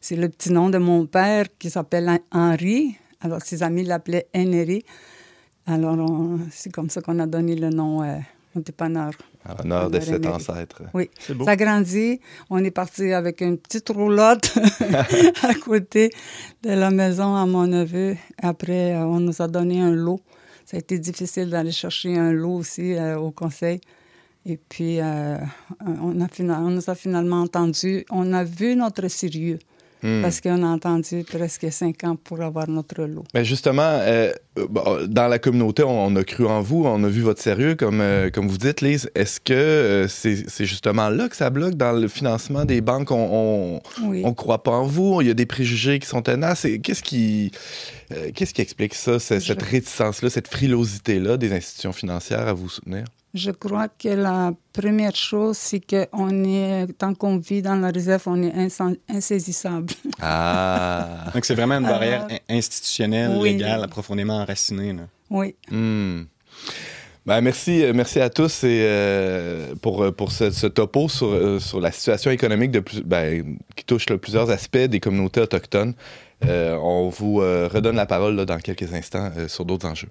c'est 0.00 0.16
le 0.16 0.28
petit 0.28 0.52
nom 0.52 0.68
de 0.70 0.78
mon 0.78 1.06
père 1.06 1.46
qui 1.58 1.70
s'appelle 1.70 2.10
Henri. 2.30 2.96
Alors, 3.20 3.40
ses 3.42 3.62
amis 3.62 3.84
l'appelaient 3.84 4.26
Eneri. 4.34 4.84
Alors, 5.66 5.94
on- 5.98 6.40
c'est 6.50 6.72
comme 6.72 6.90
ça 6.90 7.00
qu'on 7.00 7.18
a 7.20 7.26
donné 7.26 7.54
le 7.56 7.70
nom 7.70 8.02
euh, 8.02 8.16
au 8.56 8.60
dépanneur. 8.60 9.12
En 9.48 9.54
l'honneur 9.62 9.90
de 9.90 9.98
cet 10.00 10.24
ancêtre. 10.26 10.82
Oui, 10.94 11.08
C'est 11.18 11.34
beau. 11.34 11.44
ça 11.44 11.56
grandit. 11.56 12.20
On 12.50 12.62
est 12.62 12.70
parti 12.70 13.12
avec 13.12 13.40
une 13.40 13.58
petite 13.58 13.88
roulotte 13.88 14.56
à 15.42 15.54
côté 15.54 16.10
de 16.62 16.70
la 16.70 16.90
maison 16.90 17.34
à 17.34 17.46
mon 17.46 17.66
neveu. 17.66 18.16
Après, 18.40 18.94
on 18.96 19.20
nous 19.20 19.40
a 19.42 19.48
donné 19.48 19.80
un 19.80 19.92
lot. 19.92 20.20
Ça 20.64 20.76
a 20.76 20.80
été 20.80 20.98
difficile 20.98 21.50
d'aller 21.50 21.72
chercher 21.72 22.16
un 22.16 22.32
lot 22.32 22.54
aussi 22.56 22.94
euh, 22.94 23.18
au 23.18 23.30
conseil. 23.32 23.80
Et 24.44 24.58
puis, 24.68 24.98
euh, 25.00 25.36
on, 25.86 26.20
a 26.20 26.26
on 26.58 26.70
nous 26.70 26.90
a 26.90 26.94
finalement 26.94 27.42
entendu. 27.42 28.04
On 28.10 28.32
a 28.32 28.44
vu 28.44 28.76
notre 28.76 29.08
sérieux 29.08 29.58
Hmm. 30.04 30.20
parce 30.20 30.40
qu'on 30.40 30.64
a 30.64 30.66
entendu 30.66 31.22
presque 31.22 31.70
cinq 31.70 32.02
ans 32.02 32.16
pour 32.16 32.40
avoir 32.42 32.68
notre 32.68 33.04
lot. 33.04 33.22
Ben 33.34 33.44
justement, 33.44 33.82
euh, 33.84 34.32
dans 35.06 35.28
la 35.28 35.38
communauté, 35.38 35.84
on, 35.84 36.06
on 36.06 36.16
a 36.16 36.24
cru 36.24 36.44
en 36.44 36.60
vous, 36.60 36.82
on 36.84 37.04
a 37.04 37.08
vu 37.08 37.20
votre 37.20 37.40
sérieux, 37.40 37.76
comme, 37.76 38.00
euh, 38.00 38.28
comme 38.28 38.48
vous 38.48 38.58
dites, 38.58 38.80
Lise. 38.80 39.08
Est-ce 39.14 39.38
que 39.38 39.52
euh, 39.52 40.08
c'est 40.08 40.64
justement 40.66 41.08
là 41.08 41.28
que 41.28 41.36
ça 41.36 41.50
bloque 41.50 41.74
dans 41.74 41.92
le 41.92 42.08
financement 42.08 42.64
des 42.64 42.80
banques? 42.80 43.12
On 43.12 43.80
Oui. 44.02 44.24
ne 44.24 44.30
croit 44.32 44.64
pas 44.64 44.72
en 44.72 44.86
vous, 44.88 45.20
il 45.20 45.28
y 45.28 45.30
a 45.30 45.34
des 45.34 45.46
préjugés 45.46 46.00
qui 46.00 46.08
sont 46.08 46.20
tenaces. 46.20 46.66
Qu'est-ce 46.82 47.04
qui, 47.04 47.52
qu'est-ce 48.34 48.54
qui 48.54 48.60
explique 48.60 48.94
ça, 48.94 49.18
Je- 49.18 49.38
cette 49.38 49.62
réticence-là, 49.62 50.30
cette 50.30 50.48
frilosité-là 50.48 51.36
des 51.36 51.52
institutions 51.52 51.92
financières 51.92 52.48
à 52.48 52.52
vous 52.54 52.68
soutenir? 52.68 53.04
Je 53.34 53.50
crois 53.50 53.88
que 53.88 54.08
la 54.08 54.52
première 54.74 55.16
chose, 55.16 55.56
c'est 55.56 55.80
qu'on 55.80 56.44
est, 56.44 56.86
tant 56.98 57.14
qu'on 57.14 57.38
vit 57.38 57.62
dans 57.62 57.76
la 57.76 57.88
réserve, 57.90 58.22
on 58.26 58.42
est 58.42 58.52
insaisissable. 59.08 59.92
Ah! 60.20 61.24
Donc, 61.34 61.44
c'est 61.46 61.54
vraiment 61.54 61.76
une 61.78 61.84
barrière 61.86 62.26
in- 62.30 62.56
institutionnelle, 62.56 63.32
Oui. 63.38 63.52
légale, 63.52 63.88
profondément 63.88 64.38
enracinée. 64.42 64.92
là. 64.92 65.02
Oui. 65.30 65.54
Hmm. 65.70 66.24
Ben, 67.24 67.40
merci, 67.40 67.84
euh, 67.84 67.92
merci 67.94 68.20
à 68.20 68.28
tous 68.28 68.64
et, 68.64 68.80
euh, 68.82 69.74
pour, 69.80 70.02
euh, 70.02 70.10
pour 70.10 70.32
ce, 70.32 70.50
ce 70.50 70.66
topo 70.66 71.08
sur, 71.08 71.28
euh, 71.28 71.58
sur 71.60 71.80
la 71.80 71.92
situation 71.92 72.32
économique 72.32 72.72
de 72.72 72.80
plus, 72.80 73.00
ben, 73.00 73.56
qui 73.76 73.84
touche 73.84 74.10
là, 74.10 74.18
plusieurs 74.18 74.50
aspects 74.50 74.76
des 74.76 74.98
communautés 75.00 75.40
autochtones. 75.40 75.94
Euh, 76.44 76.76
on 76.82 77.08
vous 77.08 77.40
euh, 77.40 77.68
redonne 77.72 77.94
la 77.96 78.06
parole 78.06 78.34
là, 78.34 78.44
dans 78.44 78.58
quelques 78.58 78.92
instants 78.92 79.30
euh, 79.38 79.46
sur 79.46 79.64
d'autres 79.64 79.86
enjeux. 79.86 80.08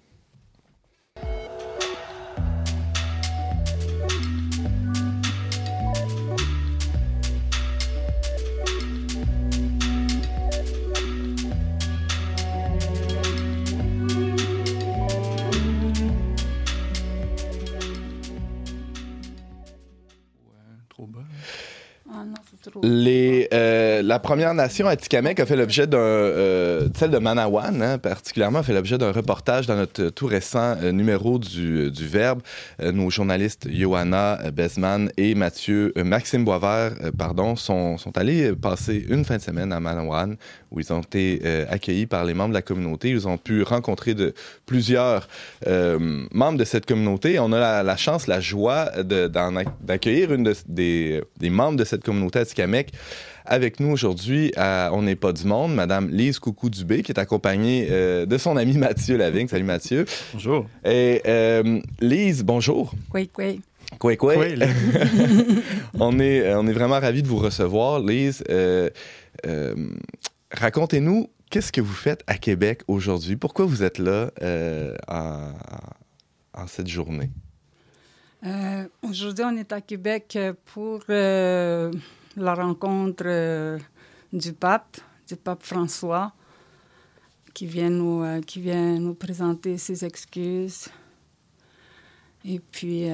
Les, 22.84 23.48
euh, 23.54 24.02
la 24.02 24.18
Première 24.18 24.56
Nation 24.56 24.88
Atikamekw 24.88 25.40
a 25.42 25.46
fait 25.46 25.56
l'objet 25.56 25.86
d'un, 25.86 26.00
euh, 26.00 26.90
celle 26.96 27.12
de 27.12 27.20
Manawan 27.20 27.80
hein, 27.80 28.00
particulièrement, 28.00 28.60
a 28.60 28.64
fait 28.64 28.74
l'objet 28.74 28.98
d'un 28.98 29.12
reportage 29.12 29.68
dans 29.68 29.76
notre 29.76 30.10
tout 30.10 30.26
récent 30.26 30.76
euh, 30.82 30.92
numéro 30.92 31.38
du, 31.38 31.92
du 31.92 32.08
Verbe. 32.08 32.42
Euh, 32.82 32.92
nos 32.92 33.12
journalistes 33.12 33.68
Johanna 33.72 34.40
euh, 34.42 34.50
Besman 34.52 35.12
et 35.18 35.36
Mathieu, 35.36 35.94
euh, 35.96 36.04
Maxime 36.04 36.44
Boisvert, 36.44 36.94
euh, 37.04 37.12
pardon, 37.16 37.56
sont, 37.56 38.00
sont 38.00 38.18
allés 38.18 38.50
euh, 38.50 38.56
passer 38.56 39.06
une 39.10 39.26
fin 39.26 39.38
de 39.38 39.44
semaine 39.44 39.72
à 39.74 39.80
Manawan 39.80 40.36
où 40.72 40.80
ils 40.80 40.92
ont 40.94 41.02
été 41.02 41.42
euh, 41.46 41.66
accueillis 41.70 42.06
par 42.06 42.24
les 42.26 42.34
membres 42.34 42.50
de 42.50 42.54
la 42.56 42.62
communauté. 42.62 43.10
Ils 43.10 43.28
ont 43.28 43.38
pu 43.38 43.62
rencontrer 43.64 44.14
de 44.14 44.34
plusieurs 44.66 45.28
euh, 45.68 46.26
membres 46.32 46.58
de 46.58 46.64
cette 46.64 46.86
communauté. 46.86 47.40
On 47.40 47.52
a 47.52 47.60
la, 47.60 47.84
la 47.84 47.98
chance, 47.98 48.28
la 48.28 48.40
joie 48.40 48.86
de- 49.04 49.28
d'accueillir 49.82 50.34
une 50.34 50.44
de- 50.44 50.56
des, 50.68 51.22
des 51.40 51.50
membres 51.50 51.78
de 51.78 51.84
cette 51.84 52.04
communauté 52.04 52.40
Atikamekw 52.40 52.90
avec 53.44 53.80
nous 53.80 53.92
aujourd'hui. 53.92 54.54
à 54.56 54.92
On 54.94 55.02
n'est 55.02 55.16
pas 55.16 55.34
du 55.34 55.46
monde, 55.46 55.74
Madame 55.76 56.10
Lise 56.10 56.40
Coucou-Dubé, 56.40 57.02
qui 57.04 57.12
est 57.12 57.20
accompagnée 57.20 57.88
euh, 57.90 58.26
de 58.26 58.38
son 58.38 58.56
ami 58.56 58.78
Mathieu 58.78 59.18
Lavigne. 59.18 59.48
Salut 59.50 59.64
Mathieu. 59.66 60.06
Bonjour. 60.34 60.68
Et 60.86 61.22
euh, 61.28 61.82
Lise, 62.00 62.44
bonjour. 62.44 62.94
Oui, 63.14 63.30
oui. 63.38 63.60
Quoi, 64.00 64.16
quoi? 64.16 64.36
Oui, 64.38 64.56
on, 66.00 66.18
est, 66.20 66.54
on 66.56 66.66
est 66.66 66.72
vraiment 66.72 67.00
ravis 67.00 67.24
de 67.24 67.28
vous 67.28 67.38
recevoir, 67.40 68.00
Lise. 68.00 68.42
Euh, 68.50 68.90
euh, 69.46 69.76
Racontez-nous, 70.54 71.30
qu'est-ce 71.50 71.72
que 71.72 71.82
vous 71.82 71.94
faites 71.94 72.24
à 72.28 72.38
Québec 72.38 72.84
aujourd'hui? 72.88 73.38
Pourquoi 73.38 73.66
vous 73.66 73.84
êtes 73.84 74.00
là 74.00 74.32
euh, 74.42 74.96
en, 75.08 76.68
cette 76.68 76.88
journée? 76.88 77.30
Euh, 78.46 78.86
Aujourd'hui, 79.02 79.46
on 79.46 79.56
est 79.56 79.72
à 79.72 79.80
Québec 79.80 80.34
euh, 80.36 80.54
pour 80.66 81.04
la 81.08 82.54
rencontre 82.54 83.80
du 84.34 84.54
pape, 84.54 84.98
du 85.28 85.36
pape 85.38 85.64
François, 85.64 86.34
qui 87.54 87.66
vient 87.66 87.90
nous, 87.90 88.42
qui 88.42 88.60
vient 88.60 89.00
nous 89.00 89.14
présenter 89.14 89.78
ses 89.78 90.04
excuses. 90.04 90.90
Et 92.44 92.60
puis, 92.60 93.10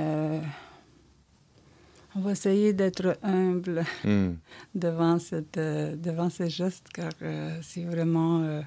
on 2.17 2.21
va 2.21 2.31
essayer 2.31 2.73
d'être 2.73 3.17
humble 3.21 3.83
Hmm. 4.03 4.33
devant, 4.75 5.19
cette, 5.19 5.57
euh, 5.57 5.95
devant 5.95 6.29
ce 6.29 6.47
geste, 6.49 6.87
car 6.93 7.11
euh, 7.21 7.59
c'est 7.61 7.83
vraiment 7.83 8.41
euh, 8.41 8.61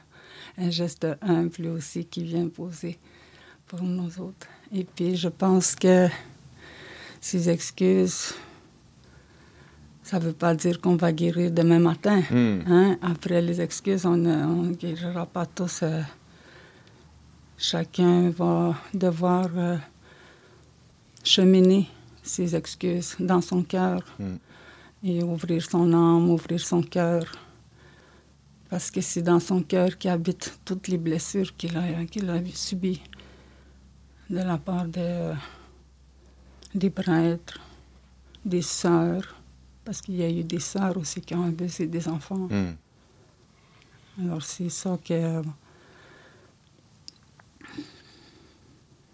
un 0.57 0.71
geste 0.71 1.07
humble 1.21 1.67
aussi 1.67 2.05
qui 2.05 2.23
vient 2.23 2.49
poser 2.49 2.99
pour 3.67 3.83
nous 3.83 4.21
autres. 4.21 4.47
Et 4.73 4.85
puis, 4.85 5.17
je 5.17 5.29
pense 5.29 5.75
que 5.75 6.07
ces 7.21 7.49
excuses, 7.49 8.35
ça 10.05 10.19
ne 10.21 10.25
veut 10.27 10.33
pas 10.33 10.55
dire 10.55 10.81
qu'on 10.81 10.97
va 10.97 11.13
guérir 11.13 11.51
demain 11.51 11.81
matin. 11.81 12.23
Hmm. 12.31 12.61
Hein? 12.67 12.99
Après 13.03 13.43
les 13.43 13.61
excuses, 13.61 14.07
on 14.07 14.17
ne 14.17 14.73
guérira 14.75 15.27
pas 15.27 15.47
tous. 15.47 15.83
euh, 15.83 16.03
chacun 17.59 18.31
va 18.31 18.75
devoir 18.95 19.51
cheminer 21.25 21.89
ses 22.31 22.55
excuses 22.55 23.17
dans 23.19 23.41
son 23.41 23.63
cœur. 23.63 24.01
Mm. 24.19 24.37
et 25.03 25.23
ouvrir 25.23 25.63
son 25.65 25.93
âme, 25.93 26.29
ouvrir 26.31 26.61
son 26.61 26.83
cœur. 26.83 27.25
Parce 28.69 28.91
que 28.91 29.01
c'est 29.01 29.23
dans 29.23 29.41
son 29.41 29.63
cœur 29.63 29.99
qu'habitent 29.99 30.61
toutes 30.65 30.89
les 30.89 30.99
blessures 30.99 31.57
qu'il 31.57 31.77
a, 31.77 31.83
a 31.83 32.45
subies 32.55 33.03
de 34.29 34.37
la 34.37 34.59
part 34.59 34.87
de, 34.87 35.33
des 36.75 36.91
prêtres, 36.91 37.61
des 38.45 38.63
sœurs, 38.63 39.37
parce 39.85 40.01
qu'il 40.01 40.17
y 40.17 40.23
a 40.23 40.31
eu 40.31 40.45
des 40.45 40.61
sœurs 40.61 40.97
aussi 40.97 41.21
qui 41.21 41.35
ont 41.35 41.45
abusé 41.45 41.87
des 41.87 42.07
enfants. 42.07 42.49
Hmm. 42.49 42.75
Alors 44.21 44.43
c'est 44.43 44.69
ça 44.69 44.99
que... 45.05 45.43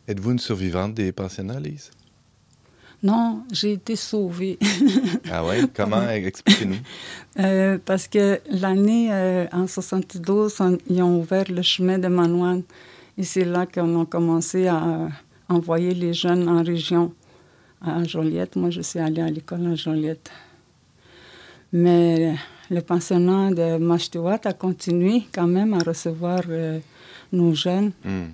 Êtes-vous 0.09 0.33
une 0.33 0.39
survivante 0.39 0.95
des 0.95 1.12
pensionnats, 1.12 1.59
Lise? 1.59 1.91
Non, 3.03 3.44
j'ai 3.53 3.72
été 3.72 3.94
sauvée. 3.94 4.59
ah 5.30 5.44
ouais? 5.44 5.62
Comment? 5.74 6.09
Expliquez-nous. 6.09 6.76
Euh, 7.38 7.78
parce 7.84 8.09
que 8.09 8.40
l'année, 8.51 9.09
euh, 9.12 9.47
en 9.53 9.66
72, 9.66 10.59
ils 10.88 11.03
ont 11.03 11.20
ouvert 11.20 11.44
le 11.51 11.62
chemin 11.62 11.99
de 11.99 12.09
Manoine. 12.09 12.62
Et 13.18 13.22
c'est 13.22 13.44
là 13.44 13.66
qu'on 13.66 14.03
a 14.03 14.07
commencé 14.07 14.66
à 14.66 15.09
envoyer 15.49 15.94
les 15.94 16.12
jeunes 16.12 16.49
en 16.49 16.62
région, 16.62 17.12
à 17.80 18.03
Joliette. 18.05 18.57
Moi, 18.57 18.70
je 18.70 18.80
suis 18.80 18.99
allée 18.99 19.22
à 19.22 19.30
l'école 19.30 19.66
à 19.66 19.74
Joliette. 19.74 20.30
Mais 21.72 22.34
le 22.70 22.80
pensionnat 22.80 23.51
de 23.51 23.78
Machtiwat 23.78 24.40
a 24.44 24.53
continué 24.53 25.24
quand 25.32 25.47
même 25.47 25.74
à 25.74 25.78
recevoir 25.78 26.42
euh, 26.49 26.78
nos 27.32 27.55
jeunes. 27.55 27.92
Hmm. 28.05 28.28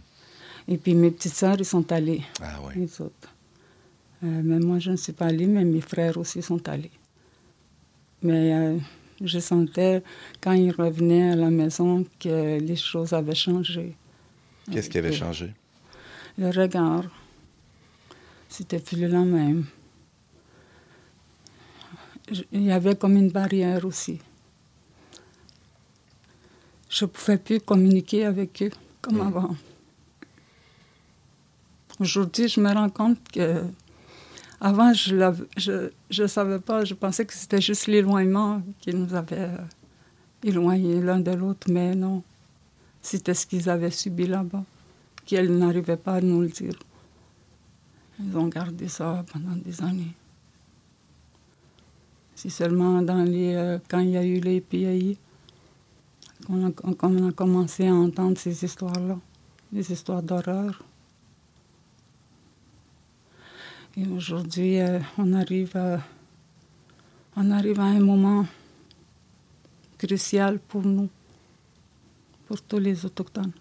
Et 0.69 0.77
puis 0.77 0.95
mes 0.95 1.11
petites 1.11 1.35
sœurs, 1.35 1.57
ils 1.59 1.65
sont 1.65 1.91
allées. 1.93 2.23
Ah 2.41 2.61
ouais. 2.67 2.75
Les 2.77 3.01
autres. 3.01 3.32
Euh, 4.25 4.41
mais 4.45 4.59
moi, 4.61 4.79
je 4.79 4.91
ne 4.93 4.97
suis 4.97 5.13
pas 5.13 5.27
allée, 5.27 5.47
mais 5.47 5.65
mes 5.65 5.81
frères 5.81 6.17
aussi 6.17 6.43
sont 6.43 6.69
allés. 6.69 6.91
Mais 8.23 8.55
euh, 8.55 8.79
je 9.21 9.39
sentais, 9.41 10.03
quand 10.41 10.53
ils 10.53 10.71
revenaient 10.71 11.33
à 11.33 11.37
la 11.37 11.51
maison, 11.51 12.05
que 12.21 12.59
les 12.61 12.77
choses 12.77 13.13
avaient 13.13 13.35
changé. 13.35 13.97
Qu'est-ce 14.71 14.89
qui 14.89 14.99
avait 14.99 15.13
changé? 15.13 15.53
Le 16.39 16.51
regard. 16.51 17.05
C'était 18.49 18.79
plus 18.79 19.09
le 19.09 19.25
même. 19.25 19.65
Il 22.53 22.63
y 22.63 22.71
avait 22.71 22.95
comme 22.95 23.17
une 23.17 23.31
barrière 23.31 23.85
aussi. 23.85 24.21
Je 26.89 27.05
ne 27.05 27.11
pouvais 27.11 27.39
plus 27.39 27.61
communiquer 27.61 28.25
avec 28.27 28.63
eux 28.63 28.71
comme 29.01 29.17
Mm. 29.17 29.21
avant. 29.27 29.57
Aujourd'hui, 31.99 32.49
je 32.49 32.61
me 32.61 32.73
rends 32.73 32.91
compte 32.91 33.19
que 33.33 33.63
avant, 34.65 34.93
je 34.93 35.17
ne 35.17 35.91
je, 36.09 36.27
savais 36.29 36.61
pas, 36.61 36.85
je 36.85 36.95
pensais 36.95 37.27
que 37.27 37.35
c'était 37.35 37.61
juste 37.61 37.89
l'éloignement 37.89 38.63
qui 38.79 38.95
nous 38.95 39.13
avait 39.13 39.41
euh, 39.41 39.57
éloignés 40.45 41.01
l'un 41.01 41.19
de 41.19 41.33
l'autre, 41.33 41.67
mais 41.69 41.97
non. 41.97 42.23
C'était 43.01 43.35
ce 43.35 43.45
qu'ils 43.45 43.69
avaient 43.69 43.91
subi 43.91 44.29
là-bas, 44.29 44.63
qu'elles 45.27 45.53
n'arrivaient 45.59 45.97
pas 45.97 46.15
à 46.15 46.21
nous 46.21 46.43
le 46.43 46.47
dire. 46.47 46.79
Ils 48.21 48.39
ont 48.39 48.47
gardé 48.47 48.87
ça 48.87 49.25
pendant 49.33 49.57
des 49.57 49.83
années. 49.83 50.15
C'est 52.37 52.49
seulement 52.49 53.03
dans 53.03 53.25
les, 53.25 53.57
euh, 53.57 53.79
quand 53.89 53.99
il 53.99 54.11
y 54.11 54.17
a 54.17 54.25
eu 54.25 54.39
les 54.39 54.61
PAI 54.61 55.17
qu'on 56.47 56.67
a, 56.67 57.29
a 57.29 57.33
commencé 57.33 57.89
à 57.89 57.95
entendre 57.95 58.39
ces 58.39 58.65
histoires-là, 58.65 59.19
des 59.73 59.91
histoires 59.91 60.23
d'horreur. 60.23 60.85
Et 63.95 64.07
aujourd'hui, 64.07 64.81
euh, 64.81 65.01
on, 65.19 65.35
arrive 65.35 65.77
à, 65.77 66.01
un 67.37 68.01
moment 68.01 68.47
crucial 69.99 70.59
pour 70.61 70.83
nous, 70.83 71.11
pour 72.47 72.63
tous 72.63 72.79
les 72.79 73.05
Autochtones, 73.05 73.53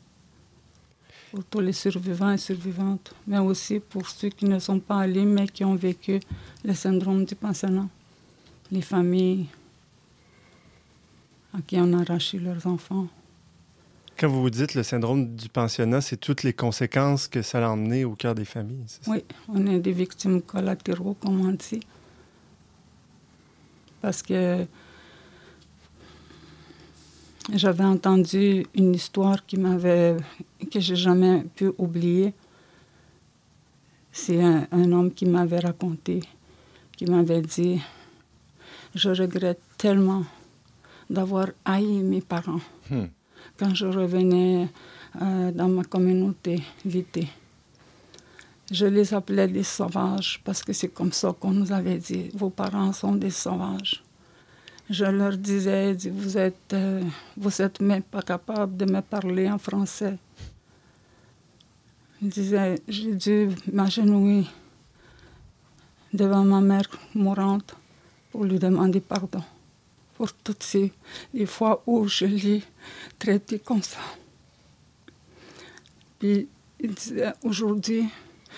pour 1.31 1.43
tous 1.43 1.59
les 1.59 1.73
survivants 1.73 2.31
et 2.31 2.37
survivantes, 2.37 3.13
mais 3.27 3.39
aussi 3.39 3.81
pour 3.81 4.07
ceux 4.07 4.29
qui 4.29 4.45
ne 4.45 4.59
sont 4.59 4.79
pas 4.79 4.99
allés, 4.99 5.25
mais 5.25 5.49
qui 5.49 5.65
ont 5.65 5.75
vécu 5.75 6.21
le 6.63 6.73
syndrome 6.73 7.25
du 7.25 7.35
pensionnat, 7.35 7.89
les 8.71 8.81
familles 8.81 9.47
à 11.53 11.61
qui 11.61 11.77
on 11.77 11.91
a 11.91 12.03
arraché 12.03 12.39
leurs 12.39 12.65
enfants. 12.67 13.07
Quand 14.21 14.27
vous 14.27 14.43
vous 14.43 14.51
dites 14.51 14.75
le 14.75 14.83
syndrome 14.83 15.35
du 15.35 15.49
pensionnat, 15.49 15.99
c'est 15.99 16.15
toutes 16.15 16.43
les 16.43 16.53
conséquences 16.53 17.27
que 17.27 17.41
ça 17.41 17.65
a 17.65 17.71
emmené 17.71 18.05
au 18.05 18.13
cœur 18.13 18.35
des 18.35 18.45
familles. 18.45 18.83
c'est 18.85 19.03
ça? 19.03 19.09
Oui, 19.09 19.23
on 19.47 19.65
est 19.65 19.79
des 19.79 19.93
victimes 19.93 20.43
collatéraux, 20.43 21.15
comme 21.15 21.41
on 21.41 21.53
dit. 21.53 21.79
Parce 23.99 24.21
que 24.21 24.67
j'avais 27.51 27.83
entendu 27.83 28.67
une 28.75 28.93
histoire 28.93 29.43
qui 29.43 29.57
m'avait 29.57 30.17
que 30.71 30.79
j'ai 30.79 30.95
jamais 30.95 31.41
pu 31.55 31.71
oublier. 31.79 32.35
C'est 34.11 34.39
un, 34.39 34.67
un 34.71 34.91
homme 34.91 35.11
qui 35.11 35.25
m'avait 35.25 35.61
raconté, 35.61 36.21
qui 36.95 37.05
m'avait 37.05 37.41
dit 37.41 37.81
Je 38.93 39.09
regrette 39.09 39.61
tellement 39.79 40.25
d'avoir 41.09 41.47
haï 41.65 42.03
mes 42.03 42.21
parents 42.21 42.61
Hmm. 42.91 43.05
Quand 43.57 43.73
je 43.75 43.85
revenais 43.85 44.67
euh, 45.21 45.51
dans 45.51 45.67
ma 45.67 45.83
communauté 45.83 46.63
l'été. 46.85 47.27
Je 48.71 48.85
les 48.85 49.13
appelais 49.13 49.47
des 49.49 49.63
sauvages 49.63 50.41
parce 50.45 50.63
que 50.63 50.71
c'est 50.71 50.87
comme 50.87 51.11
ça 51.11 51.35
qu'on 51.37 51.51
nous 51.51 51.71
avait 51.73 51.97
dit. 51.97 52.29
Vos 52.33 52.49
parents 52.49 52.93
sont 52.93 53.15
des 53.15 53.29
sauvages. 53.29 54.01
Je 54.89 55.05
leur 55.05 55.35
disais, 55.37 55.93
dis, 55.95 56.09
vous 56.09 56.37
êtes, 56.37 56.73
euh, 56.73 57.01
vous 57.35 57.61
êtes 57.61 57.81
même 57.81 58.03
pas 58.03 58.21
capable 58.21 58.77
de 58.77 58.85
me 58.85 59.01
parler 59.01 59.49
en 59.49 59.57
français. 59.57 60.17
Je 62.21 62.27
disais, 62.27 62.75
j'ai 62.87 63.15
dû 63.15 63.49
m'agenouiller 63.71 64.47
devant 66.13 66.43
ma 66.43 66.61
mère 66.61 66.89
mourante 67.15 67.75
pour 68.31 68.45
lui 68.45 68.59
demander 68.59 69.01
pardon 69.01 69.41
pour 70.21 70.33
toutes 70.33 70.61
ces 70.61 70.93
fois 71.47 71.81
où 71.87 72.07
je 72.07 72.25
l'ai 72.25 72.61
traité 73.17 73.57
comme 73.57 73.81
ça. 73.81 73.97
Puis 76.19 76.47
il 76.79 76.93
disait, 76.93 77.33
aujourd'hui, 77.41 78.07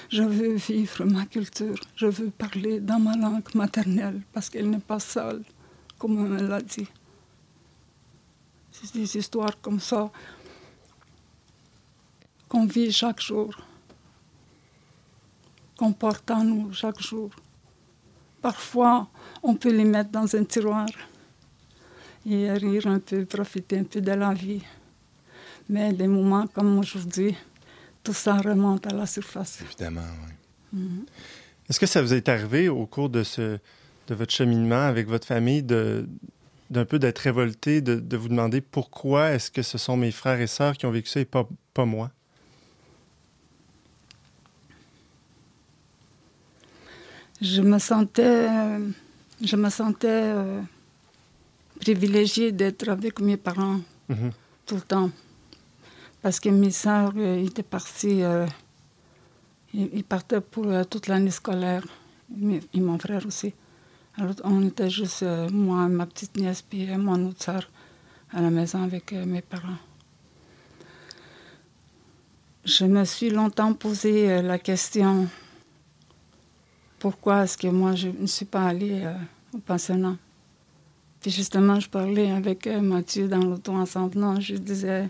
je 0.10 0.24
veux 0.24 0.56
vivre 0.56 1.06
ma 1.06 1.26
culture, 1.26 1.80
je 1.96 2.08
veux 2.08 2.32
parler 2.32 2.82
dans 2.82 3.00
ma 3.00 3.16
langue 3.16 3.48
maternelle 3.56 4.20
parce 4.34 4.50
qu'elle 4.50 4.70
n'est 4.70 4.88
pas 4.92 5.00
seule, 5.00 5.42
comme 5.98 6.18
on 6.18 6.24
me 6.24 6.42
l'a 6.42 6.62
dit. 6.62 6.90
C'est 8.70 8.94
des 8.94 9.16
histoires 9.16 9.62
comme 9.62 9.80
ça 9.80 10.12
qu'on 12.50 12.66
vit 12.66 12.92
chaque 12.92 13.22
jour, 13.22 13.56
qu'on 15.78 15.94
porte 15.94 16.30
en 16.30 16.44
nous 16.44 16.74
chaque 16.74 17.00
jour. 17.00 17.30
Parfois, 18.42 19.08
on 19.42 19.56
peut 19.56 19.72
les 19.72 19.86
mettre 19.86 20.10
dans 20.10 20.36
un 20.36 20.44
tiroir 20.44 20.90
et 22.30 22.52
rire 22.54 22.88
un 22.88 23.00
peu, 23.00 23.26
profiter 23.26 23.80
un 23.80 23.84
peu 23.84 24.02
de 24.02 24.12
la 24.12 24.34
vie. 24.34 24.62
Mais 25.70 25.94
des 25.94 26.08
moments 26.08 26.48
comme 26.48 26.78
aujourd'hui, 26.78 27.36
tout 28.04 28.14
ça 28.14 28.36
remonte 28.38 28.86
à 28.88 28.92
la 28.92 29.06
surface. 29.06 29.62
Évidemment, 29.62 30.02
oui. 30.26 30.80
Mhm. 30.80 31.06
Est-ce 31.70 31.80
que 31.80 31.86
ça 31.86 32.02
vous 32.02 32.14
est 32.14 32.28
arrivé 32.28 32.68
au 32.70 32.86
cours 32.86 33.10
de, 33.10 33.24
ce, 33.24 33.58
de 34.08 34.16
votre 34.16 34.34
cheminement 34.34 34.86
avec 34.88 35.08
votre 35.08 35.28
famille 35.28 35.64
de 35.64 36.08
d'un 36.70 36.86
peu 36.86 36.98
d'être 36.98 37.20
révolté, 37.20 37.82
de, 37.82 37.96
de 38.00 38.18
vous 38.18 38.30
demander 38.30 38.60
pourquoi 38.60 39.32
est-ce 39.32 39.52
que 39.52 39.62
ce 39.62 39.78
sont 39.78 39.96
mes 39.96 40.10
frères 40.10 40.42
et 40.42 40.48
sœurs 40.48 40.76
qui 40.76 40.88
ont 40.88 40.92
vécu 40.92 41.08
ça 41.08 41.20
et 41.20 41.26
pas, 41.26 41.48
pas 41.72 41.86
moi? 41.86 42.10
Je 47.40 47.62
me 47.62 47.78
sentais, 47.78 48.48
euh, 48.50 48.90
je 49.44 49.56
me 49.56 49.70
sentais 49.70 50.08
euh, 50.08 50.62
privilégiée 51.84 52.52
d'être 52.60 52.88
avec 52.98 53.20
mes 53.28 53.38
parents 53.38 53.80
Mhm. 54.10 54.32
tout 54.66 54.76
le 54.76 54.82
temps. 54.94 55.10
Parce 56.22 56.40
que 56.40 56.50
mes 56.50 56.72
sœurs 56.72 57.14
euh, 57.18 57.46
étaient 57.48 57.70
parties, 57.78 58.22
euh, 58.24 58.46
ils, 59.74 59.90
ils 60.00 60.04
partaient 60.16 60.42
pour 60.54 60.68
euh, 60.68 60.84
toute 60.92 61.08
l'année 61.08 61.32
scolaire, 61.42 61.84
Mes- 62.30 62.62
et 62.74 62.80
mon 62.80 62.98
frère 62.98 63.24
aussi. 63.26 63.54
Alors 64.18 64.36
on 64.44 64.62
était 64.72 64.90
juste, 64.90 65.24
moi, 65.52 65.88
ma 66.00 66.06
petite 66.06 66.36
nièce, 66.38 66.62
puis 66.62 66.86
mon 66.98 67.20
autre 67.28 67.44
sœur 67.44 67.64
à 68.32 68.40
la 68.42 68.50
maison 68.50 68.82
avec 68.84 69.12
mes 69.12 69.42
parents. 69.42 69.80
Je 72.66 72.86
me 72.86 73.04
suis 73.06 73.30
longtemps 73.30 73.74
posé 73.74 74.42
la 74.42 74.58
question 74.58 75.28
pourquoi 77.00 77.44
est-ce 77.44 77.58
que 77.58 77.68
moi 77.68 77.94
je 77.96 78.08
ne 78.08 78.28
suis 78.28 78.46
pas 78.46 78.64
allée 78.72 79.04
au 79.54 79.58
pensionnat? 79.60 80.16
Puis 81.24 81.32
justement, 81.32 81.80
je 81.80 81.90
parlais 81.90 82.30
avec 82.30 82.68
euh, 82.68 82.82
Mathieu 82.82 83.28
dans 83.28 83.40
l'auto 83.40 83.72
ensemble. 83.72 84.20
Non, 84.20 84.40
je 84.40 84.56
disais, 84.56 85.10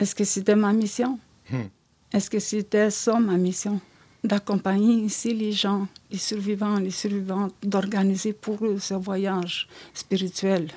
est-ce 0.00 0.14
que 0.14 0.24
c'était 0.24 0.56
ma 0.56 0.72
mission? 0.72 1.20
Hmm. 1.50 1.68
Est-ce 2.12 2.28
que 2.28 2.40
c'était 2.40 2.90
ça 2.90 3.20
ma 3.20 3.36
mission? 3.36 3.80
d'accompagner 4.24 5.04
ici 5.04 5.32
les 5.32 5.52
gens, 5.52 5.86
les 6.10 6.18
survivants, 6.18 6.80
les 6.80 6.90
survivantes, 6.90 7.54
d'organiser 7.62 8.32
pour 8.32 8.64
eux 8.64 8.78
ce 8.80 8.94
voyage 8.94 9.68
spirituel. 9.94 10.68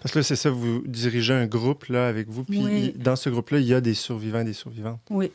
Parce 0.00 0.12
que 0.12 0.18
là, 0.18 0.22
c'est 0.24 0.36
ça, 0.36 0.50
vous 0.50 0.82
dirigez 0.84 1.32
un 1.32 1.46
groupe 1.46 1.84
là, 1.84 2.08
avec 2.08 2.28
vous, 2.28 2.42
puis 2.42 2.92
dans 2.96 3.14
ce 3.14 3.30
groupe-là, 3.30 3.60
il 3.60 3.66
y 3.66 3.74
a 3.74 3.80
des 3.80 3.94
survivants 3.94 4.40
et 4.40 4.44
des 4.44 4.52
survivantes. 4.52 5.00
Oui. 5.10 5.30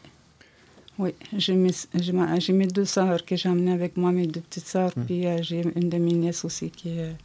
Oui, 1.00 1.14
j'ai 1.38 1.54
mes, 1.54 1.72
j'ai 1.94 2.54
mes 2.54 2.68
deux 2.68 2.84
sœurs 2.84 3.24
que 3.24 3.36
j'ai 3.36 3.48
amenées 3.48 3.72
avec 3.72 3.98
moi, 3.98 4.12
mes 4.12 4.26
deux 4.26 4.42
petites 4.42 4.68
sœurs, 4.68 4.92
hmm. 4.98 5.06
puis 5.06 5.28
euh, 5.28 5.38
j'ai 5.42 5.62
une 5.76 5.90
de 5.90 5.98
mes 5.98 6.14
nièces 6.14 6.44
aussi 6.44 6.70
qui 6.70 6.90
est... 6.90 7.16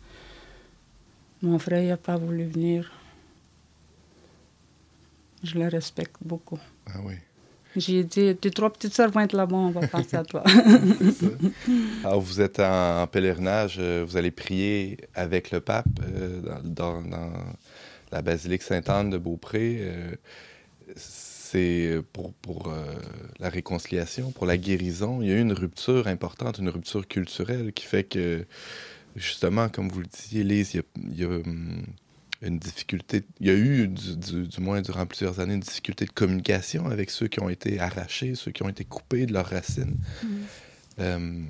mon 1.43 1.59
frère 1.59 1.82
n'a 1.86 1.97
pas 1.97 2.16
voulu 2.16 2.45
venir. 2.45 2.90
Je 5.43 5.59
le 5.59 5.68
respecte 5.68 6.16
beaucoup. 6.22 6.61
Ah 6.86 7.01
oui. 7.05 7.14
J'ai 7.74 8.05
dit, 8.05 8.36
tes 8.36 8.51
trois 8.51 8.70
petites 8.70 8.93
sœurs 8.93 9.11
vont 9.11 9.20
être 9.20 9.32
là-bas, 9.32 9.57
on 9.57 9.70
va 9.70 9.86
passer 9.88 10.16
à 10.16 10.24
toi. 10.24 10.45
Alors, 12.05 12.20
vous 12.20 12.40
êtes 12.40 12.61
en, 12.61 13.07
pèlerinage, 13.07 13.76
euh, 13.78 14.05
vous 14.07 14.16
allez 14.16 14.30
prier 14.30 14.99
avec 15.14 15.51
le 15.51 15.61
pape 15.61 15.86
euh, 16.03 16.43
dans, 16.62 17.03
la 18.12 18.20
basilique 18.20 18.62
Sainte-Anne 18.62 19.11
de 19.11 19.18
Beaupré. 19.18 19.78
Euh, 19.80 20.14
c'est 20.97 22.01
pour, 22.12 22.32
pour 22.34 22.72
la 23.38 23.51
réconciliation, 23.51 24.30
pour 24.30 24.47
la 24.47 24.57
guérison. 24.57 25.20
Il 25.20 25.28
y 25.28 25.32
a 25.32 25.34
eu 25.34 25.40
une 25.40 25.53
rupture 25.53 26.07
importante, 26.07 26.57
une 26.57 26.70
rupture 26.70 27.07
culturelle 27.07 27.74
qui 27.74 27.84
fait 27.84 28.05
que, 28.05 28.47
justement, 29.16 29.68
comme 29.68 29.88
vous 29.88 30.00
le 30.00 30.06
disiez, 30.06 30.44
Lise, 30.44 30.74
il 30.74 31.18
y 31.18 31.24
a 31.24 31.28
hum, 31.28 31.84
une 32.42 32.58
difficulté, 32.58 33.22
il 33.40 33.46
y 33.46 33.50
a 33.50 33.54
eu, 33.54 33.88
du, 33.88 34.60
moins 34.60 34.82
durant 34.82 35.06
plusieurs 35.06 35.38
années, 35.38 35.54
une 35.54 35.60
difficulté 35.60 36.04
de 36.04 36.10
communication 36.10 36.86
avec 36.86 37.10
ceux 37.10 37.28
qui 37.28 37.40
ont 37.40 37.48
été 37.48 37.78
arrachés, 37.78 38.34
ceux 38.34 38.50
qui 38.50 38.62
ont 38.64 38.68
été 38.68 38.84
coupés 38.84 39.26
de 39.26 39.32
leurs 39.32 39.46
racines. 39.46 39.96
Mm. 40.22 40.26
Euh, 40.98 41.40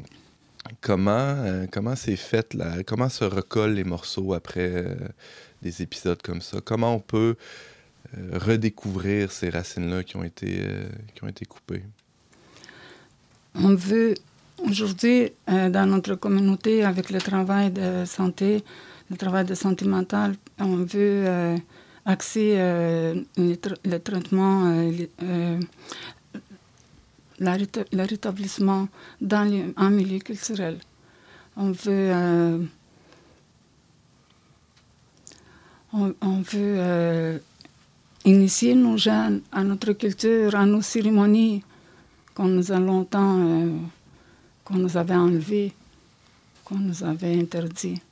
comment 0.80 1.10
euh, 1.10 1.66
comment 1.70 1.96
c'est 1.96 2.16
fait 2.16 2.54
là 2.54 2.82
Comment 2.84 3.08
se 3.08 3.24
recollent 3.24 3.74
les 3.74 3.84
morceaux 3.84 4.34
après 4.34 4.70
euh, 4.70 4.94
des 5.62 5.82
épisodes 5.82 6.20
comme 6.22 6.42
ça? 6.42 6.58
Comment 6.62 6.94
on 6.94 7.00
peut 7.00 7.36
redécouvrir 8.32 9.32
ces 9.32 9.48
racines-là 9.48 10.04
qui 10.04 10.16
ont 10.16 10.24
été 10.24 10.60
qui 11.14 11.24
ont 11.24 11.28
été 11.28 11.46
coupées? 11.46 11.82
On 13.54 13.74
veut 13.74 14.14
aujourd'hui 14.68 15.30
dans 15.48 15.86
notre 15.88 16.14
communauté 16.14 16.84
avec 16.84 17.10
le 17.10 17.20
travail 17.20 17.70
de 17.70 18.04
santé 18.04 18.62
le 19.12 19.18
travail 19.18 19.44
de 19.44 19.54
santé 19.54 19.84
mentale, 19.84 20.36
on 20.58 20.76
veut 20.76 21.24
euh, 21.26 21.56
axer 22.06 22.54
euh, 22.56 23.14
le, 23.36 23.98
traitement, 23.98 24.64
euh, 24.66 25.60
le 27.38 28.02
rétablissement 28.02 28.88
dans 29.20 29.46
un 29.76 29.90
milieu 29.90 30.18
culturel. 30.18 30.78
On 31.58 31.72
veut, 31.72 32.10
on, 35.92 36.40
veut 36.40 37.42
initier 38.24 38.74
nos 38.74 38.96
jeunes 38.96 39.42
à 39.52 39.62
notre 39.62 39.92
culture, 39.92 40.54
à 40.54 40.64
nos 40.64 40.80
cérémonies 40.80 41.62
qu'on 42.34 42.46
nous 42.46 42.72
a 42.72 42.78
longtemps, 42.78 43.68
qu'on 44.64 44.76
nous 44.76 44.96
avait 44.96 45.14
enlevées, 45.14 45.72
qu'on 46.64 46.78
nous 46.78 47.04
avait 47.04 47.38
interdites. 47.38 48.02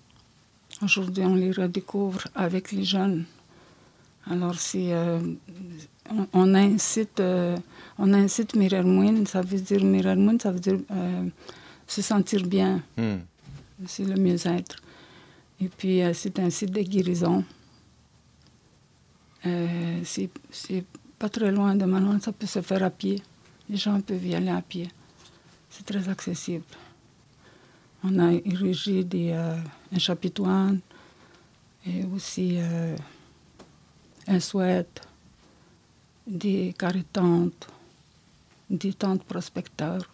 Aujourd'hui, 0.83 1.25
on 1.25 1.35
les 1.35 1.53
redécouvre 1.53 2.27
avec 2.35 2.73
les 2.73 2.85
jeunes. 2.85 3.25
Alors, 4.27 4.59
si 4.59 4.93
euh, 4.93 5.19
on, 6.33 6.55
incite, 6.55 7.21
euh, 7.21 7.57
on 7.99 8.13
incite 8.13 8.53
ça 9.27 9.43
veut 9.43 9.61
dire 9.61 9.85
Mirermoun, 9.85 10.39
ça 10.41 10.51
veut 10.51 10.61
dire 10.61 10.79
euh, 10.91 11.29
se 11.87 12.03
sentir 12.03 12.47
bien. 12.47 12.83
Hmm. 12.97 13.19
C'est 13.87 14.05
le 14.05 14.15
mieux-être. 14.15 14.77
Et 15.61 15.69
puis, 15.69 16.01
c'est 16.15 16.39
un 16.39 16.51
site 16.51 16.71
de 16.71 16.81
guérison. 16.81 17.45
c'est 19.43 20.31
pas 21.19 21.29
très 21.29 21.51
loin 21.51 21.75
de 21.75 21.85
Manon, 21.85 22.19
ça 22.21 22.33
peut 22.33 22.47
se 22.47 22.63
faire 22.63 22.83
à 22.83 22.91
pied. 22.91 23.23
Les 23.69 23.77
gens 23.77 24.01
peuvent 24.01 24.27
y 24.27 24.35
aller 24.35 24.49
à 24.49 24.63
pied. 24.63 24.89
C'est 25.71 25.87
très 25.87 26.09
accessible. 26.09 26.65
On 28.03 28.19
a 28.19 28.33
érigé 28.33 29.05
des, 29.05 29.31
euh, 29.33 29.57
un 29.93 29.99
chapiteau 29.99 30.47
et 31.87 32.05
aussi 32.15 32.57
euh, 32.59 32.97
un 34.27 34.41
souhait, 34.41 34.87
des 36.27 36.75
caritantes, 36.79 37.69
des 38.69 38.93
tentes 38.95 39.25
prospecteurs, 39.25 40.09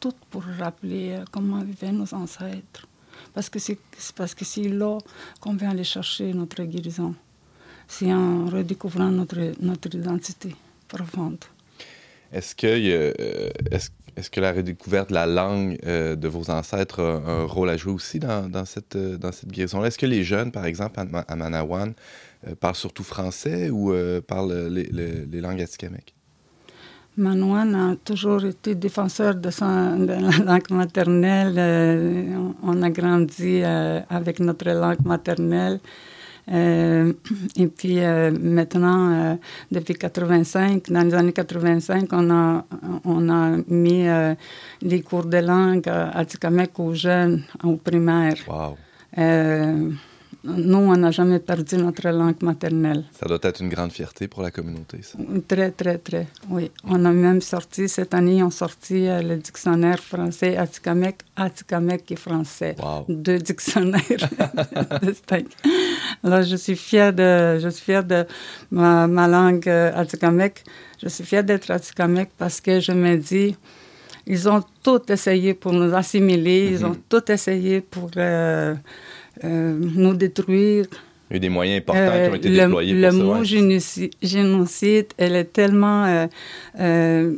tout 0.00 0.14
pour 0.30 0.42
rappeler 0.58 1.12
euh, 1.12 1.24
comment 1.30 1.62
vivaient 1.62 1.92
nos 1.92 2.12
ancêtres. 2.14 2.86
Parce 3.34 3.48
que 3.50 3.58
c'est 3.58 4.68
là 4.68 4.98
qu'on 5.40 5.54
vient 5.54 5.70
aller 5.70 5.84
chercher 5.84 6.32
notre 6.32 6.62
guérison. 6.64 7.14
C'est 7.88 8.12
en 8.12 8.46
redécouvrant 8.46 9.10
notre, 9.10 9.54
notre 9.60 9.94
identité 9.94 10.54
profonde. 10.86 11.44
Est-ce 12.32 12.54
que, 12.54 12.66
est-ce 14.18 14.30
que 14.30 14.40
la 14.40 14.52
redécouverte 14.52 15.10
de 15.10 15.14
la 15.14 15.26
langue 15.26 15.78
euh, 15.86 16.16
de 16.16 16.26
vos 16.26 16.50
ancêtres 16.50 17.00
a 17.00 17.30
un 17.30 17.44
rôle 17.44 17.70
à 17.70 17.76
jouer 17.76 17.92
aussi 17.92 18.18
dans, 18.18 18.64
cette, 18.64 18.96
euh, 18.96 19.16
guérison-là? 19.46 19.86
Est-ce 19.86 19.98
que 19.98 20.06
les 20.06 20.24
jeunes, 20.24 20.50
par 20.50 20.66
exemple, 20.66 20.98
à, 20.98 21.36
Manawan, 21.36 21.94
euh, 22.46 22.54
parlent 22.56 22.74
surtout 22.74 23.04
français 23.04 23.70
ou 23.70 23.94
parlent 24.26 24.66
les, 24.68 24.88
les, 25.26 25.40
langues 25.40 25.62
atikamekw? 25.62 26.12
Manawan 27.16 27.74
a 27.74 27.96
toujours 27.96 28.44
été 28.44 28.74
défenseur 28.74 29.36
de, 29.36 29.50
son, 29.50 30.00
de 30.00 30.12
la 30.12 30.44
langue 30.44 30.70
maternelle. 30.70 32.34
on 32.62 32.82
a 32.82 32.90
grandi 32.90 33.62
avec 33.62 34.40
notre 34.40 34.68
langue 34.70 35.04
maternelle. 35.04 35.78
Euh, 36.50 37.12
et 37.56 37.66
puis 37.66 37.98
euh, 37.98 38.30
maintenant, 38.30 39.12
euh, 39.12 39.34
depuis 39.70 39.94
85, 39.94 40.90
dans 40.90 41.02
les 41.02 41.14
années 41.14 41.32
85, 41.32 42.08
on 42.12 42.30
a, 42.30 42.64
on 43.04 43.28
a 43.28 43.56
mis 43.68 44.06
les 44.82 45.02
cours 45.02 45.26
de 45.26 45.38
langue 45.38 45.88
à 45.88 46.24
Tikamek 46.24 46.78
aux 46.78 46.94
jeunes, 46.94 47.42
au 47.62 47.76
primaire. 47.76 48.36
Wow 48.48 48.76
nous, 50.44 50.78
on 50.78 50.96
n'a 50.96 51.10
jamais 51.10 51.40
perdu 51.40 51.76
notre 51.78 52.08
langue 52.10 52.40
maternelle. 52.42 53.04
Ça 53.12 53.26
doit 53.26 53.40
être 53.42 53.60
une 53.60 53.68
grande 53.68 53.90
fierté 53.90 54.28
pour 54.28 54.42
la 54.42 54.52
communauté, 54.52 55.00
ça. 55.02 55.18
Très, 55.48 55.72
très, 55.72 55.98
très, 55.98 56.28
oui. 56.48 56.70
On 56.84 57.04
a 57.04 57.10
même 57.10 57.40
sorti, 57.40 57.88
cette 57.88 58.14
année, 58.14 58.40
on 58.42 58.46
a 58.46 58.50
sorti 58.52 59.08
euh, 59.08 59.20
le 59.20 59.36
dictionnaire 59.36 59.98
français 59.98 60.56
Atikamek, 60.56 61.16
Atikamek 61.34 62.12
et 62.12 62.16
français. 62.16 62.76
Deux 63.08 63.38
dictionnaires 63.38 64.02
distincts. 65.02 65.56
Alors, 66.22 66.42
je 66.42 66.54
suis 66.54 66.76
fière 66.76 67.12
de, 67.12 67.58
je 67.58 67.68
suis 67.68 67.84
fière 67.84 68.04
de 68.04 68.24
ma, 68.70 69.06
langue 69.26 69.68
euh, 69.68 69.90
Atikamek. 69.92 70.62
Je 71.02 71.08
suis 71.08 71.24
fière 71.24 71.42
d'être 71.42 71.68
Atikamek 71.68 72.30
parce 72.38 72.60
que 72.60 72.78
je 72.78 72.92
me 72.92 73.16
dis, 73.16 73.56
ils 74.24 74.48
ont 74.48 74.62
tout 74.84 75.02
essayé 75.10 75.54
pour 75.54 75.72
nous 75.72 75.92
assimiler, 75.94 76.68
ils 76.70 76.86
ont 76.86 76.90
mhm. 76.90 77.02
tout 77.08 77.32
essayé 77.32 77.80
pour... 77.80 78.10
Euh, 78.16 78.76
nous 79.44 80.14
détruire. 80.14 80.86
Il 81.30 81.34
y 81.34 81.34
a 81.34 81.36
eu 81.36 81.40
des 81.40 81.48
moyens 81.48 81.78
importants 81.82 82.10
qui 82.24 82.30
ont 82.30 82.34
été 82.34 82.48
le, 82.48 82.56
déployés 82.56 82.94
le 82.94 83.12
mot 83.12 83.44
génocide, 83.44 85.08
elle 85.18 85.36
est 85.36 85.52
tellement... 85.52 86.06
Euh, 86.06 86.26
euh, 86.80 87.36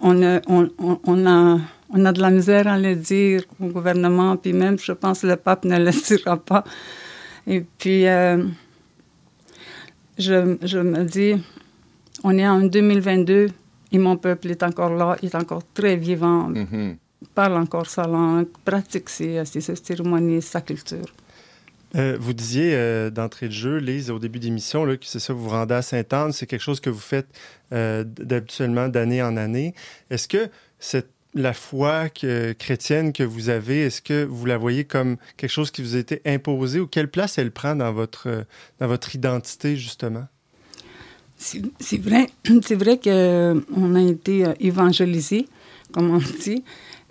on, 0.00 0.22
a, 0.22 0.40
on, 0.48 0.70
on, 0.78 1.26
a, 1.26 1.60
on 1.90 2.04
a 2.04 2.12
de 2.12 2.20
la 2.20 2.30
misère 2.30 2.66
à 2.66 2.78
le 2.78 2.94
dire 2.94 3.42
au 3.60 3.66
gouvernement, 3.66 4.36
puis 4.36 4.52
même, 4.52 4.78
je 4.78 4.92
pense, 4.92 5.20
que 5.20 5.26
le 5.26 5.36
pape 5.36 5.64
ne 5.64 5.78
le 5.84 5.90
dira 5.90 6.36
pas. 6.38 6.64
Et 7.46 7.60
puis, 7.78 8.04
je, 10.18 10.56
je, 10.62 10.78
me 10.78 11.04
dis, 11.04 11.34
on 12.24 12.38
est 12.38 12.48
en 12.48 12.60
2022 12.62 13.50
et 13.92 13.98
mon 13.98 14.16
peuple 14.16 14.50
est 14.50 14.62
encore 14.62 14.94
là, 14.94 15.16
il 15.22 15.26
est 15.28 15.34
encore 15.34 15.62
très 15.74 15.96
vivant. 15.96 16.50
Mm-hmm 16.50 16.96
parle 17.34 17.54
encore 17.54 17.86
sa 17.86 18.06
langue, 18.06 18.46
pratique 18.64 19.08
ses, 19.08 19.44
ses 19.44 19.60
cérémonies, 19.60 20.42
sa 20.42 20.60
culture. 20.60 21.06
Euh, 21.94 22.16
vous 22.18 22.32
disiez 22.32 22.74
euh, 22.74 23.10
d'entrée 23.10 23.48
de 23.48 23.52
jeu, 23.52 23.76
Lise, 23.76 24.10
au 24.10 24.18
début 24.18 24.38
d'émission, 24.38 24.86
que 24.86 24.96
c'est 25.02 25.18
ça, 25.18 25.32
vous 25.34 25.44
vous 25.44 25.50
rendez 25.50 25.74
à 25.74 25.82
Sainte-Anne, 25.82 26.32
c'est 26.32 26.46
quelque 26.46 26.62
chose 26.62 26.80
que 26.80 26.88
vous 26.88 26.98
faites 26.98 27.28
euh, 27.72 28.04
d'habituellement 28.04 28.88
d'année 28.88 29.22
en 29.22 29.36
année. 29.36 29.74
Est-ce 30.08 30.26
que 30.26 30.48
cette, 30.78 31.10
la 31.34 31.52
foi 31.52 32.08
que, 32.08 32.52
chrétienne 32.52 33.12
que 33.12 33.22
vous 33.22 33.50
avez, 33.50 33.82
est-ce 33.82 34.00
que 34.00 34.24
vous 34.24 34.46
la 34.46 34.56
voyez 34.56 34.84
comme 34.84 35.16
quelque 35.36 35.50
chose 35.50 35.70
qui 35.70 35.82
vous 35.82 35.94
a 35.94 35.98
été 35.98 36.22
imposé 36.24 36.80
ou 36.80 36.86
quelle 36.86 37.08
place 37.08 37.36
elle 37.36 37.50
prend 37.50 37.76
dans 37.76 37.92
votre, 37.92 38.46
dans 38.80 38.86
votre 38.86 39.14
identité, 39.14 39.76
justement? 39.76 40.26
C'est 41.36 41.98
vrai, 41.98 42.28
c'est 42.62 42.74
vrai 42.74 42.98
qu'on 43.02 43.94
a 43.94 44.02
été 44.02 44.46
évangélisé, 44.60 45.46
comme 45.92 46.10
on 46.10 46.18
dit. 46.18 46.64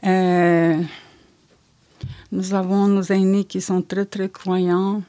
Euh, 0.06 0.82
nous 2.32 2.54
avons 2.54 2.88
nos 2.88 3.04
aînés 3.04 3.44
qui 3.44 3.62
sont 3.62 3.82
très, 3.82 4.06
très 4.06 4.30
croyants. 4.30 5.02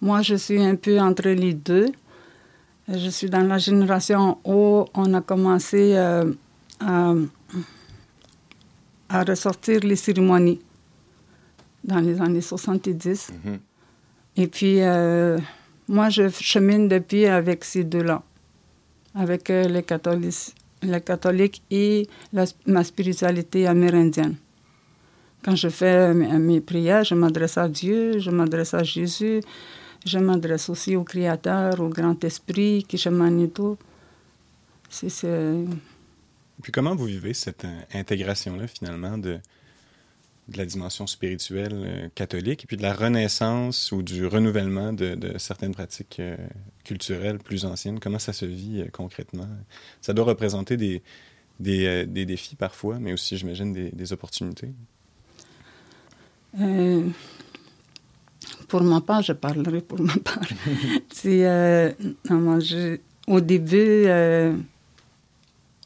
Moi, 0.00 0.22
je 0.22 0.34
suis 0.36 0.62
un 0.62 0.76
peu 0.76 0.98
entre 1.00 1.28
les 1.28 1.54
deux. 1.54 1.88
Je 2.88 3.08
suis 3.08 3.28
dans 3.30 3.42
la 3.46 3.58
génération 3.58 4.38
où 4.44 4.84
on 4.94 5.14
a 5.14 5.20
commencé 5.20 5.94
euh, 5.94 6.32
à, 6.80 7.14
à 9.08 9.24
ressortir 9.24 9.80
les 9.80 9.96
cérémonies 9.96 10.60
dans 11.84 12.00
les 12.00 12.20
années 12.20 12.40
70. 12.40 13.32
Mhm. 13.44 13.58
Et 14.36 14.46
puis, 14.46 14.80
euh, 14.80 15.38
moi, 15.88 16.08
je 16.08 16.28
chemine 16.28 16.88
depuis 16.88 17.26
avec 17.26 17.64
ces 17.64 17.84
deux-là, 17.84 18.22
avec 19.14 19.48
les, 19.48 19.82
catholiques, 19.82 20.54
les 20.82 21.00
catholiques 21.00 21.62
et 21.70 22.06
la- 22.32 22.44
ma 22.66 22.82
spiritualité 22.84 23.66
amérindienne. 23.66 24.36
Quand 25.42 25.56
je 25.56 25.68
fais 25.68 26.12
mes, 26.14 26.38
mes 26.38 26.60
prières, 26.60 27.04
je 27.04 27.14
m'adresse 27.14 27.56
à 27.58 27.68
Dieu, 27.68 28.18
je 28.18 28.30
m'adresse 28.30 28.74
à 28.74 28.82
Jésus, 28.82 29.40
je 30.04 30.18
m'adresse 30.18 30.68
aussi 30.68 30.96
au 30.96 31.04
Créateur, 31.04 31.80
au 31.80 31.88
Grand 31.88 32.22
Esprit, 32.24 32.84
Kishamanito. 32.86 33.78
C'est, 34.88 35.08
c'est- 35.08 35.64
Puis 36.62 36.72
comment 36.72 36.94
vous 36.94 37.06
vivez 37.06 37.32
cette 37.32 37.64
euh, 37.64 37.80
intégration-là, 37.94 38.66
finalement, 38.66 39.16
de, 39.16 39.38
de 40.50 40.58
la 40.58 40.66
dimension 40.66 41.06
spirituelle 41.06 41.72
euh, 41.74 42.08
catholique 42.14 42.64
et 42.64 42.66
puis 42.66 42.76
de 42.76 42.82
la 42.82 42.92
renaissance 42.92 43.92
ou 43.92 44.02
du 44.02 44.26
renouvellement 44.26 44.92
de, 44.92 45.14
de 45.14 45.38
certaines 45.38 45.72
pratiques 45.74 46.18
euh, 46.20 46.36
culturelles 46.84 47.38
plus 47.38 47.64
anciennes? 47.64 48.00
Comment 48.00 48.18
ça 48.18 48.32
se 48.32 48.44
vit 48.46 48.80
euh, 48.80 48.86
concrètement? 48.92 49.48
Ça 50.00 50.12
doit 50.12 50.24
représenter 50.24 50.76
des, 50.76 51.02
des, 51.60 52.04
des 52.06 52.26
défis 52.26 52.56
parfois, 52.56 52.98
mais 52.98 53.12
aussi, 53.12 53.36
j'imagine, 53.36 53.72
des, 53.72 53.90
des 53.90 54.12
opportunités. 54.12 54.72
Pour 58.68 58.82
ma 58.82 59.00
part, 59.00 59.22
je 59.22 59.32
parlerai 59.32 59.80
pour 59.80 60.00
ma 60.00 60.14
part. 60.16 60.42
Non, 62.28 62.40
moi, 62.40 62.60
je- 62.60 62.98
au 63.26 63.40
début, 63.40 64.06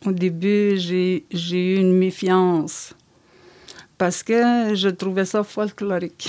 au 0.06 0.12
début, 0.12 0.76
j'ai 0.78 1.24
eu 1.74 1.76
une 1.78 1.92
méfiance 1.96 2.94
parce 4.04 4.22
que 4.22 4.74
je 4.74 4.90
trouvais 4.90 5.24
ça 5.24 5.42
folklorique. 5.42 6.28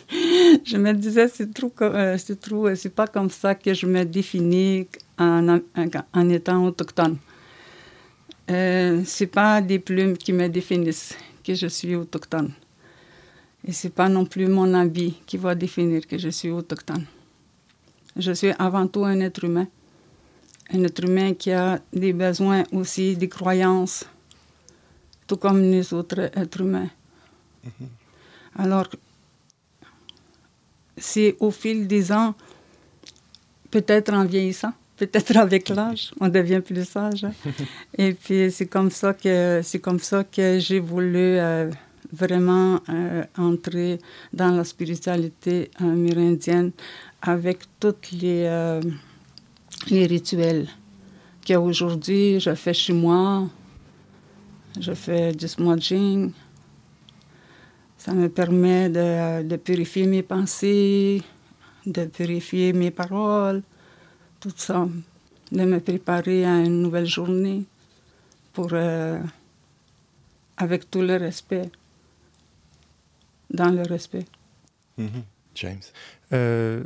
je 0.64 0.76
me 0.76 0.92
disais, 0.94 1.28
c'est 1.28 1.54
trop, 1.54 1.72
euh, 1.82 2.18
c'est 2.18 2.40
trop, 2.40 2.66
euh, 2.66 2.74
c'est 2.74 2.92
pas 2.92 3.06
comme 3.06 3.30
ça 3.30 3.54
que 3.54 3.72
je 3.72 3.86
me 3.86 4.04
définis 4.04 4.88
en 5.16 6.28
étant 6.28 6.64
autochtone. 6.66 7.18
Euh, 8.50 9.02
c'est 9.04 9.28
pas 9.28 9.60
des 9.60 9.78
plumes 9.78 10.16
qui 10.16 10.32
me 10.32 10.48
définissent 10.48 11.16
que 11.44 11.54
je 11.54 11.68
suis 11.68 11.94
autochtone. 11.94 12.50
Et 13.64 13.70
c'est 13.70 13.94
pas 13.94 14.08
non 14.08 14.24
plus 14.24 14.48
mon 14.48 14.74
habit 14.74 15.14
qui 15.24 15.36
va 15.36 15.54
définir 15.54 16.08
que 16.08 16.18
je 16.18 16.30
suis 16.30 16.50
autochtone. 16.50 17.04
Je 18.16 18.32
suis 18.32 18.50
avant 18.58 18.88
tout 18.88 19.04
un 19.04 19.20
être 19.20 19.44
humain. 19.44 19.68
Un 20.72 20.82
être 20.82 21.04
humain 21.04 21.32
qui 21.34 21.52
a 21.52 21.78
des 21.92 22.12
besoins 22.12 22.64
aussi, 22.72 23.16
des 23.16 23.28
croyances, 23.28 24.04
tout 25.28 25.36
comme 25.36 25.60
les 25.60 25.94
autres 25.94 26.18
êtres 26.36 26.60
humains. 26.60 26.88
Alors, 28.56 28.88
c'est 30.96 31.36
au 31.40 31.50
fil 31.50 31.86
des 31.86 32.12
ans, 32.12 32.34
peut-être 33.70 34.12
en 34.12 34.24
vieillissant, 34.24 34.72
peut-être 34.96 35.36
avec 35.36 35.68
l'âge, 35.68 36.12
on 36.20 36.28
devient 36.28 36.60
plus 36.64 36.84
sage. 36.88 37.24
hein. 37.24 37.32
Et 37.98 38.14
puis 38.14 38.50
c'est 38.50 38.66
comme 38.66 38.90
ça 38.90 39.12
que 39.12 39.60
c'est 39.62 39.80
comme 39.80 39.98
ça 39.98 40.24
que 40.24 40.58
j'ai 40.60 40.80
voulu 40.80 41.18
euh, 41.38 41.70
vraiment 42.12 42.80
euh, 42.88 43.24
entrer 43.36 43.98
dans 44.32 44.50
la 44.50 44.64
spiritualité 44.64 45.70
amérindienne 45.78 46.70
avec 47.22 47.58
tous 47.80 47.94
les 48.12 48.44
euh, 48.46 48.80
les 49.90 50.06
rituels 50.06 50.68
qu'aujourd'hui 51.46 52.38
je 52.40 52.54
fais 52.54 52.74
chez 52.74 52.92
moi. 52.92 53.48
Je 54.80 54.92
fais 54.92 55.32
du 55.32 55.46
smudging. 55.46 56.32
Ça 58.04 58.12
me 58.12 58.28
permet 58.28 58.90
de, 58.90 59.42
de 59.48 59.56
purifier 59.56 60.06
mes 60.06 60.22
pensées, 60.22 61.22
de 61.86 62.04
purifier 62.04 62.74
mes 62.74 62.90
paroles, 62.90 63.62
tout 64.40 64.52
ça, 64.54 64.86
de 65.50 65.64
me 65.64 65.80
préparer 65.80 66.44
à 66.44 66.58
une 66.58 66.82
nouvelle 66.82 67.06
journée 67.06 67.62
pour, 68.52 68.68
euh, 68.72 69.18
avec 70.58 70.90
tout 70.90 71.00
le 71.00 71.16
respect, 71.16 71.70
dans 73.48 73.70
le 73.70 73.84
respect. 73.84 74.26
Mhm. 74.98 75.22
James. 75.54 75.86
Euh, 76.34 76.84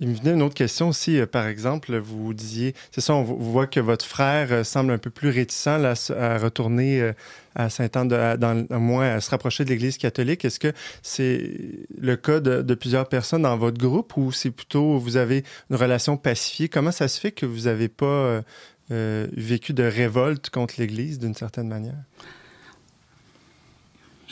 il 0.00 0.08
me 0.08 0.14
venait 0.14 0.32
une 0.32 0.42
autre 0.42 0.54
question 0.54 0.88
aussi. 0.90 1.18
Euh, 1.18 1.26
par 1.26 1.46
exemple, 1.46 1.96
vous 1.96 2.34
disiez, 2.34 2.74
c'est 2.90 3.00
ça, 3.00 3.14
on 3.14 3.22
vo- 3.22 3.36
voit 3.36 3.66
que 3.66 3.80
votre 3.80 4.04
frère 4.04 4.48
euh, 4.52 4.64
semble 4.64 4.92
un 4.92 4.98
peu 4.98 5.10
plus 5.10 5.30
réticent 5.30 5.66
à 5.68 5.94
à 6.18 6.38
retourner 6.38 7.00
euh, 7.00 7.12
à 7.54 7.70
Saint-Anne, 7.70 8.12
à- 8.12 8.36
dans, 8.36 8.66
au 8.70 8.78
moins 8.78 9.14
à 9.14 9.20
se 9.20 9.30
rapprocher 9.30 9.64
de 9.64 9.70
l'Église 9.70 9.96
catholique. 9.96 10.44
Est-ce 10.44 10.60
que 10.60 10.72
c'est 11.02 11.50
le 11.98 12.16
cas 12.16 12.40
de, 12.40 12.74
plusieurs 12.74 13.08
personnes 13.08 13.42
dans 13.42 13.56
votre 13.56 13.78
groupe 13.78 14.16
ou 14.16 14.32
c'est 14.32 14.50
plutôt 14.50 14.98
vous 14.98 15.16
avez 15.16 15.44
une 15.70 15.76
relation 15.76 16.16
pacifiée? 16.18 16.68
Comment 16.68 16.92
ça 16.92 17.08
se 17.08 17.18
fait 17.18 17.32
que 17.32 17.46
vous 17.46 17.62
n'avez 17.62 17.88
pas 17.88 18.42
vécu 18.90 19.72
de 19.72 19.82
révolte 19.82 20.50
contre 20.50 20.74
l'Église 20.78 21.18
d'une 21.18 21.34
certaine 21.34 21.68
manière? 21.68 21.96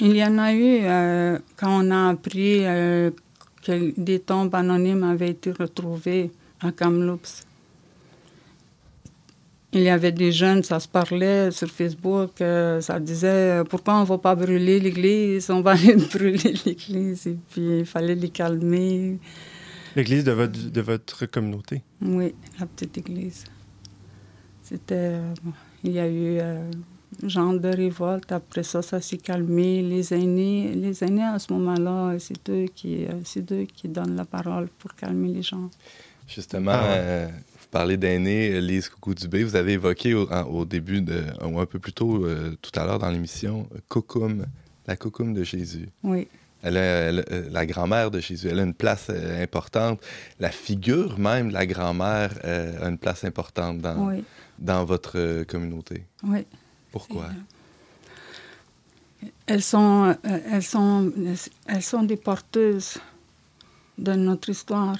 Il 0.00 0.14
y 0.16 0.24
en 0.24 0.38
a 0.38 0.52
eu 0.52 0.80
quand 1.56 1.84
on 1.84 1.90
a 1.90 2.10
appris 2.10 2.64
que 3.64 3.98
des 4.00 4.20
tombes 4.20 4.54
anonymes 4.54 5.02
avaient 5.04 5.30
été 5.30 5.50
retrouvées 5.52 6.30
à 6.60 6.70
Kamloops. 6.72 7.44
Il 9.72 9.82
y 9.82 9.88
avait 9.88 10.12
des 10.12 10.30
jeunes, 10.30 10.62
ça 10.62 10.78
se 10.78 10.86
parlait 10.86 11.50
sur 11.50 11.68
Facebook, 11.68 12.40
euh, 12.40 12.80
ça 12.80 13.00
disait 13.00 13.60
euh, 13.60 13.64
pourquoi 13.64 13.96
on 13.96 14.00
ne 14.02 14.06
va 14.06 14.18
pas 14.18 14.36
brûler 14.36 14.78
l'église, 14.78 15.50
on 15.50 15.62
va 15.62 15.72
aller 15.78 15.96
brûler 15.96 16.54
l'église. 16.64 17.26
Et 17.26 17.36
puis 17.50 17.80
il 17.80 17.86
fallait 17.86 18.14
les 18.14 18.28
calmer. 18.28 19.18
L'Église 19.96 20.22
de 20.24 20.32
votre, 20.32 20.70
de 20.70 20.80
votre 20.80 21.26
communauté? 21.26 21.82
Oui, 22.02 22.34
la 22.60 22.66
petite 22.66 22.98
église. 22.98 23.44
C'était. 24.62 24.94
euh, 24.94 25.32
il 25.84 25.92
y 25.92 25.98
a 26.00 26.08
eu 26.08 26.38
euh, 26.40 26.70
genre 27.26 27.58
de 27.58 27.68
révolte. 27.68 28.32
Après 28.32 28.62
ça, 28.62 28.82
ça 28.82 29.00
s'est 29.00 29.18
calmé. 29.18 29.82
Les 29.82 30.12
aînés, 30.14 30.74
les 30.74 31.02
aînés 31.04 31.22
à 31.24 31.38
ce 31.38 31.52
moment-là, 31.52 32.16
c'est 32.18 32.48
eux 32.50 32.66
qui, 32.74 33.04
euh, 33.06 33.10
c'est 33.24 33.50
eux 33.52 33.64
qui 33.64 33.88
donnent 33.88 34.16
la 34.16 34.24
parole 34.24 34.68
pour 34.78 34.94
calmer 34.94 35.28
les 35.28 35.42
gens. 35.42 35.70
Justement, 36.26 36.72
Ah 36.74 36.84
euh, 36.94 37.28
vous 37.60 37.66
parlez 37.70 37.96
d'aînés, 37.96 38.60
Lise 38.60 38.88
Coucou-Dubé. 38.88 39.44
Vous 39.44 39.56
avez 39.56 39.72
évoqué 39.72 40.14
au, 40.14 40.26
au 40.30 40.64
début, 40.64 41.00
de, 41.02 41.22
ou 41.44 41.60
un 41.60 41.66
peu 41.66 41.78
plus 41.78 41.92
tôt 41.92 42.24
euh, 42.24 42.56
tout 42.62 42.70
à 42.78 42.84
l'heure 42.86 42.98
dans 42.98 43.10
l'émission, 43.10 43.68
Cocoum, 43.88 44.46
la 44.86 44.96
Cocoum 44.96 45.34
de 45.34 45.44
Jésus. 45.44 45.88
Oui, 46.02 46.26
Elle 46.62 46.78
a, 46.78 46.80
elle- 46.82 47.48
la 47.52 47.66
grand-mère 47.66 48.10
de 48.10 48.20
Jésus, 48.20 48.48
elle 48.50 48.58
a 48.60 48.62
une 48.62 48.72
place 48.74 49.08
euh, 49.10 49.42
importante. 49.42 50.00
La 50.40 50.50
figure 50.50 51.18
même 51.18 51.48
de 51.48 51.52
la 51.54 51.66
grand-mère 51.66 52.30
euh, 52.44 52.86
a 52.86 52.88
une 52.88 52.96
place 52.98 53.22
importante 53.24 53.78
dans, 53.80 54.08
oui, 54.08 54.24
dans 54.58 54.84
votre 54.86 55.18
euh, 55.18 55.44
communauté. 55.44 56.04
oui. 56.22 56.46
Pourquoi? 56.94 57.26
Elles 59.46 59.62
sont, 59.62 60.14
euh, 60.24 60.38
elles 60.52 60.62
sont, 60.62 61.12
elles 61.66 61.82
sont 61.82 62.02
des 62.04 62.16
porteuses 62.16 62.98
de 63.98 64.12
notre 64.14 64.48
histoire. 64.50 64.96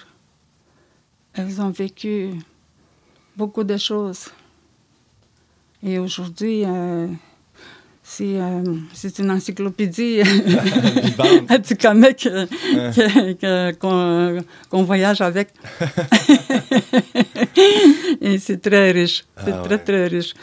Elles 1.35 1.61
ont 1.61 1.71
vécu 1.71 2.31
beaucoup 3.37 3.63
de 3.65 3.77
choses. 3.77 4.27
Et 5.85 5.99
aujourd'hui, 6.01 6.65
euh, 6.65 7.07
c'est 8.03 8.41
euh, 8.41 8.63
c'est 8.93 9.19
une 9.21 9.31
encyclopédie 9.31 10.19
que- 12.25 13.33
que- 13.35 13.73
qu'on 13.81 14.43
qu'on 14.71 14.83
voyage 14.85 15.21
avec. 15.21 15.49
et 18.21 18.39
c'est 18.39 18.61
très 18.61 18.91
riche. 18.93 19.25
C'est 19.45 19.53
Ah 19.53 19.63
très, 19.63 19.75
ouais. 19.77 19.85
très 19.85 20.07
riche. 20.09 20.35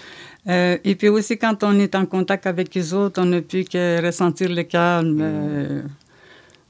Euh, 0.48 0.78
et 0.84 0.96
puis 0.96 1.08
aussi, 1.10 1.38
quand 1.38 1.64
on 1.64 1.78
est 1.80 1.94
en 1.96 2.06
contact 2.06 2.48
avec 2.48 2.74
les 2.74 2.94
autres, 2.94 3.22
on 3.22 3.26
ne 3.26 3.39
peut 3.42 3.64
que 3.64 4.04
ressentir 4.04 4.50
le 4.50 4.64
calme. 4.64 5.20
euh, 5.22 5.82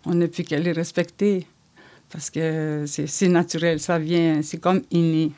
on 0.05 0.13
ne 0.15 0.25
peut 0.27 0.43
que 0.43 0.55
les 0.55 0.71
respecter. 0.71 1.45
Parce 2.09 2.29
que 2.29 2.83
c'est 2.87 3.29
naturel, 3.29 3.79
ça 3.79 3.97
vient, 3.97 4.41
c'est 4.41 4.57
comme 4.59 4.81
inné. 4.91 5.31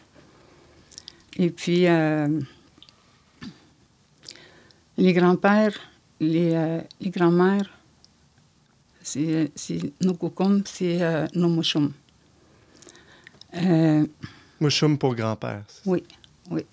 Et 1.38 1.52
puis, 1.52 1.88
euh, 1.88 2.28
les 4.98 5.14
grands-pères, 5.14 5.78
les, 6.20 6.80
les 7.00 7.10
grands-mères, 7.12 7.70
c'est 9.04 9.52
c'est 9.56 9.94
nos 10.02 10.14
kokum, 10.16 10.64
c'est 10.66 11.00
nos 11.36 11.50
mouchoum. 11.50 11.92
Euh, 13.56 14.06
Mouchoum 14.60 14.98
pour 14.98 15.14
grand-père. 15.16 15.64
oui, 15.86 16.04
oui. 16.50 16.66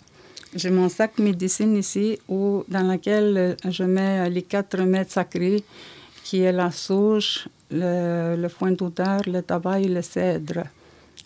J'ai 0.54 0.70
mon 0.70 0.88
sac 0.88 1.18
médecine 1.18 1.76
ici 1.76 2.18
où, 2.28 2.64
dans 2.68 2.82
lequel 2.90 3.56
je 3.68 3.84
mets 3.84 4.28
les 4.30 4.42
quatre 4.42 4.78
remèdes 4.78 5.10
sacrés, 5.10 5.62
qui 6.24 6.40
est 6.40 6.52
la 6.52 6.70
sauge, 6.70 7.48
le, 7.70 8.34
le 8.36 8.48
foin 8.48 8.72
d'odeur, 8.72 9.20
le 9.26 9.42
tabac 9.42 9.80
et 9.80 9.88
le 9.88 10.02
cèdre. 10.02 10.64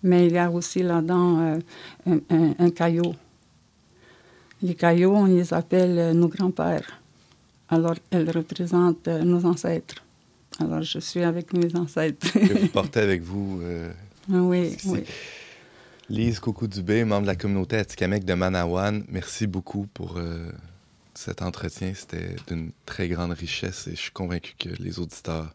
Mais 0.02 0.26
il 0.26 0.32
y 0.34 0.38
a 0.38 0.50
aussi 0.50 0.82
là-dedans 0.82 1.40
euh, 1.40 1.58
un, 2.06 2.18
un- 2.36 2.54
un 2.58 2.70
caillou. 2.70 3.14
Les 4.62 4.74
cailloux, 4.74 5.12
on 5.14 5.24
les 5.26 5.52
appelle 5.54 5.98
euh, 5.98 6.12
nos 6.12 6.28
grands-pères. 6.28 7.00
Alors, 7.70 7.94
elle 8.10 8.30
représente 8.30 9.08
euh, 9.08 9.22
nos 9.22 9.44
ancêtres. 9.46 10.02
Alors, 10.60 10.82
je 10.82 10.98
suis 10.98 11.22
avec 11.22 11.52
mes 11.54 11.74
ancêtres. 11.76 12.30
que 12.32 12.58
vous 12.60 12.68
portez 12.68 13.00
avec 13.00 13.22
vous. 13.22 13.60
euh, 13.62 13.88
oui, 14.28 14.76
oui. 14.86 15.00
Lise 16.10 16.38
Coucou-Dubé, 16.38 17.04
membre 17.04 17.22
de 17.22 17.26
la 17.28 17.34
communauté 17.36 17.78
Atikamek 17.78 18.26
de 18.26 18.34
Manawan, 18.34 19.04
merci 19.08 19.46
beaucoup 19.46 19.86
pour 19.86 20.18
euh, 20.18 20.52
cet 21.14 21.40
entretien. 21.40 21.94
C'était 21.94 22.36
d'une 22.46 22.72
très 22.84 23.08
grande 23.08 23.32
richesse 23.32 23.86
et 23.86 23.92
je 23.92 24.00
suis 24.00 24.10
convaincu 24.10 24.54
que 24.58 24.68
les 24.68 24.98
auditeurs 24.98 25.54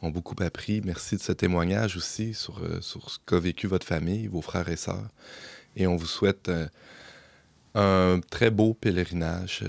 ont 0.00 0.08
beaucoup 0.08 0.42
appris. 0.42 0.80
Merci 0.82 1.16
de 1.16 1.20
ce 1.20 1.32
témoignage 1.32 1.98
aussi 1.98 2.32
sur, 2.32 2.60
euh, 2.60 2.78
ce 2.80 2.96
qu'a 3.26 3.38
vécu 3.38 3.66
votre 3.66 3.86
famille, 3.86 4.26
vos 4.26 4.40
frères 4.40 4.70
et 4.70 4.76
sœurs. 4.76 5.06
Et 5.76 5.86
on 5.86 5.96
vous 5.96 6.06
souhaite 6.06 6.48
euh, 6.48 6.66
un 7.74 8.20
très 8.30 8.50
beau 8.50 8.72
pèlerinage 8.72 9.64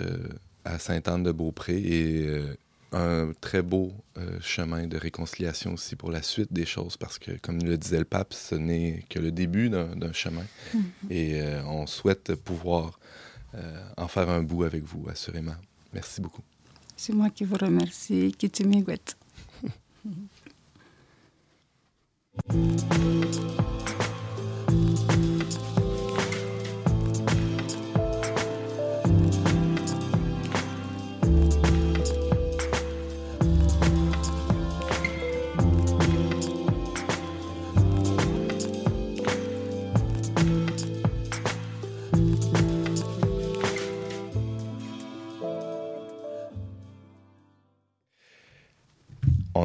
à 0.63 0.79
Sainte-Anne-de-Beaupré 0.79 2.55
un 2.91 3.31
très 3.39 3.61
beau 3.61 3.93
euh, 4.17 4.37
chemin 4.41 4.87
de 4.87 4.97
réconciliation 4.97 5.73
aussi 5.73 5.95
pour 5.95 6.11
la 6.11 6.21
suite 6.21 6.51
des 6.51 6.65
choses 6.65 6.97
parce 6.97 7.19
que, 7.19 7.31
comme 7.37 7.59
le 7.59 7.77
disait 7.77 7.99
le 7.99 8.05
pape, 8.05 8.33
ce 8.33 8.55
n'est 8.55 9.05
que 9.09 9.19
le 9.19 9.31
début 9.31 9.69
d'un 9.69 10.13
chemin 10.13 10.43
et 11.09 11.41
euh, 11.41 11.63
on 11.65 11.87
souhaite 11.87 12.35
pouvoir 12.35 12.99
euh, 13.55 13.81
en 13.97 14.07
faire 14.07 14.29
un 14.29 14.43
bout 14.43 14.63
avec 14.63 14.83
vous, 14.83 15.05
assurément. 15.09 15.55
Merci 15.93 16.21
beaucoup. 16.21 16.43
C'est 16.95 17.13
moi 17.13 17.29
qui 17.29 17.45
vous 17.45 17.57
remercie. 17.57 18.33
Kitimigwet. 18.37 19.15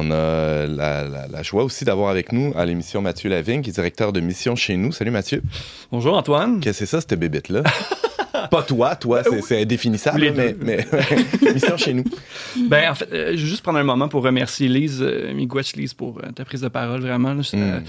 On 0.07 0.11
a 0.11 0.65
la, 0.67 1.03
la- 1.03 1.27
la 1.29 1.43
joie 1.43 1.63
aussi 1.65 1.83
d'avoir 1.83 2.09
avec 2.09 2.31
nous 2.31 2.53
à 2.55 2.65
l'émission 2.65 3.01
Mathieu 3.01 3.29
Lavigne, 3.29 3.61
qui 3.61 3.71
est 3.71 3.73
directeur 3.73 4.13
de 4.13 4.21
mission 4.21 4.55
chez 4.55 4.77
nous. 4.77 4.93
Salut 4.93 5.11
Mathieu. 5.11 5.41
Bonjour 5.91 6.15
Antoine. 6.15 6.61
Qu'est-ce 6.61 6.79
que 6.79 6.85
c'est 6.85 6.91
ça, 6.91 7.01
cette 7.01 7.19
bébête-là? 7.19 7.63
Pas 8.51 8.61
toi, 8.63 8.95
toi, 8.95 9.23
c'est- 9.23 9.41
c'est 9.41 9.61
indéfinissable, 9.63 10.21
Les 10.21 10.31
mais, 10.31 10.55
mais 10.61 10.85
mission 11.53 11.75
chez 11.75 11.93
nous. 11.93 12.03
Ben, 12.69 12.91
en 12.91 12.95
fait, 12.95 13.09
euh, 13.11 13.31
je 13.35 13.41
veux 13.41 13.47
juste 13.47 13.61
prendre 13.63 13.77
un 13.79 13.83
moment 13.83 14.07
pour 14.07 14.23
remercier 14.23 14.67
Lise, 14.69 14.99
euh, 15.01 15.31
Lise, 15.75 15.93
pour 15.93 16.19
euh, 16.19 16.31
ta 16.33 16.45
prise 16.45 16.61
de 16.61 16.67
parole, 16.69 17.01
vraiment. 17.01 17.33
là. 17.33 17.43
Ça- 17.43 17.57
Mm. 17.57 17.83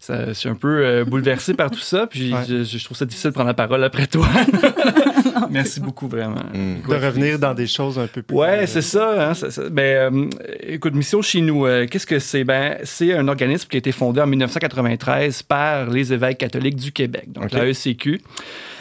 ça- 0.00 0.26
je 0.28 0.32
suis 0.34 0.48
un 0.48 0.54
peu 0.54 0.84
euh, 0.84 1.04
bouleversé 1.04 1.54
par 1.54 1.70
tout 1.70 1.80
ça, 1.80 2.06
puis 2.06 2.32
Ouais. 2.34 2.40
je, 2.48 2.64
je 2.64 2.84
trouve 2.84 2.96
ça 2.96 3.06
difficile 3.06 3.30
de 3.30 3.34
prendre 3.34 3.48
la 3.48 3.54
parole 3.54 3.82
après 3.82 4.06
toi. 4.06 4.28
Merci 5.50 5.80
beaucoup, 5.80 6.08
vraiment. 6.08 6.42
Mm. 6.54 6.88
De 6.88 6.94
revenir 6.94 7.38
dans 7.38 7.54
des 7.54 7.66
choses 7.66 7.98
un 7.98 8.06
peu 8.06 8.22
plus. 8.22 8.36
Ouais, 8.36 8.66
c'est 8.66 8.82
ça. 8.82 9.30
hein, 9.30 9.34
ça- 9.34 9.50
ça- 9.50 9.68
ben, 9.70 10.14
euh, 10.14 10.30
écoute, 10.60 10.94
Mission 10.94 11.22
chez 11.22 11.40
nous, 11.40 11.66
euh, 11.66 11.86
qu'est-ce 11.86 12.06
que 12.06 12.18
c'est? 12.18 12.44
Ben, 12.44 12.78
c'est 12.84 13.12
un 13.14 13.28
organisme 13.28 13.68
qui 13.68 13.76
a 13.76 13.78
été 13.78 13.92
fondé 13.92 14.20
en 14.20 14.26
1993 14.26 15.42
par 15.42 15.90
les 15.90 16.12
évêques 16.12 16.38
catholiques 16.38 16.76
du 16.76 16.92
Québec, 16.92 17.24
donc 17.32 17.44
Ok. 17.44 17.52
la 17.52 17.66
ECQ. 17.68 18.20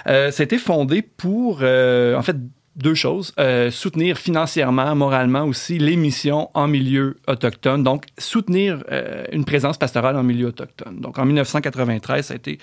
Euh, 0.08 0.32
ça 0.32 0.42
a 0.42 0.46
été 0.46 0.58
fondé 0.58 1.02
pour, 1.02 1.60
euh, 1.62 2.16
en 2.16 2.22
fait, 2.22 2.36
deux 2.78 2.96
choses. 2.96 3.34
Euh, 3.38 3.70
soutenir 3.70 4.18
financièrement, 4.18 4.96
moralement 4.96 5.44
aussi, 5.44 5.78
les 5.78 5.98
missions 5.98 6.50
en 6.54 6.68
milieu 6.68 7.18
autochtone. 7.28 7.84
Donc, 7.84 8.06
soutenir 8.18 8.84
euh, 8.92 9.26
une 9.34 9.44
présence 9.44 9.78
pastorale 9.78 10.16
en 10.16 10.24
milieu 10.24 10.48
autochtone. 10.48 11.00
Donc, 11.02 11.20
en 11.20 11.26
1993, 11.26 12.28
ça 12.28 12.34
a 12.34 12.38
été 12.38 12.60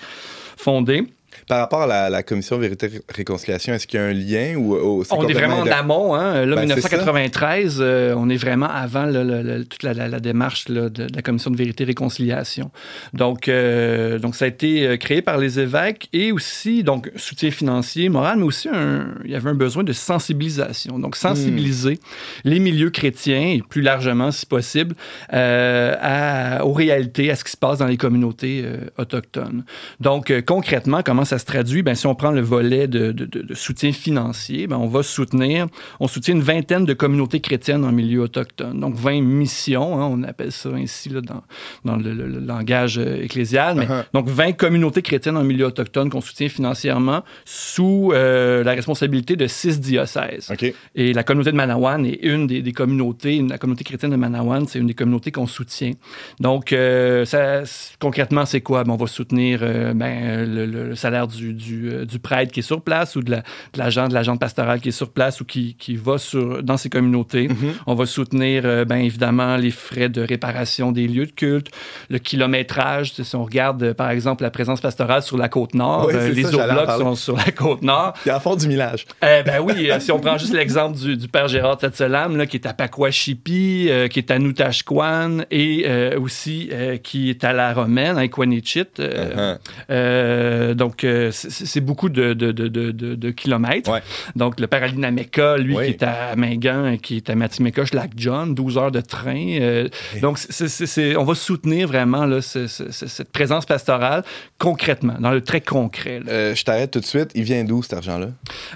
fondé. 0.57 1.03
Par 1.49 1.57
rapport 1.61 1.81
à 1.81 1.87
la, 1.87 2.09
la 2.11 2.21
commission 2.21 2.59
Vérité-Réconciliation, 2.59 3.73
est-ce 3.73 3.87
qu'il 3.87 3.99
y 3.99 4.03
a 4.03 4.05
un 4.05 4.13
lien 4.13 4.55
ou, 4.55 4.75
On 5.09 5.27
est 5.27 5.33
vraiment 5.33 5.57
en 5.61 5.65
amont. 5.71 6.13
Hein? 6.13 6.45
Là, 6.45 6.55
Ben, 6.55 6.61
1993, 6.61 7.77
euh, 7.81 8.13
on 8.15 8.29
est 8.29 8.37
vraiment 8.37 8.67
avant 8.69 9.07
le- 9.07 9.23
le- 9.23 9.41
le- 9.41 9.65
toute 9.65 9.81
la, 9.81 9.95
la- 9.95 10.07
la 10.07 10.19
démarche 10.19 10.69
là, 10.69 10.83
de, 10.89 11.07
de 11.07 11.15
la 11.15 11.23
commission 11.23 11.49
de 11.49 11.57
vérité 11.57 11.85
et 11.85 11.87
réconciliation. 11.87 12.69
Donc, 13.13 13.47
euh, 13.47 14.19
donc 14.19 14.35
ça 14.35 14.45
a 14.45 14.47
été 14.47 14.85
euh, 14.85 14.97
créé 14.97 15.23
par 15.23 15.39
les 15.39 15.59
évêques 15.59 16.07
et 16.13 16.31
aussi 16.31 16.83
donc 16.83 17.09
soutien 17.15 17.49
financier, 17.49 18.09
moral, 18.09 18.37
mais 18.37 18.43
aussi 18.43 18.69
un- 18.69 19.07
il 19.25 19.31
y 19.31 19.35
avait 19.35 19.49
un 19.49 19.55
besoin 19.55 19.83
de 19.83 19.91
sensibilisation. 19.91 20.99
Donc, 20.99 21.15
sensibiliser 21.15 21.99
les 22.43 22.59
milieux 22.59 22.91
chrétiens 22.91 23.41
et 23.55 23.63
plus 23.67 23.81
largement, 23.81 24.29
si 24.29 24.45
possible, 24.45 24.93
euh, 25.33 25.95
à- 25.99 26.63
aux 26.63 26.73
réalités, 26.73 27.31
à 27.31 27.35
ce 27.35 27.43
qui 27.43 27.49
se 27.51 27.57
passe 27.57 27.79
dans 27.79 27.87
les 27.87 27.97
communautés 27.97 28.65
autochtones. 28.99 29.63
Donc, 29.99 30.31
concrètement, 30.45 31.01
comment 31.03 31.25
ça 31.25 31.38
se 31.39 31.45
traduit? 31.45 31.81
Ben, 31.81 31.95
si 31.95 32.05
on 32.05 32.13
prend 32.15 32.29
le 32.31 32.41
volet 32.41 32.87
de, 32.87 33.11
de- 33.11 33.25
de- 33.25 33.41
de 33.41 33.53
soutien 33.55 33.91
financier, 33.91 34.67
ben, 34.67 34.77
on 34.77 34.87
va 34.87 35.01
soutenir, 35.01 35.65
on 35.99 36.07
soutient 36.07 36.35
une 36.35 36.41
vingtaine 36.41 36.85
de 36.85 36.93
communautés 36.93 37.39
chrétiennes 37.39 37.83
en 37.83 37.91
milieu 37.91 38.21
autochtone. 38.21 38.79
Donc, 38.79 38.93
20 38.95 39.21
missions, 39.21 39.99
hein, 39.99 40.07
on 40.11 40.21
appelle 40.23 40.51
ça 40.51 40.69
ainsi 40.69 41.09
là, 41.09 41.21
dans, 41.21 41.41
dans 41.85 41.95
le, 41.95 42.13
le- 42.13 42.27
le 42.27 42.39
langage 42.39 42.99
euh, 42.99 43.23
ecclésial. 43.23 43.75
Mais, 43.77 43.85
Uh-huh. 43.89 44.03
Donc, 44.13 44.27
20 44.29 44.51
communautés 44.53 45.01
chrétiennes 45.01 45.37
en 45.37 45.43
milieu 45.43 45.65
autochtone 45.65 46.09
qu'on 46.11 46.21
soutient 46.21 46.47
financièrement 46.49 47.23
sous 47.45 48.11
euh, 48.13 48.63
la 48.63 48.73
responsabilité 48.73 49.35
de 49.35 49.47
six 49.47 49.79
diocèses. 49.79 50.51
Et 50.95 51.13
la 51.13 51.23
communauté 51.23 51.51
de 51.51 51.55
Manawan 51.55 52.05
est 52.05 52.19
une 52.21 52.45
des, 52.45 52.61
des 52.61 52.71
communautés, 52.71 53.41
la 53.49 53.57
communauté 53.57 53.83
chrétienne 53.83 54.11
de 54.11 54.15
Manawan, 54.15 54.67
c'est 54.67 54.77
une 54.79 54.87
des 54.87 54.93
communautés 54.93 55.31
qu'on 55.31 55.47
soutient. 55.47 55.93
Donc, 56.39 56.71
euh, 56.73 57.25
ça, 57.25 57.63
concrètement, 57.99 58.45
c'est 58.45 58.61
quoi? 58.61 58.83
Ben, 58.83 58.91
on 58.93 58.97
va 58.97 59.07
soutenir 59.07 59.59
euh, 59.63 59.93
ben, 59.93 60.45
le, 60.45 60.65
le 60.65 60.95
salaire 60.95 61.18
du, 61.27 61.53
du, 61.53 61.89
euh, 61.91 62.05
du 62.05 62.19
prêtre 62.19 62.51
qui 62.51 62.59
est 62.61 62.63
sur 62.63 62.81
place 62.81 63.15
ou 63.15 63.21
de 63.21 63.31
la- 63.31 63.37
de 63.73 63.77
l'agent 63.79 64.07
de 64.07 64.13
l'agente 64.13 64.39
pastorale 64.39 64.79
qui 64.81 64.89
est 64.89 64.91
sur 64.91 65.11
place 65.11 65.41
ou 65.41 65.45
qui, 65.45 65.75
qui 65.75 65.95
va 65.95 66.17
sur, 66.17 66.63
dans 66.63 66.77
ces 66.77 66.89
communautés. 66.89 67.47
Mhm. 67.47 67.73
On 67.87 67.95
va 67.95 68.05
soutenir, 68.05 68.63
euh, 68.65 68.85
ben, 68.85 68.97
évidemment, 68.97 69.57
les 69.57 69.71
frais 69.71 70.09
de 70.09 70.21
réparation 70.21 70.91
des 70.91 71.07
lieux 71.07 71.25
de 71.25 71.31
culte, 71.31 71.67
le 72.09 72.19
kilométrage. 72.19 73.13
Si 73.13 73.35
on 73.35 73.43
regarde, 73.43 73.83
euh, 73.83 73.93
par 73.93 74.09
exemple, 74.09 74.43
la 74.43 74.51
présence 74.51 74.81
pastorale 74.81 75.21
sur 75.23 75.37
la 75.37 75.49
côte 75.49 75.73
nord, 75.73 76.09
euh, 76.13 76.29
les 76.29 76.43
ça, 76.43 76.67
blocs 76.67 76.91
sont 76.99 77.15
sur 77.15 77.35
la 77.37 77.51
côte 77.51 77.81
nord. 77.81 78.13
Il 78.25 78.29
y 78.29 78.31
a 78.31 78.35
à 78.37 78.39
fond 78.39 78.55
du 78.55 78.67
millage. 78.67 79.05
Ben 79.21 79.59
oui, 79.61 79.89
si 79.99 80.11
on 80.11 80.19
prend 80.19 80.37
juste 80.37 80.53
l'exemple 80.53 80.97
du, 80.97 81.17
du 81.17 81.27
père 81.27 81.47
Gérard 81.47 81.77
Tetselam, 81.77 82.37
là, 82.37 82.45
qui 82.45 82.57
est 82.57 82.65
à 82.67 82.73
Pakwashipi, 82.73 83.89
qui 84.09 84.19
est 84.19 84.31
à 84.31 84.39
Nutashquan 84.39 85.39
et 85.51 85.85
aussi 86.15 86.69
qui 87.03 87.29
est 87.29 87.43
à 87.43 87.53
la 87.53 87.73
Romaine, 87.73 88.17
à 88.17 88.23
Equanichit. 88.25 88.85
euh, 88.99 89.55
Uh-huh. 89.89 90.73
donc, 90.73 91.03
c'est 91.31 91.81
beaucoup 91.81 92.09
de, 92.09 92.33
de, 92.33 92.51
de, 92.51 92.67
de, 92.67 92.91
de- 92.91 93.15
de 93.15 93.29
kilomètres. 93.31 93.91
Ouais. 93.91 94.01
Donc, 94.35 94.59
le 94.59 94.67
père 94.67 94.83
Alinameka, 94.83 95.57
lui, 95.57 95.75
Oui. 95.75 95.85
qui 95.85 95.91
est 95.91 96.03
à 96.03 96.35
Mingan, 96.35 96.97
qui 97.01 97.17
est 97.17 97.29
à 97.29 97.35
Matimeka, 97.35 97.83
Lac 97.93 98.11
John, 98.15 98.53
12 98.55 98.77
heures 98.77 98.91
de 98.91 99.01
train. 99.01 99.57
Euh, 99.61 99.87
Donc, 100.21 100.37
c'est- 100.37 101.15
on 101.15 101.23
va 101.23 101.35
soutenir 101.35 101.87
vraiment 101.87 102.25
là, 102.25 102.41
ce- 102.41 102.67
ce- 102.67 102.91
ce- 102.91 103.07
cette 103.07 103.31
présence 103.31 103.65
pastorale 103.65 104.23
concrètement, 104.57 105.15
dans 105.19 105.31
le 105.31 105.41
très 105.41 105.61
concret. 105.61 106.19
Euh, 106.27 106.53
je 106.55 106.63
t'arrête 106.63 106.91
tout 106.91 106.99
de 106.99 107.05
suite. 107.05 107.31
Il 107.35 107.43
vient 107.43 107.63
d'où 107.63 107.81
cet 107.83 107.93
argent-là? 107.93 108.27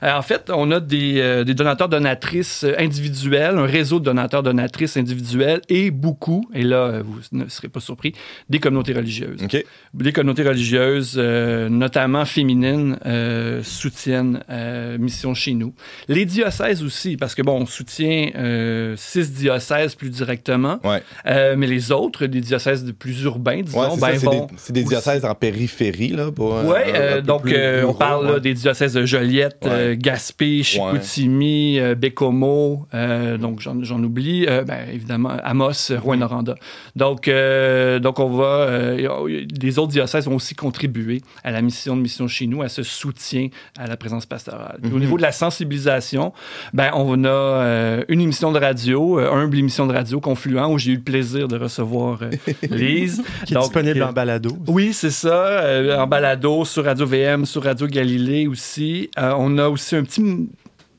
Euh, 0.04 0.14
en 0.14 0.22
fait, 0.22 0.50
on 0.54 0.72
a 0.72 0.80
des, 0.80 1.44
des 1.46 1.54
donateurs 1.54 1.90
donatrices 1.90 2.64
euh, 2.64 2.74
individuels, 2.78 3.58
un 3.58 3.66
réseau 3.66 4.00
de 4.00 4.06
donateurs 4.06 4.44
donatrices 4.44 4.98
individuels 4.98 5.62
et 5.70 5.92
beaucoup, 5.92 6.48
et 6.54 6.64
là, 6.64 7.02
vous 7.04 7.20
ne 7.32 7.48
serez 7.50 7.68
pas 7.70 7.80
surpris, 7.80 8.14
des 8.50 8.60
communautés 8.60 8.94
religieuses. 8.94 9.44
OK. 9.44 9.64
Des 9.94 10.12
communautés 10.12 10.44
religieuses, 10.44 11.16
euh, 11.18 11.70
féminines, 12.26 12.97
euh, 13.05 13.61
soutiennent 13.63 14.43
euh, 14.49 14.97
Mission 14.97 15.34
chez 15.34 15.53
nous. 15.53 15.74
Les 16.07 16.26
diocèses 16.26 16.84
aussi, 16.84 17.17
parce 17.17 17.36
que 17.36 17.41
bon, 17.41 17.61
on 17.61 17.65
soutient 17.65 18.30
euh, 18.36 18.95
six 18.97 19.32
diocèses 19.32 19.95
plus 19.95 20.09
directement, 20.09 20.80
Ouais. 20.84 21.01
mais 21.55 21.67
les 21.67 21.91
autres, 21.91 22.26
les 22.26 22.41
diocèses 22.41 22.84
de 22.86 22.91
plus 22.91 23.24
urbains, 23.24 23.61
disons, 23.61 23.82
Ouais, 23.82 23.88
c'est 23.95 24.01
ben, 24.01 24.47
c'est 24.57 24.74
des, 24.74 24.82
aussi- 24.82 24.89
diocèses 24.89 25.26
en 25.26 25.36
périphérie, 25.36 26.09
là. 26.09 26.30
Oui, 26.38 27.21
donc 27.26 27.43
plus 27.43 27.84
on 27.86 27.93
parle 27.93 28.28
là, 28.34 28.39
des 28.39 28.53
diocèses 28.53 28.93
de 28.93 29.05
Joliette, 29.05 29.67
Gaspé, 29.97 30.63
Chicoutimi, 30.63 31.80
Bécomo, 31.97 32.88
donc 33.39 33.59
j'en 33.61 34.03
oublie, 34.03 34.45
ben, 34.45 34.88
évidemment 34.91 35.30
Amos. 35.43 35.91
Rouen-Noranda. 35.91 36.55
Donc, 36.95 37.30
donc 38.01 38.19
on 38.19 38.30
va, 38.30 38.95
les 39.61 39.80
autres 39.80 39.91
diocèses 39.91 40.26
vont 40.26 40.36
aussi 40.36 40.55
contribuer 40.55 41.21
à 41.43 41.51
la 41.51 41.61
mission 41.61 41.95
de 41.95 42.01
Mission 42.01 42.12
chez 42.28 42.47
nous, 42.47 42.61
à 42.61 42.70
ce 42.70 42.84
soutien 42.84 43.47
à 43.78 43.88
la 43.88 43.97
présence 43.97 44.26
pastorale. 44.26 44.78
Puis 44.82 44.91
Au 44.91 44.95
Mhm. 44.95 45.01
niveau 45.01 45.18
de 45.18 45.22
la 45.22 45.32
sensibilisation, 45.32 46.34
ben, 46.74 46.91
on 46.93 47.24
a 47.24 47.28
euh, 47.30 48.03
une 48.07 48.22
émission 48.22 48.51
de 48.51 48.59
radio, 48.59 49.20
euh, 49.20 49.32
humble 49.32 49.57
émission 49.57 49.88
de 49.88 49.93
radio, 49.93 50.20
Confluent, 50.20 50.68
où 50.72 50.78
j'ai 50.78 50.91
eu 50.91 50.95
le 50.97 51.01
plaisir 51.01 51.47
de 51.47 51.57
recevoir 51.57 52.20
euh, 52.22 52.30
Lise. 52.70 53.24
Qui 53.45 53.53
est 53.53 53.55
Donc, 53.55 53.64
disponible 53.64 54.01
euh, 54.01 54.07
en 54.07 54.14
balado. 54.14 54.57
oui, 54.68 54.93
c'est 54.93 55.11
ça. 55.11 55.64
en 55.99 56.07
balado, 56.07 56.66
sur 56.66 56.86
Radio 56.86 57.05
VM, 57.05 57.45
sur 57.45 57.64
Radio 57.64 57.88
Galilée 57.88 58.47
aussi. 58.47 59.09
On 59.18 59.57
a 59.57 59.68
aussi 59.70 59.95
un 59.95 60.03
petit 60.03 60.24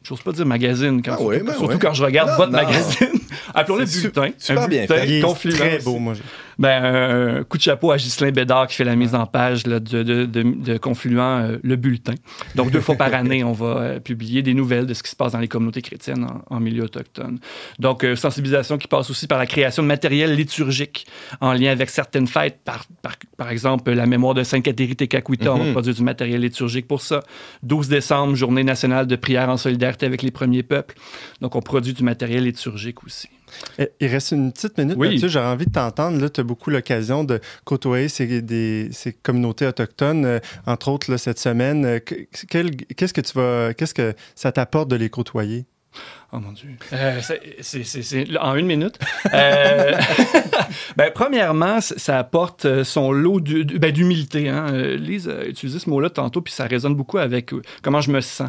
j'ose 0.07 0.21
pas 0.21 0.33
dire 0.33 0.45
magazine, 0.45 1.01
quand, 1.03 1.13
Ah 1.13 1.17
surtout, 1.17 1.31
oui, 1.33 1.39
ben 1.47 1.53
surtout 1.55 1.73
oui. 1.73 1.79
quand 1.81 1.95
je 1.95 2.05
regarde 2.05 2.29
Non, 2.31 2.37
votre 2.37 2.53
non. 2.53 2.59
magazine. 2.63 3.09
Appelons-le 3.55 3.87
bulletin. 3.87 4.29
super 4.39 4.63
un 4.65 4.69
bien 4.69 4.87
fait. 4.87 5.21
Confluent 5.21 5.53
très 5.55 5.79
beau, 5.79 5.99
moi. 5.99 6.13
Ben, 6.59 7.39
un 7.41 7.45
coup 7.45 7.57
de 7.59 7.63
chapeau 7.63 7.91
à 7.93 7.97
Ghislain 7.97 8.31
Bédard 8.31 8.69
qui 8.69 8.77
fait 8.77 8.85
la 8.85 8.97
mise 8.97 9.15
en 9.15 9.27
page 9.27 9.67
là, 9.67 9.81
de, 9.81 10.03
de, 10.03 10.25
de, 10.25 10.43
de 10.43 10.79
Confluent, 10.79 11.19
euh, 11.21 11.59
le 11.63 11.77
bulletin. 11.77 12.15
Donc, 12.55 12.71
deux 12.71 12.81
fois 12.81 12.95
par 12.97 13.13
année, 13.15 13.43
on 13.45 13.53
va 13.53 13.67
euh, 13.79 14.01
publier 14.01 14.43
des 14.43 14.55
nouvelles 14.55 14.87
de 14.87 14.95
ce 14.95 15.03
qui 15.03 15.11
se 15.11 15.17
passe 15.17 15.33
dans 15.33 15.39
les 15.41 15.49
communautés 15.49 15.83
chrétiennes 15.83 16.25
en, 16.25 16.57
en 16.57 16.61
milieu 16.61 16.85
autochtone. 16.85 17.39
Donc, 17.79 18.05
euh, 18.05 18.17
sensibilisation 18.17 18.79
qui 18.79 18.87
passe 18.89 19.11
aussi 19.11 19.27
par 19.27 19.39
la 19.39 19.47
création 19.47 19.83
de 19.83 19.89
matériel 19.89 20.35
liturgique 20.35 21.07
en 21.41 21.53
lien 21.53 21.71
avec 21.73 21.91
certaines 21.91 22.27
fêtes. 22.27 22.61
Par, 22.65 22.85
par, 23.03 23.17
par 23.37 23.51
exemple, 23.51 23.91
la 23.93 24.07
mémoire 24.07 24.35
de 24.35 24.43
Sainte 24.45 24.63
Catherine 24.65 24.95
Tekakwita, 24.95 25.53
on 25.55 25.59
va 25.59 25.65
Mhm. 25.65 25.73
produire 25.73 25.95
du 25.95 26.03
matériel 26.03 26.41
liturgique 26.41 26.87
pour 26.87 27.01
ça. 27.01 27.23
12 27.63 27.89
décembre, 27.89 28.35
journée 28.37 28.65
nationale 28.65 29.07
de 29.07 29.17
prière 29.17 29.49
en 29.49 29.57
solidarité 29.57 30.07
avec 30.07 30.23
les 30.23 30.31
premiers 30.31 30.63
peuples. 30.63 30.95
Donc, 31.41 31.57
on 31.57 31.61
produit 31.63 31.93
du 31.95 32.03
matériel 32.03 32.45
liturgique 32.45 33.03
aussi. 33.05 33.29
Eh, 33.79 33.89
Il 34.01 34.09
reste 34.09 34.33
une 34.33 34.53
petite 34.53 34.77
minute, 34.79 34.97
Oui. 34.99 35.15
Mathieu. 35.15 35.29
J'aurais 35.29 35.47
envie 35.47 35.67
de 35.67 35.73
t'entendre. 35.73 36.21
Là, 36.21 36.29
tu 36.31 36.41
as 36.41 36.45
beaucoup 36.45 36.71
l'occasion 36.71 37.25
de 37.25 37.41
côtoyer 37.65 38.09
ces, 38.09 38.43
des- 38.43 38.89
ces 38.93 39.13
communautés 39.13 39.67
autochtones, 39.67 40.25
euh, 40.25 40.39
entre 40.67 40.89
autres 40.89 41.11
là, 41.11 41.19
cette 41.19 41.39
semaine. 41.39 41.85
Euh, 41.85 41.99
Qu'est-ce 42.01 43.13
que 43.15 43.21
tu 43.21 43.33
vas, 43.35 43.75
qu'est-ce 43.75 43.95
que 43.95 44.15
ça 44.35 44.53
t'apporte 44.53 44.89
de 44.89 44.97
les 44.97 45.11
côtoyer? 45.11 45.65
Oh 46.33 46.41
mon 46.41 46.51
Dieu. 46.51 46.71
Euh, 46.93 47.21
c'est- 47.23 47.41
c'est- 47.61 47.85
c'est- 47.85 48.03
c'est- 48.03 48.39
en 48.39 48.57
une 48.57 48.67
minute. 48.67 48.99
Euh, 49.33 49.93
ben, 50.97 51.11
premièrement, 51.15 51.81
ça 51.81 52.19
apporte 52.19 52.65
euh, 52.65 52.83
son 52.83 53.13
lot 53.13 53.41
ben, 53.41 53.93
d'humilité. 53.93 54.49
Hein. 54.49 54.73
Lise 54.97 55.29
a 55.29 55.45
utilisé 55.47 55.79
ce 55.79 55.89
mot-là 55.89 56.11
tantôt, 56.11 56.41
puis 56.41 56.53
ça 56.53 56.65
résonne 56.67 56.97
beaucoup 56.97 57.19
avec 57.19 57.53
comment 57.83 58.01
je 58.01 58.11
me 58.11 58.21
sens. 58.21 58.49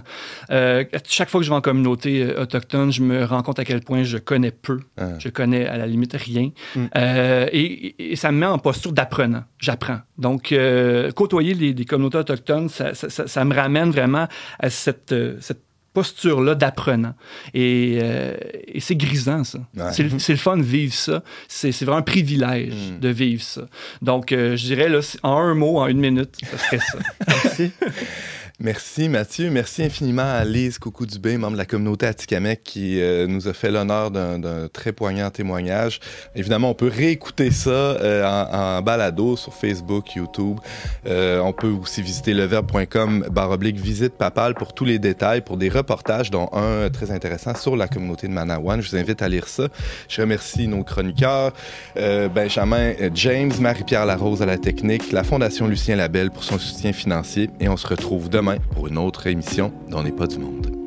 Euh, 0.49 0.83
chaque 1.07 1.29
fois 1.29 1.41
que 1.41 1.45
je 1.45 1.51
vais 1.51 1.55
en 1.55 1.61
communauté 1.61 2.25
autochtone, 2.35 2.91
je 2.91 3.03
me 3.03 3.23
rends 3.23 3.43
compte 3.43 3.59
à 3.59 3.65
quel 3.65 3.81
point 3.81 4.01
je 4.03 4.17
connais 4.17 4.51
peu. 4.51 4.79
Ah. 4.97 5.09
Je 5.19 5.29
connais 5.29 5.67
à 5.67 5.77
la 5.77 5.85
limite 5.85 6.13
rien. 6.13 6.49
Mm. 6.75 6.85
Euh, 6.97 7.47
et, 7.51 8.15
ça 8.15 8.31
me 8.31 8.39
met 8.39 8.45
en 8.47 8.57
posture 8.57 8.93
d'apprenant. 8.93 9.43
J'apprends. 9.59 9.99
Donc, 10.17 10.51
euh, 10.51 11.11
côtoyer 11.11 11.53
les, 11.53 11.73
les 11.73 11.85
communautés 11.85 12.17
autochtones, 12.17 12.69
ça, 12.69 12.95
ça- 12.95 13.09
ça- 13.09 13.27
ça 13.27 13.45
me 13.45 13.53
ramène 13.53 13.91
vraiment 13.91 14.27
à 14.59 14.69
cette, 14.71 15.13
cette 15.39 15.61
posture-là 15.95 16.53
d'apprenant. 16.53 17.15
Et, 17.55 17.97
euh, 18.03 18.35
et 18.67 18.79
c'est 18.79 18.95
grisant, 18.95 19.43
ça. 19.43 19.59
Ouais. 19.75 19.91
C'est 19.91 20.03
le- 20.03 20.19
C'est 20.19 20.33
le 20.33 20.37
fun 20.39 20.57
de 20.57 20.61
vivre 20.63 20.93
ça. 20.93 21.23
C'est 21.47 21.71
c'est 21.71 21.85
vraiment 21.85 21.99
un 21.99 22.03
privilège 22.03 22.73
Mm. 22.75 22.99
de 22.99 23.09
vivre 23.09 23.41
ça. 23.41 23.67
Donc, 24.03 24.31
euh, 24.31 24.55
je 24.55 24.65
dirais, 24.65 24.89
là, 24.89 24.99
en 25.23 25.37
un 25.37 25.55
mot, 25.55 25.79
en 25.79 25.87
une 25.87 25.99
minute, 25.99 26.35
ça 26.51 26.57
serait 26.59 26.79
ça. 26.79 26.99
Merci. 27.27 27.71
Merci 28.61 29.09
Mathieu, 29.09 29.49
merci 29.49 29.83
infiniment 29.83 30.23
à 30.23 30.45
Lise 30.45 30.79
Coucou 30.79 31.05
Dubé, 31.05 31.37
membre 31.37 31.53
de 31.53 31.57
la 31.57 31.65
communauté 31.65 32.05
Atikamek, 32.05 32.63
qui 32.63 33.01
euh, 33.01 33.27
nous 33.27 33.49
a 33.49 33.53
fait 33.53 33.69
l'honneur 33.69 34.11
d'un 34.11 34.69
très 34.71 34.93
poignant 34.93 35.29
témoignage. 35.29 35.99
Évidemment, 36.35 36.69
on 36.69 36.73
peut 36.73 36.87
réécouter 36.87 37.51
ça 37.51 37.69
euh, 37.69 38.23
en, 38.23 38.77
en 38.77 38.81
balado 38.81 39.35
sur 39.35 39.53
Facebook, 39.53 40.15
YouTube. 40.15 40.61
Euh, 41.05 41.41
on 41.41 41.51
peut 41.51 41.67
aussi 41.67 42.01
visiter 42.01 42.33
leverbe.com 42.33 43.25
barre 43.29 43.51
oblique 43.51 43.77
visite 43.77 44.13
papale 44.13 44.53
pour 44.53 44.73
tous 44.73 44.85
les 44.85 44.99
détails, 44.99 45.41
pour 45.41 45.57
des 45.57 45.67
reportages, 45.67 46.31
dont 46.31 46.47
un 46.53 46.89
très 46.89 47.11
intéressant 47.11 47.55
sur 47.55 47.75
la 47.75 47.89
communauté 47.89 48.29
de 48.29 48.31
Manawan. 48.31 48.81
Je 48.81 48.89
vous 48.89 48.95
invite 48.95 49.21
à 49.21 49.27
lire 49.27 49.49
ça. 49.49 49.67
Je 50.07 50.21
remercie 50.21 50.69
nos 50.69 50.85
chroniqueurs, 50.85 51.51
Benjamin 52.33 52.93
James, 53.13 53.51
Marie-Pierre 53.59 54.05
Larose 54.05 54.41
à 54.41 54.45
la 54.45 54.57
technique, 54.57 55.11
la 55.11 55.25
Fondation 55.25 55.67
Lucien 55.67 55.97
Labelle 55.97 56.31
pour 56.31 56.45
son 56.45 56.57
soutien 56.57 56.93
financier 56.93 57.49
et 57.59 57.67
on 57.67 57.75
se 57.75 57.87
retrouve 57.87 58.29
demain 58.29 58.44
pour 58.71 58.87
une 58.87 58.97
autre 58.97 59.27
émission 59.27 59.73
d'On 59.89 60.03
n'est 60.03 60.11
pas 60.11 60.27
du 60.27 60.37
monde. 60.37 60.84